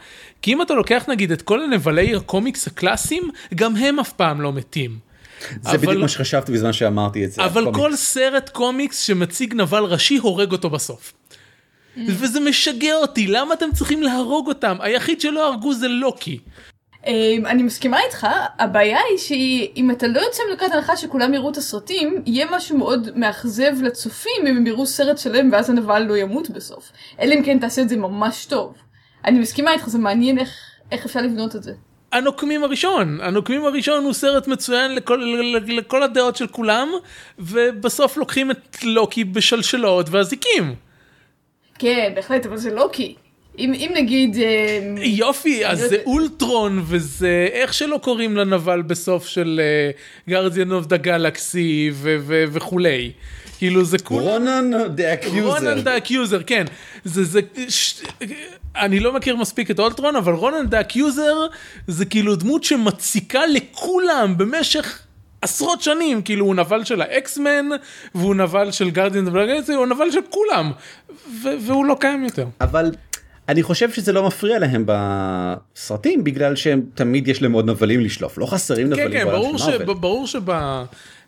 כי 0.42 0.52
אם 0.52 0.62
אתה 0.62 0.74
לוקח 0.74 1.04
נגיד 1.08 1.32
את 1.32 1.42
כל 1.42 1.62
הנבלי 1.62 2.16
הקומיקס 2.16 2.66
הקלאסיים, 2.66 3.30
גם 3.54 3.76
הם 3.76 4.00
אף 4.00 4.12
פעם 4.12 4.40
לא 4.40 4.52
מתים. 4.52 4.98
זה 5.60 5.78
בדיוק 5.78 5.94
מה 5.94 6.08
שחשבתי 6.08 6.52
בזמן 6.52 6.72
שאמרתי 6.72 7.24
את 7.24 7.32
זה. 7.32 7.44
אבל 7.44 7.62
הקומיקס. 7.62 7.80
כל 7.80 7.96
סרט 7.96 8.48
קומיקס 8.48 9.00
שמציג 9.00 9.54
נבל 9.54 9.84
ראשי 9.84 10.16
הורג 10.16 10.52
אותו 10.52 10.70
בסוף. 10.70 11.12
וזה 12.06 12.40
משגע 12.40 12.94
אותי, 12.94 13.26
למה 13.26 13.54
אתם 13.54 13.66
צריכים 13.74 14.02
להרוג 14.02 14.48
אותם? 14.48 14.76
היחיד 14.80 15.20
שלא 15.20 15.48
הרגו 15.48 15.74
זה 15.74 15.88
לוקי. 15.88 16.38
אמ, 17.06 17.46
אני 17.46 17.62
מסכימה 17.62 17.98
איתך, 18.06 18.26
הבעיה 18.58 18.98
היא 19.10 19.18
שאם 19.18 19.90
אתה 19.90 20.06
לא 20.06 20.20
יוצא 20.20 20.42
מנקודת 20.50 20.72
הנחה 20.72 20.96
שכולם 20.96 21.34
יראו 21.34 21.50
את 21.50 21.56
הסרטים, 21.56 22.22
יהיה 22.26 22.46
משהו 22.50 22.78
מאוד 22.78 23.08
מאכזב 23.18 23.72
לצופים 23.82 24.46
אם 24.46 24.56
הם 24.56 24.66
יראו 24.66 24.86
סרט 24.86 25.18
שלם 25.18 25.52
ואז 25.52 25.70
הנבל 25.70 26.02
לא 26.02 26.16
ימות 26.16 26.50
בסוף. 26.50 26.92
אלא 27.20 27.34
אם 27.34 27.42
כן 27.44 27.58
תעשה 27.58 27.82
את 27.82 27.88
זה 27.88 27.96
ממש 27.96 28.46
טוב. 28.46 28.74
אני 29.24 29.38
מסכימה 29.38 29.72
איתך, 29.72 29.88
זה 29.88 29.98
מעניין 29.98 30.38
איך, 30.38 30.50
איך 30.92 31.04
אפשר 31.06 31.20
לבנות 31.20 31.56
את 31.56 31.62
זה. 31.62 31.72
הנוקמים 32.12 32.64
הראשון, 32.64 33.20
הנוקמים 33.20 33.64
הראשון 33.64 34.04
הוא 34.04 34.12
סרט 34.12 34.48
מצוין 34.48 34.94
לכל, 34.94 35.16
ל- 35.16 35.78
לכל 35.78 36.02
הדעות 36.02 36.36
של 36.36 36.46
כולם, 36.46 36.88
ובסוף 37.38 38.16
לוקחים 38.16 38.50
את 38.50 38.76
לוקי 38.82 39.24
בשלשלות 39.24 40.06
ואזיקים. 40.10 40.74
כן, 41.78 42.12
בהחלט, 42.14 42.46
אבל 42.46 42.56
זה 42.56 42.74
לוקי. 42.74 43.14
אם, 43.60 43.72
אם 43.74 43.90
נגיד... 43.94 44.36
אמ, 44.36 44.96
יופי, 45.02 45.66
אז 45.66 45.82
לא 45.82 45.88
זה 45.88 45.94
יודע- 45.94 46.06
אולטרון 46.06 46.82
וזה 46.86 47.48
איך 47.52 47.74
שלא 47.74 47.98
קוראים 48.02 48.36
לנבל 48.36 48.82
בסוף 48.82 49.26
של 49.26 49.60
אה, 49.62 49.90
Guardian 50.28 50.72
of 50.72 50.86
the 50.86 50.96
Galaxy 50.96 51.90
וכולי. 52.52 53.12
כאילו 53.58 53.84
זה 53.84 53.98
כולם... 53.98 54.26
Ronan 54.26 54.70
the 54.94 55.12
Accuser. 55.12 55.48
Ronan 55.48 55.80
the 55.80 55.96
Accuser, 55.96 56.42
כן. 56.42 56.64
זה, 57.04 57.24
זה, 57.24 57.40
ש... 57.68 58.02
אני 58.76 59.00
לא 59.00 59.12
מכיר 59.12 59.36
מספיק 59.36 59.70
את 59.70 59.78
אולטרון, 59.78 60.16
אבל 60.16 60.32
Ronan 60.32 60.66
the 60.66 60.80
Accuser 60.80 61.46
זה 61.86 62.04
כאילו 62.04 62.36
דמות 62.36 62.64
שמציקה 62.64 63.40
לכולם 63.46 64.34
במשך 64.38 65.02
עשרות 65.42 65.82
שנים. 65.82 66.22
כאילו 66.22 66.46
הוא 66.46 66.54
נבל 66.54 66.84
של 66.84 67.00
ה 67.02 67.12
X-Men, 67.12 67.68
והוא 68.14 68.34
נבל 68.34 68.70
של 68.70 68.90
ובלגנצי, 69.26 69.72
הוא 69.72 69.86
נבל 69.86 70.10
של 70.10 70.20
כולם. 70.30 70.72
והוא 71.42 71.84
לא 71.84 71.96
קיים 72.00 72.24
יותר. 72.24 72.46
אבל 72.60 72.90
אני 73.50 73.62
חושב 73.62 73.92
שזה 73.92 74.12
לא 74.12 74.26
מפריע 74.26 74.58
להם 74.58 74.84
בסרטים 74.86 76.24
בגלל 76.24 76.56
שהם 76.56 76.82
תמיד 76.94 77.28
יש 77.28 77.42
להם 77.42 77.52
עוד 77.52 77.70
נבלים 77.70 78.00
לשלוף 78.00 78.38
לא 78.38 78.46
חסרים 78.46 78.86
כן, 78.86 78.92
נבלים. 78.92 79.12
כן, 79.12 79.24
בעולם 79.24 79.42
ברור, 79.42 79.58
ש... 79.58 79.68
ברור 80.00 80.26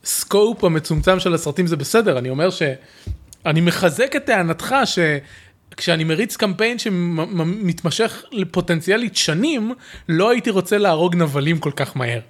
שבסקופ 0.03 0.65
המצומצם 0.65 1.21
של 1.21 1.35
הסרטים 1.35 1.67
זה 1.67 1.77
בסדר, 1.77 2.19
אני 2.19 2.31
אומר 2.31 2.51
שאני 2.51 3.61
מחזק 3.61 4.17
את 4.17 4.25
טענתך 4.25 4.75
שכשאני 4.85 6.05
מריץ 6.05 6.37
קמפיין 6.37 6.79
שמתמשך 6.79 8.25
לפוטנציאלית 8.33 9.17
שנים, 9.17 9.73
לא 10.09 10.31
הייתי 10.31 10.51
רוצה 10.51 10.79
להרוג 10.79 11.17
נבלים 11.17 11.59
כל 11.59 11.73
כך 11.77 11.97
מהר. 11.97 12.21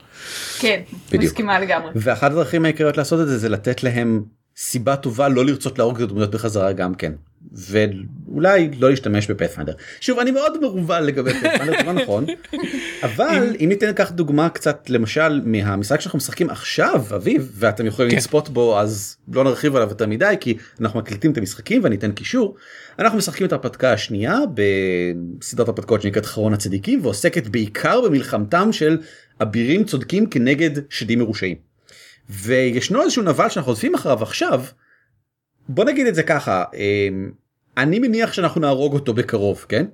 כן, 0.58 0.80
בדיוק. 1.08 1.22
מסכימה 1.24 1.60
לגמרי. 1.60 1.90
ואחת 1.94 2.30
הדרכים 2.30 2.64
העיקריות 2.64 2.96
לעשות 2.96 3.20
את 3.20 3.26
זה 3.26 3.38
זה 3.38 3.48
לתת 3.48 3.82
להם 3.82 4.22
סיבה 4.56 4.96
טובה 4.96 5.28
לא 5.28 5.44
לרצות 5.44 5.78
להרוג 5.78 5.96
את 5.96 6.02
הדמויות 6.02 6.30
בחזרה 6.30 6.72
גם 6.72 6.94
כן. 6.94 7.12
ואולי 7.54 8.70
לא 8.78 8.90
להשתמש 8.90 9.30
בפאת'פיינדר. 9.30 9.72
שוב 10.00 10.18
אני 10.18 10.30
מאוד 10.30 10.60
מרובל 10.60 11.00
לגבי 11.00 11.32
פאת'פיינדר 11.34 11.72
זה 11.78 11.86
לא 11.86 11.92
נכון. 11.92 12.26
אבל 13.06 13.56
אם 13.60 13.68
ניתן 13.68 13.88
לקחת 13.88 14.14
דוגמה 14.14 14.48
קצת 14.48 14.90
למשל 14.90 15.40
מהמשחק 15.44 16.00
שאנחנו 16.00 16.16
משחקים 16.16 16.50
עכשיו 16.50 17.04
אביב 17.16 17.52
ואתם 17.54 17.86
יכולים 17.86 18.10
כן. 18.10 18.16
לצפות 18.16 18.48
בו 18.48 18.80
אז 18.80 19.16
לא 19.32 19.44
נרחיב 19.44 19.76
עליו 19.76 19.88
יותר 19.88 20.06
מדי 20.06 20.34
כי 20.40 20.56
אנחנו 20.80 20.98
מקליטים 20.98 21.32
את 21.32 21.38
המשחקים 21.38 21.84
ואני 21.84 21.96
אתן 21.96 22.12
קישור. 22.12 22.56
אנחנו 22.98 23.18
משחקים 23.18 23.46
את 23.46 23.52
ההרפתקה 23.52 23.92
השנייה 23.92 24.38
בסדרת 24.54 25.68
הרפתקאות 25.68 26.02
שנקראת 26.02 26.26
חרון 26.26 26.54
הצדיקים 26.54 27.00
ועוסקת 27.02 27.46
בעיקר 27.46 28.00
במלחמתם 28.00 28.72
של 28.72 28.98
אבירים 29.42 29.84
צודקים 29.84 30.26
כנגד 30.26 30.70
שדים 30.90 31.18
מרושעים. 31.18 31.56
וישנו 32.30 33.02
איזשהו 33.02 33.22
נבל 33.22 33.48
שאנחנו 33.48 33.72
עוזבים 33.72 33.94
אחריו 33.94 34.22
עכשיו. 34.22 34.64
בוא 35.68 35.84
נגיד 35.84 36.06
את 36.06 36.14
זה 36.14 36.22
ככה 36.22 36.64
אמ, 36.74 37.30
אני 37.76 37.98
מניח 37.98 38.32
שאנחנו 38.32 38.60
נהרוג 38.60 38.92
אותו 38.92 39.14
בקרוב 39.14 39.66
כן. 39.68 39.86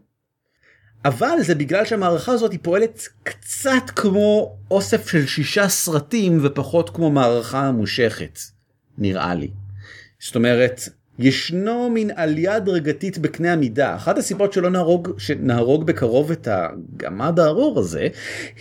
אבל 1.05 1.43
זה 1.43 1.55
בגלל 1.55 1.85
שהמערכה 1.85 2.33
הזאת 2.33 2.53
היא 2.53 2.61
פועלת 2.63 3.09
קצת 3.23 3.91
כמו 3.97 4.57
אוסף 4.71 5.09
של 5.09 5.27
שישה 5.27 5.69
סרטים 5.69 6.39
ופחות 6.43 6.91
כמו 6.91 7.11
מערכה 7.11 7.73
ממושכת 7.73 8.39
נראה 8.99 9.35
לי. 9.35 9.51
זאת 10.21 10.37
אומרת 10.37 10.89
ישנו 11.19 11.91
מין 11.91 12.11
עלייה 12.17 12.55
הדרגתית 12.55 13.19
בקנה 13.19 13.53
המידה 13.53 13.97
אחת 13.97 14.19
הסיבות 14.19 14.53
שלא 14.53 14.71
נהרוג 14.71 15.19
שנהרוג 15.19 15.87
בקרוב 15.87 16.31
את 16.31 16.49
הגמד 16.51 17.41
הארור 17.41 17.79
הזה 17.79 18.09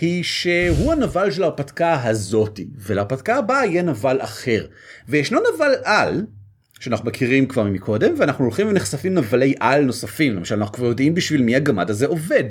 היא 0.02 0.24
שהוא 0.24 0.92
הנבל 0.92 1.32
של 1.32 1.44
ההרפתקה 1.44 2.04
הזאתי 2.04 2.68
ולהרפתקה 2.78 3.36
הבאה 3.36 3.66
יהיה 3.66 3.82
נבל 3.82 4.22
אחר 4.22 4.66
וישנו 5.08 5.40
נבל 5.40 5.72
על 5.84 6.26
שאנחנו 6.80 7.06
מכירים 7.06 7.46
כבר 7.46 7.64
מקודם 7.64 8.14
ואנחנו 8.18 8.46
הולכים 8.46 8.68
ונחשפים 8.68 9.14
נבלי 9.14 9.54
על 9.60 9.84
נוספים 9.84 10.36
למשל 10.36 10.56
אנחנו 10.56 10.74
כבר 10.74 10.86
יודעים 10.86 11.14
בשביל 11.14 11.42
מי 11.42 11.56
הגמד 11.56 11.90
הזה 11.90 12.08
עובד. 12.08 12.44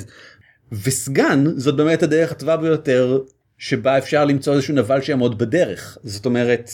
וסגן 0.73 1.45
זאת 1.57 1.77
באמת 1.77 2.03
הדרך 2.03 2.33
הטובה 2.33 2.57
ביותר 2.57 3.21
שבה 3.59 3.99
אפשר 3.99 4.25
למצוא 4.25 4.55
איזשהו 4.55 4.75
נבל 4.75 5.01
שיעמוד 5.01 5.39
בדרך 5.39 5.99
זאת 6.03 6.27
אומרת. 6.27 6.71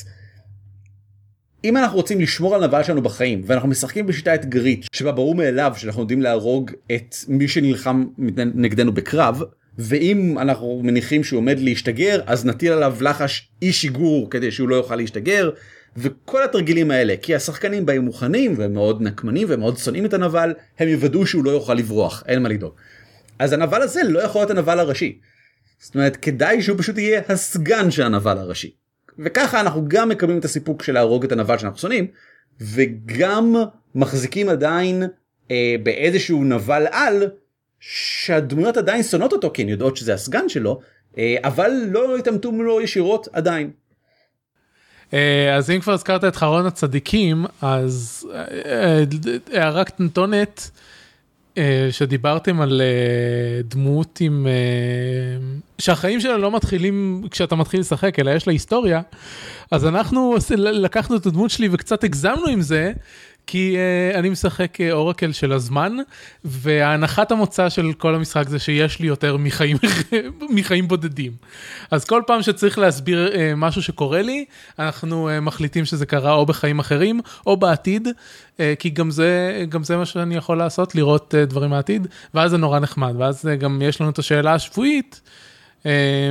אם 1.64 1.76
אנחנו 1.76 1.96
רוצים 1.96 2.20
לשמור 2.20 2.54
על 2.54 2.66
נבל 2.66 2.82
שלנו 2.82 3.02
בחיים 3.02 3.42
ואנחנו 3.46 3.68
משחקים 3.68 4.06
בשיטה 4.06 4.34
אתגרית 4.34 4.86
שבה 4.92 5.12
ברור 5.12 5.34
מאליו 5.34 5.72
שאנחנו 5.76 6.02
יודעים 6.02 6.22
להרוג 6.22 6.70
את 6.92 7.14
מי 7.28 7.48
שנלחם 7.48 8.04
נגדנו 8.54 8.92
בקרב 8.92 9.42
ואם 9.78 10.38
אנחנו 10.38 10.80
מניחים 10.84 11.24
שהוא 11.24 11.38
עומד 11.38 11.58
להשתגר 11.58 12.20
אז 12.26 12.46
נטיל 12.46 12.72
עליו 12.72 12.96
לחש 13.00 13.50
אי 13.62 13.72
שיגור 13.72 14.30
כדי 14.30 14.50
שהוא 14.50 14.68
לא 14.68 14.76
יוכל 14.76 14.96
להשתגר 14.96 15.50
וכל 15.96 16.44
התרגילים 16.44 16.90
האלה 16.90 17.14
כי 17.22 17.34
השחקנים 17.34 17.86
באים 17.86 18.02
מוכנים 18.02 18.54
והם 18.56 18.72
מאוד 18.72 19.02
נקמנים 19.02 19.50
והם 19.50 19.60
מאוד 19.60 19.78
שונאים 19.78 20.06
את 20.06 20.14
הנבל 20.14 20.54
הם 20.78 20.88
יוודאו 20.88 21.26
שהוא 21.26 21.44
לא 21.44 21.50
יוכל 21.50 21.74
לברוח 21.74 22.22
אין 22.28 22.42
מה 22.42 22.48
לדאוג. 22.48 22.72
אז 23.38 23.52
הנבל 23.52 23.82
הזה 23.82 24.00
לא 24.04 24.20
יכול 24.20 24.40
להיות 24.40 24.50
הנבל 24.50 24.78
הראשי. 24.78 25.18
זאת 25.78 25.94
אומרת 25.94 26.16
כדאי 26.16 26.62
שהוא 26.62 26.78
פשוט 26.78 26.98
יהיה 26.98 27.22
הסגן 27.28 27.90
של 27.90 28.02
הנבל 28.02 28.38
הראשי. 28.38 28.74
וככה 29.18 29.60
אנחנו 29.60 29.84
גם 29.88 30.08
מקבלים 30.08 30.38
את 30.38 30.44
הסיפוק 30.44 30.82
של 30.82 30.92
להרוג 30.92 31.24
את 31.24 31.32
הנבל 31.32 31.58
שאנחנו 31.58 31.78
שונאים 31.78 32.06
וגם 32.60 33.54
מחזיקים 33.94 34.48
עדיין 34.48 35.02
אה, 35.50 35.74
באיזשהו 35.82 36.44
נבל 36.44 36.86
על 36.90 37.30
שהדמויות 37.80 38.76
עדיין 38.76 39.02
שונאות 39.02 39.32
אותו 39.32 39.50
כי 39.54 39.62
הן 39.62 39.68
יודעות 39.68 39.96
שזה 39.96 40.14
הסגן 40.14 40.48
שלו 40.48 40.80
אה, 41.18 41.36
אבל 41.42 41.70
לא 41.88 42.16
התעמתו 42.16 42.52
מולו 42.52 42.80
ישירות 42.80 43.28
עדיין. 43.32 43.70
אה, 45.14 45.56
אז 45.56 45.70
אם 45.70 45.80
כבר 45.80 45.92
הזכרת 45.92 46.24
את 46.24 46.36
חרון 46.36 46.66
הצדיקים, 46.66 47.46
אז 47.62 48.26
אה, 48.34 48.44
אה, 48.66 49.04
הערה 49.52 49.84
קטנטונת, 49.84 50.70
שדיברתם 51.90 52.60
על 52.60 52.82
דמות 53.64 54.18
עם... 54.20 54.46
שהחיים 55.78 56.20
שלה 56.20 56.36
לא 56.36 56.56
מתחילים 56.56 57.26
כשאתה 57.30 57.56
מתחיל 57.56 57.80
לשחק, 57.80 58.18
אלא 58.18 58.30
יש 58.30 58.46
לה 58.46 58.52
היסטוריה, 58.52 59.00
אז 59.70 59.86
אנחנו 59.86 60.36
לקחנו 60.56 61.16
את 61.16 61.26
הדמות 61.26 61.50
שלי 61.50 61.68
וקצת 61.72 62.04
הגזמנו 62.04 62.46
עם 62.46 62.60
זה. 62.60 62.92
כי 63.52 63.76
uh, 63.76 64.18
אני 64.18 64.28
משחק 64.28 64.78
uh, 64.80 64.92
אורקל 64.92 65.32
של 65.32 65.52
הזמן, 65.52 65.96
והנחת 66.44 67.32
המוצא 67.32 67.68
של 67.68 67.92
כל 67.92 68.14
המשחק 68.14 68.48
זה 68.48 68.58
שיש 68.58 69.00
לי 69.00 69.06
יותר 69.06 69.36
מחיים, 69.36 69.76
מחיים 70.56 70.88
בודדים. 70.88 71.32
אז 71.90 72.04
כל 72.04 72.22
פעם 72.26 72.42
שצריך 72.42 72.78
להסביר 72.78 73.30
uh, 73.32 73.36
משהו 73.56 73.82
שקורה 73.82 74.22
לי, 74.22 74.44
אנחנו 74.78 75.28
uh, 75.28 75.40
מחליטים 75.40 75.84
שזה 75.84 76.06
קרה 76.06 76.32
או 76.32 76.46
בחיים 76.46 76.78
אחרים 76.78 77.20
או 77.46 77.56
בעתיד, 77.56 78.08
uh, 78.08 78.60
כי 78.78 78.90
גם 78.90 79.10
זה, 79.10 79.64
גם 79.68 79.84
זה 79.84 79.96
מה 79.96 80.06
שאני 80.06 80.36
יכול 80.36 80.58
לעשות, 80.58 80.94
לראות 80.94 81.34
uh, 81.34 81.50
דברים 81.50 81.70
מהעתיד, 81.70 82.06
ואז 82.34 82.50
זה 82.50 82.56
נורא 82.56 82.78
נחמד, 82.78 83.14
ואז 83.18 83.44
uh, 83.44 83.56
גם 83.56 83.82
יש 83.82 84.00
לנו 84.00 84.10
את 84.10 84.18
השאלה 84.18 84.54
השבועית. 84.54 85.20
Um, 85.82 85.86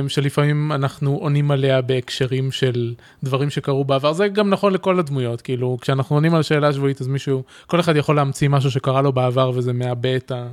שלפעמים 0.08 0.72
אנחנו 0.72 1.16
עונים 1.16 1.50
עליה 1.50 1.82
בהקשרים 1.82 2.52
של 2.52 2.94
דברים 3.22 3.50
שקרו 3.50 3.84
בעבר, 3.84 4.12
זה 4.12 4.28
גם 4.28 4.50
נכון 4.50 4.72
לכל 4.72 4.98
הדמויות, 4.98 5.40
כאילו 5.40 5.78
כשאנחנו 5.80 6.16
עונים 6.16 6.34
על 6.34 6.42
שאלה 6.42 6.72
שבועית 6.72 7.00
אז 7.00 7.06
מישהו, 7.06 7.42
כל 7.66 7.80
אחד 7.80 7.96
יכול 7.96 8.16
להמציא 8.16 8.48
משהו 8.48 8.70
שקרה 8.70 9.02
לו 9.02 9.12
בעבר 9.12 9.50
וזה 9.54 9.72
מעבה 9.72 10.16
את, 10.16 10.30
ה... 10.30 10.48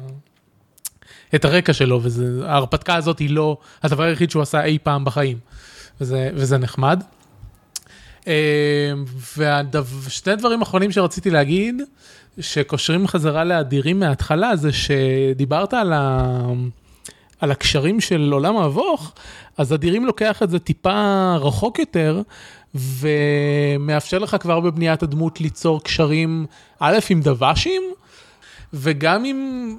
את 1.35 1.45
הרקע 1.45 1.73
שלו, 1.73 2.01
וההרפתקה 2.03 2.95
הזאת 2.95 3.19
היא 3.19 3.29
לא 3.29 3.57
הדבר 3.83 4.03
היחיד 4.03 4.31
שהוא 4.31 4.41
עשה 4.41 4.63
אי 4.63 4.77
פעם 4.83 5.05
בחיים, 5.05 5.37
וזה, 6.01 6.29
וזה 6.33 6.57
נחמד. 6.57 7.03
Um, 8.21 8.27
ושני 10.05 10.35
דברים 10.35 10.61
אחרונים 10.61 10.91
שרציתי 10.91 11.29
להגיד, 11.29 11.81
שקושרים 12.39 13.07
חזרה 13.07 13.43
לאדירים 13.43 13.99
מההתחלה, 13.99 14.55
זה 14.55 14.69
שדיברת 14.71 15.73
על 15.73 15.93
ה... 15.93 16.31
על 17.39 17.51
הקשרים 17.51 18.01
של 18.01 18.29
עולם 18.33 18.57
המבוך, 18.57 19.13
אז 19.57 19.73
אדירים 19.73 20.05
לוקח 20.05 20.43
את 20.43 20.49
זה 20.49 20.59
טיפה 20.59 21.35
רחוק 21.39 21.79
יותר, 21.79 22.21
ומאפשר 22.75 24.17
לך 24.17 24.37
כבר 24.39 24.59
בבניית 24.59 25.03
הדמות 25.03 25.41
ליצור 25.41 25.83
קשרים, 25.83 26.45
א', 26.79 26.97
עם 27.09 27.21
דוושים, 27.21 27.81
וגם 28.73 29.25
עם 29.25 29.77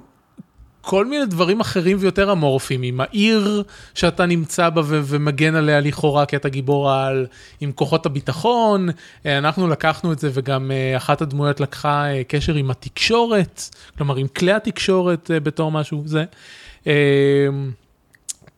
כל 0.81 1.05
מיני 1.05 1.25
דברים 1.25 1.59
אחרים 1.59 1.97
ויותר 1.99 2.31
אמורפיים, 2.31 2.81
עם 2.83 3.01
העיר 3.01 3.63
שאתה 3.93 4.25
נמצא 4.25 4.69
בה 4.69 4.81
ומגן 4.85 5.55
עליה 5.55 5.79
לכאורה 5.79 6.25
כי 6.25 6.35
אתה 6.35 6.49
גיבור 6.49 6.91
על, 6.91 7.27
עם 7.61 7.71
כוחות 7.71 8.05
הביטחון, 8.05 8.89
אה, 9.25 9.37
אנחנו 9.37 9.67
לקחנו 9.67 10.13
את 10.13 10.19
זה 10.19 10.29
וגם 10.33 10.71
אה, 10.71 10.97
אחת 10.97 11.21
הדמויות 11.21 11.59
לקחה 11.59 12.05
אה, 12.05 12.23
קשר 12.27 12.55
עם 12.55 12.71
התקשורת, 12.71 13.75
כלומר 13.97 14.15
עם 14.15 14.27
כלי 14.27 14.51
התקשורת 14.51 15.31
בתור 15.43 15.71
משהו 15.71 16.03
זה. 16.05 16.23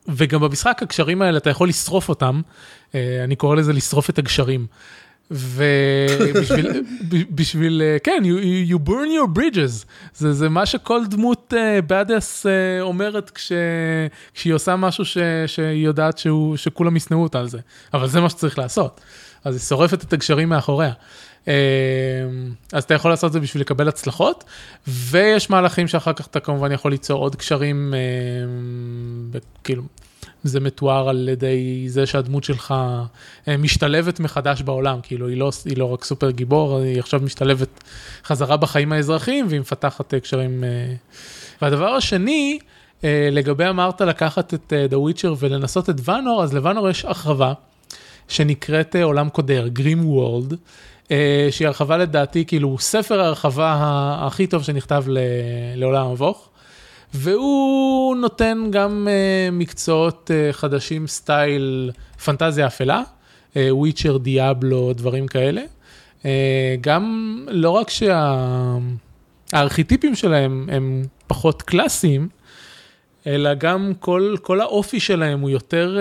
וגם 0.08 0.40
במשחק 0.40 0.82
הקשרים 0.82 1.22
האלה 1.22 1.38
אתה 1.38 1.50
יכול 1.50 1.68
לשרוף 1.68 2.08
אותם, 2.08 2.40
אני 2.94 3.36
קורא 3.36 3.56
לזה 3.56 3.72
לשרוף 3.72 4.10
את 4.10 4.18
הגשרים. 4.18 4.66
ובשביל, 5.30 6.82
בשביל, 7.36 7.82
כן, 8.02 8.22
you, 8.22 8.70
you 8.72 8.88
burn 8.88 8.90
your 8.90 9.38
bridges, 9.38 9.86
זה, 10.14 10.32
זה 10.32 10.48
מה 10.48 10.66
שכל 10.66 11.06
דמות 11.06 11.52
uh, 11.56 11.82
בדס 11.86 12.46
uh, 12.46 12.48
אומרת 12.80 13.30
כש, 13.30 13.52
כשהיא 14.34 14.54
עושה 14.54 14.76
משהו 14.76 15.04
ש, 15.04 15.18
שהיא 15.46 15.84
יודעת 15.86 16.18
שהוא, 16.18 16.56
שכולם 16.56 16.96
ישנאו 16.96 17.22
אותה 17.22 17.40
על 17.40 17.48
זה, 17.48 17.58
אבל 17.94 18.08
זה 18.08 18.20
מה 18.20 18.30
שצריך 18.30 18.58
לעשות, 18.58 19.00
אז 19.44 19.54
היא 19.54 19.60
שורפת 19.60 20.04
את 20.04 20.12
הגשרים 20.12 20.48
מאחוריה. 20.48 20.90
Uh, 20.90 20.94
אז 22.72 22.84
אתה 22.84 22.94
יכול 22.94 23.10
לעשות 23.10 23.28
את 23.28 23.32
זה 23.32 23.40
בשביל 23.40 23.60
לקבל 23.60 23.88
הצלחות, 23.88 24.44
ויש 24.88 25.50
מהלכים 25.50 25.88
שאחר 25.88 26.12
כך 26.12 26.26
אתה 26.26 26.40
כמובן 26.40 26.72
יכול 26.72 26.90
ליצור 26.90 27.20
עוד 27.20 27.36
קשרים, 27.36 27.94
uh, 29.32 29.38
כאילו, 29.64 29.82
זה 30.44 30.60
מתואר 30.60 31.08
על 31.08 31.28
ידי 31.28 31.84
זה 31.88 32.06
שהדמות 32.06 32.44
שלך 32.44 32.74
משתלבת 33.58 34.20
מחדש 34.20 34.62
בעולם, 34.62 34.98
כאילו 35.02 35.28
היא 35.28 35.36
לא, 35.36 35.50
היא 35.64 35.76
לא 35.76 35.84
רק 35.92 36.04
סופר 36.04 36.30
גיבור, 36.30 36.78
היא 36.78 36.98
עכשיו 36.98 37.20
משתלבת 37.20 37.84
חזרה 38.24 38.56
בחיים 38.56 38.92
האזרחיים 38.92 39.46
והיא 39.48 39.60
מפתחת 39.60 40.14
קשרים. 40.14 40.64
והדבר 41.62 41.88
השני, 41.88 42.58
לגבי 43.04 43.68
אמרת 43.68 44.00
לקחת 44.00 44.54
את 44.54 44.72
The 44.90 44.94
Witcher 44.94 45.34
ולנסות 45.38 45.90
את 45.90 45.96
ואנור, 46.04 46.42
אז 46.42 46.54
לוואנור 46.54 46.90
יש 46.90 47.04
הרחבה 47.04 47.52
שנקראת 48.28 48.96
עולם 49.02 49.28
קודר, 49.28 49.68
Grim 49.78 50.04
World. 50.04 50.54
שהיא 51.50 51.66
הרחבה 51.66 51.96
לדעתי, 51.96 52.44
כאילו 52.44 52.76
ספר 52.78 53.20
ההרחבה 53.20 53.76
הכי 54.20 54.46
טוב 54.46 54.62
שנכתב 54.62 55.04
לעולם 55.76 56.06
המבוך. 56.06 56.48
והוא 57.14 58.16
נותן 58.16 58.68
גם 58.70 59.08
uh, 59.08 59.10
מקצועות 59.52 60.30
uh, 60.30 60.52
חדשים 60.52 61.06
סטייל 61.06 61.90
פנטזיה 62.24 62.66
אפלה, 62.66 63.02
וויצ'ר, 63.56 64.16
דיאבלו, 64.16 64.92
דברים 64.92 65.26
כאלה. 65.26 65.62
גם 66.80 67.36
לא 67.48 67.70
רק 67.70 67.90
שהארכיטיפים 69.52 70.14
שלהם 70.14 70.68
הם 70.72 71.02
פחות 71.26 71.62
קלאסיים, 71.62 72.28
אלא 73.26 73.54
גם 73.54 73.92
כל, 74.00 74.34
כל 74.42 74.60
האופי 74.60 75.00
שלהם 75.00 75.40
הוא 75.40 75.50
יותר, 75.50 75.98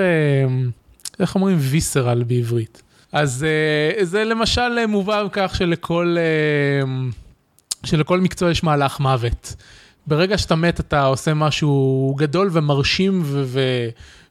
איך 1.19 1.35
אומרים, 1.35 1.57
ויסרל 1.59 2.23
בעברית. 2.23 2.81
אז 3.14 3.45
uh, 3.99 4.03
זה 4.03 4.24
למשל 4.24 4.86
מובא 4.86 5.24
כך 5.32 5.55
שלכל, 5.55 6.16
uh, 6.84 7.88
שלכל 7.88 8.20
מקצוע 8.20 8.51
יש 8.51 8.64
מהלך 8.64 8.99
מוות. 8.99 9.55
ברגע 10.07 10.38
שאתה 10.38 10.55
מת 10.55 10.80
אתה 10.80 11.05
עושה 11.05 11.34
משהו 11.34 12.16
גדול 12.18 12.49
ומרשים 12.51 13.24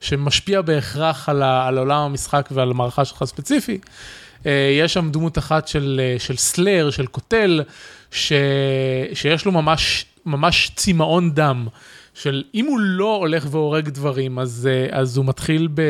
ושמשפיע 0.01 0.63
בהכרח 0.63 1.29
על, 1.29 1.43
ה, 1.43 1.67
על 1.67 1.79
עולם 1.79 2.01
המשחק 2.01 2.49
ועל 2.53 2.71
המערכה 2.71 3.05
שלך 3.05 3.25
ספציפי. 3.25 3.79
יש 4.81 4.95
שם 4.95 5.11
דמות 5.11 5.39
אחת 5.39 5.69
של, 5.69 6.01
של 6.19 6.37
סלאר, 6.37 6.91
של 6.91 7.07
קוטל, 7.07 7.63
ש, 8.11 8.33
שיש 9.15 9.45
לו 9.45 9.53
ממש, 9.53 10.07
ממש 10.27 10.73
צמאון 10.77 11.35
דם, 11.35 11.67
של 12.15 12.43
אם 12.55 12.67
הוא 12.67 12.81
לא 12.81 13.17
הולך 13.17 13.47
והורג 13.51 13.89
דברים, 13.89 14.39
אז, 14.39 14.69
אז 14.91 15.17
הוא 15.17 15.27
מתחיל 15.27 15.69
ב... 15.75 15.83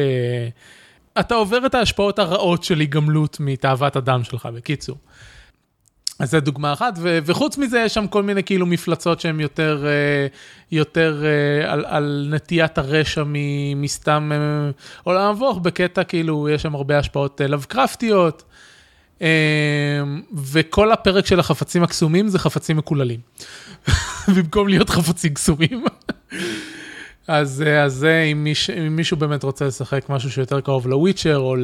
אתה 1.21 1.35
עובר 1.35 1.67
את 1.67 1.75
ההשפעות 1.75 2.19
הרעות 2.19 2.65
של 2.65 2.79
היגמלות 2.79 3.37
מתאוות 3.41 3.97
הדם 3.97 4.25
שלך, 4.25 4.47
בקיצור. 4.47 4.97
אז 6.19 6.31
זה 6.31 6.41
דוגמה 6.41 6.73
אחת, 6.73 6.95
ו- 6.99 7.19
וחוץ 7.25 7.59
מזה 7.59 7.79
יש 7.79 7.95
שם 7.95 8.07
כל 8.07 8.23
מיני 8.23 8.43
כאילו 8.43 8.67
מפלצות 8.67 9.21
שהן 9.21 9.41
יותר, 9.41 9.87
יותר 10.73 11.25
על, 11.67 11.85
על 11.87 12.29
נטיית 12.31 12.79
הרשע 12.79 13.23
מסתם 13.77 14.31
עולם 15.03 15.35
מבוך, 15.35 15.59
בקטע 15.59 16.05
כאילו 16.05 16.49
יש 16.49 16.63
שם 16.63 16.75
הרבה 16.75 16.99
השפעות 16.99 17.41
לבקרפטיות, 17.45 18.45
וכל 20.35 20.93
הפרק 20.93 21.27
של 21.27 21.41
החפצים 21.41 21.83
הקסומים 21.83 22.29
זה 22.29 22.39
חפצים 22.39 22.77
מקוללים, 22.77 23.21
במקום 24.37 24.69
להיות 24.69 24.91
חפצים 24.91 25.35
קסומים. 25.35 25.85
אז, 27.29 27.65
אז 27.85 28.07
אם, 28.33 28.45
מיש, 28.45 28.71
אם 28.71 28.97
מישהו 28.97 29.17
באמת 29.17 29.43
רוצה 29.43 29.65
לשחק 29.65 30.09
משהו 30.09 30.31
שיותר 30.31 30.61
קרוב 30.61 30.87
לוויצ'ר 30.87 31.39
או, 31.39 31.57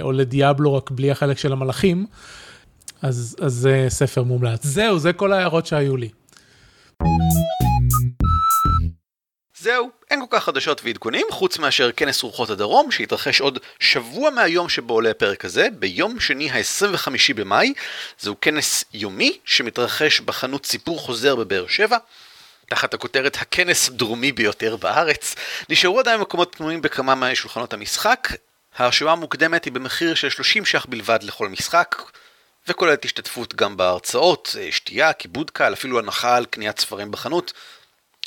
או 0.00 0.12
לדיאבלו 0.12 0.74
רק 0.74 0.90
בלי 0.90 1.10
החלק 1.10 1.38
של 1.38 1.52
המלאכים, 1.52 2.06
אז, 3.02 3.36
זה 3.46 3.86
ספר 3.88 4.22
מומלץ. 4.22 4.64
זהו, 4.64 4.98
זה 4.98 5.12
כל 5.12 5.32
ההערות 5.32 5.66
שהיו 5.66 5.96
לי. 5.96 6.08
זהו, 9.58 9.90
אין 10.10 10.20
כל 10.20 10.26
כך 10.30 10.44
חדשות 10.44 10.80
ועדכונים, 10.84 11.26
חוץ 11.30 11.58
מאשר 11.58 11.92
כנס 11.92 12.22
רוחות 12.22 12.50
הדרום, 12.50 12.90
שיתרחש 12.90 13.40
עוד 13.40 13.58
שבוע 13.80 14.30
מהיום 14.30 14.68
שבו 14.68 14.94
עולה 14.94 15.10
הפרק 15.10 15.44
הזה, 15.44 15.68
ביום 15.78 16.20
שני 16.20 16.50
ה-25 16.50 17.08
במאי. 17.34 17.72
זהו 18.18 18.34
כנס 18.40 18.84
יומי 18.94 19.38
שמתרחש 19.44 20.20
בחנות 20.20 20.66
סיפור 20.66 20.98
חוזר 20.98 21.36
בבאר 21.36 21.66
שבע. 21.66 21.96
תחת 22.68 22.94
הכותרת 22.94 23.36
הכנס 23.40 23.88
הדרומי 23.88 24.32
ביותר 24.32 24.76
בארץ. 24.76 25.34
נשארו 25.68 26.00
עדיין 26.00 26.20
מקומות 26.20 26.54
פנויים 26.56 26.82
בכמה 26.82 27.14
משולחנות 27.14 27.72
המשחק. 27.72 28.28
ההרשמה 28.76 29.12
המוקדמת 29.12 29.64
היא 29.64 29.72
במחיר 29.72 30.14
של 30.14 30.30
30 30.30 30.64
ש"ח 30.64 30.86
בלבד 30.86 31.18
לכל 31.22 31.48
משחק. 31.48 31.96
וכוללת 32.68 33.04
השתתפות 33.04 33.54
גם 33.54 33.76
בהרצאות, 33.76 34.56
שתייה, 34.70 35.12
כיבוד 35.12 35.50
קל, 35.50 35.72
אפילו 35.72 35.98
הנחה 35.98 36.36
על 36.36 36.44
קניית 36.44 36.80
ספרים 36.80 37.10
בחנות. 37.10 37.52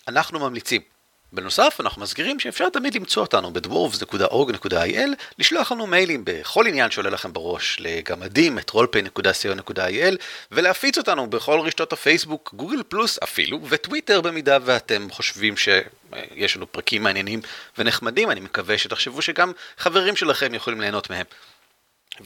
אנחנו 0.07 0.39
ממליצים. 0.39 0.96
בנוסף, 1.34 1.78
אנחנו 1.80 2.01
מזכירים 2.01 2.39
שאפשר 2.39 2.69
תמיד 2.69 2.95
למצוא 2.95 3.21
אותנו 3.21 3.53
ב-dwarves.org.il, 3.53 5.09
לשלוח 5.39 5.71
לנו 5.71 5.88
מיילים 5.88 6.21
בכל 6.25 6.67
עניין 6.67 6.91
שעולה 6.91 7.09
לכם 7.09 7.34
בראש 7.34 7.78
לגמדים, 7.80 8.59
את 8.59 8.69
rollpay.co.il, 8.69 10.15
ולהפיץ 10.51 10.97
אותנו 10.97 11.30
בכל 11.30 11.59
רשתות 11.59 11.93
הפייסבוק, 11.93 12.53
גוגל 12.53 12.84
פלוס 12.89 13.19
אפילו, 13.23 13.59
וטוויטר 13.69 14.21
במידה 14.21 14.57
ואתם 14.65 15.07
חושבים 15.11 15.57
שיש 15.57 16.55
לנו 16.55 16.71
פרקים 16.71 17.03
מעניינים 17.03 17.41
ונחמדים, 17.78 18.32
אני 18.32 18.39
מקווה 18.39 18.78
שתחשבו 18.78 19.21
שגם 19.21 19.51
חברים 19.78 20.15
שלכם 20.15 20.53
יכולים 20.53 20.82
ליהנות 20.82 21.09
מהם. 21.09 21.25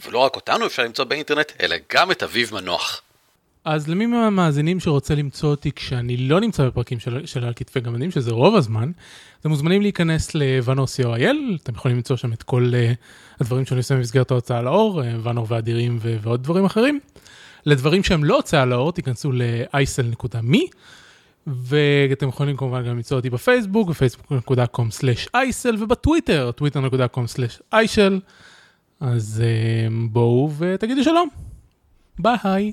ולא 0.06 0.18
רק 0.18 0.36
אותנו 0.36 0.66
אפשר 0.66 0.82
למצוא 0.82 1.04
באינטרנט, 1.04 1.52
אלא 1.60 1.76
גם 1.92 2.10
את 2.10 2.22
אביב 2.22 2.54
מנוח. 2.54 3.02
אז 3.64 3.88
למי 3.88 4.06
מהמאזינים 4.06 4.80
שרוצה 4.80 5.14
למצוא 5.14 5.50
אותי 5.50 5.72
כשאני 5.72 6.16
לא 6.16 6.40
נמצא 6.40 6.66
בפרקים 6.66 7.00
של, 7.00 7.26
של 7.26 7.44
על 7.44 7.52
כתפי 7.56 7.80
גמדים, 7.80 8.10
שזה 8.10 8.30
רוב 8.30 8.54
הזמן, 8.56 8.90
אתם 9.40 9.48
מוזמנים 9.48 9.82
להיכנס 9.82 10.34
לוונור 10.34 10.86
co.il, 10.86 11.62
אתם 11.62 11.74
יכולים 11.74 11.96
למצוא 11.96 12.16
שם 12.16 12.32
את 12.32 12.42
כל 12.42 12.72
uh, 12.72 12.96
הדברים 13.40 13.66
שאני 13.66 13.78
עושה 13.78 13.96
במסגרת 13.96 14.30
ההוצאה 14.30 14.62
לאור, 14.62 15.02
uh, 15.02 15.04
ונור 15.28 15.46
ואדירים 15.48 15.98
ו- 16.00 16.16
ועוד 16.22 16.42
דברים 16.42 16.64
אחרים. 16.64 17.00
לדברים 17.66 18.02
שהם 18.02 18.24
לא 18.24 18.36
הוצאה 18.36 18.64
לאור, 18.64 18.92
תיכנסו 18.92 19.32
ל-isl.me, 19.32 20.58
ואתם 21.46 22.28
יכולים 22.28 22.56
כמובן 22.56 22.82
גם 22.82 22.96
למצוא 22.96 23.16
אותי 23.16 23.30
בפייסבוק, 23.30 23.88
בפייסבוק.com/isl, 23.88 25.76
ובטוויטר, 25.78 26.50
טוויטר.com/isl. 26.50 28.12
אז 29.00 29.42
uh, 29.42 29.92
בואו 30.10 30.50
ותגידו 30.58 31.04
שלום. 31.04 31.28
ביי. 32.18 32.72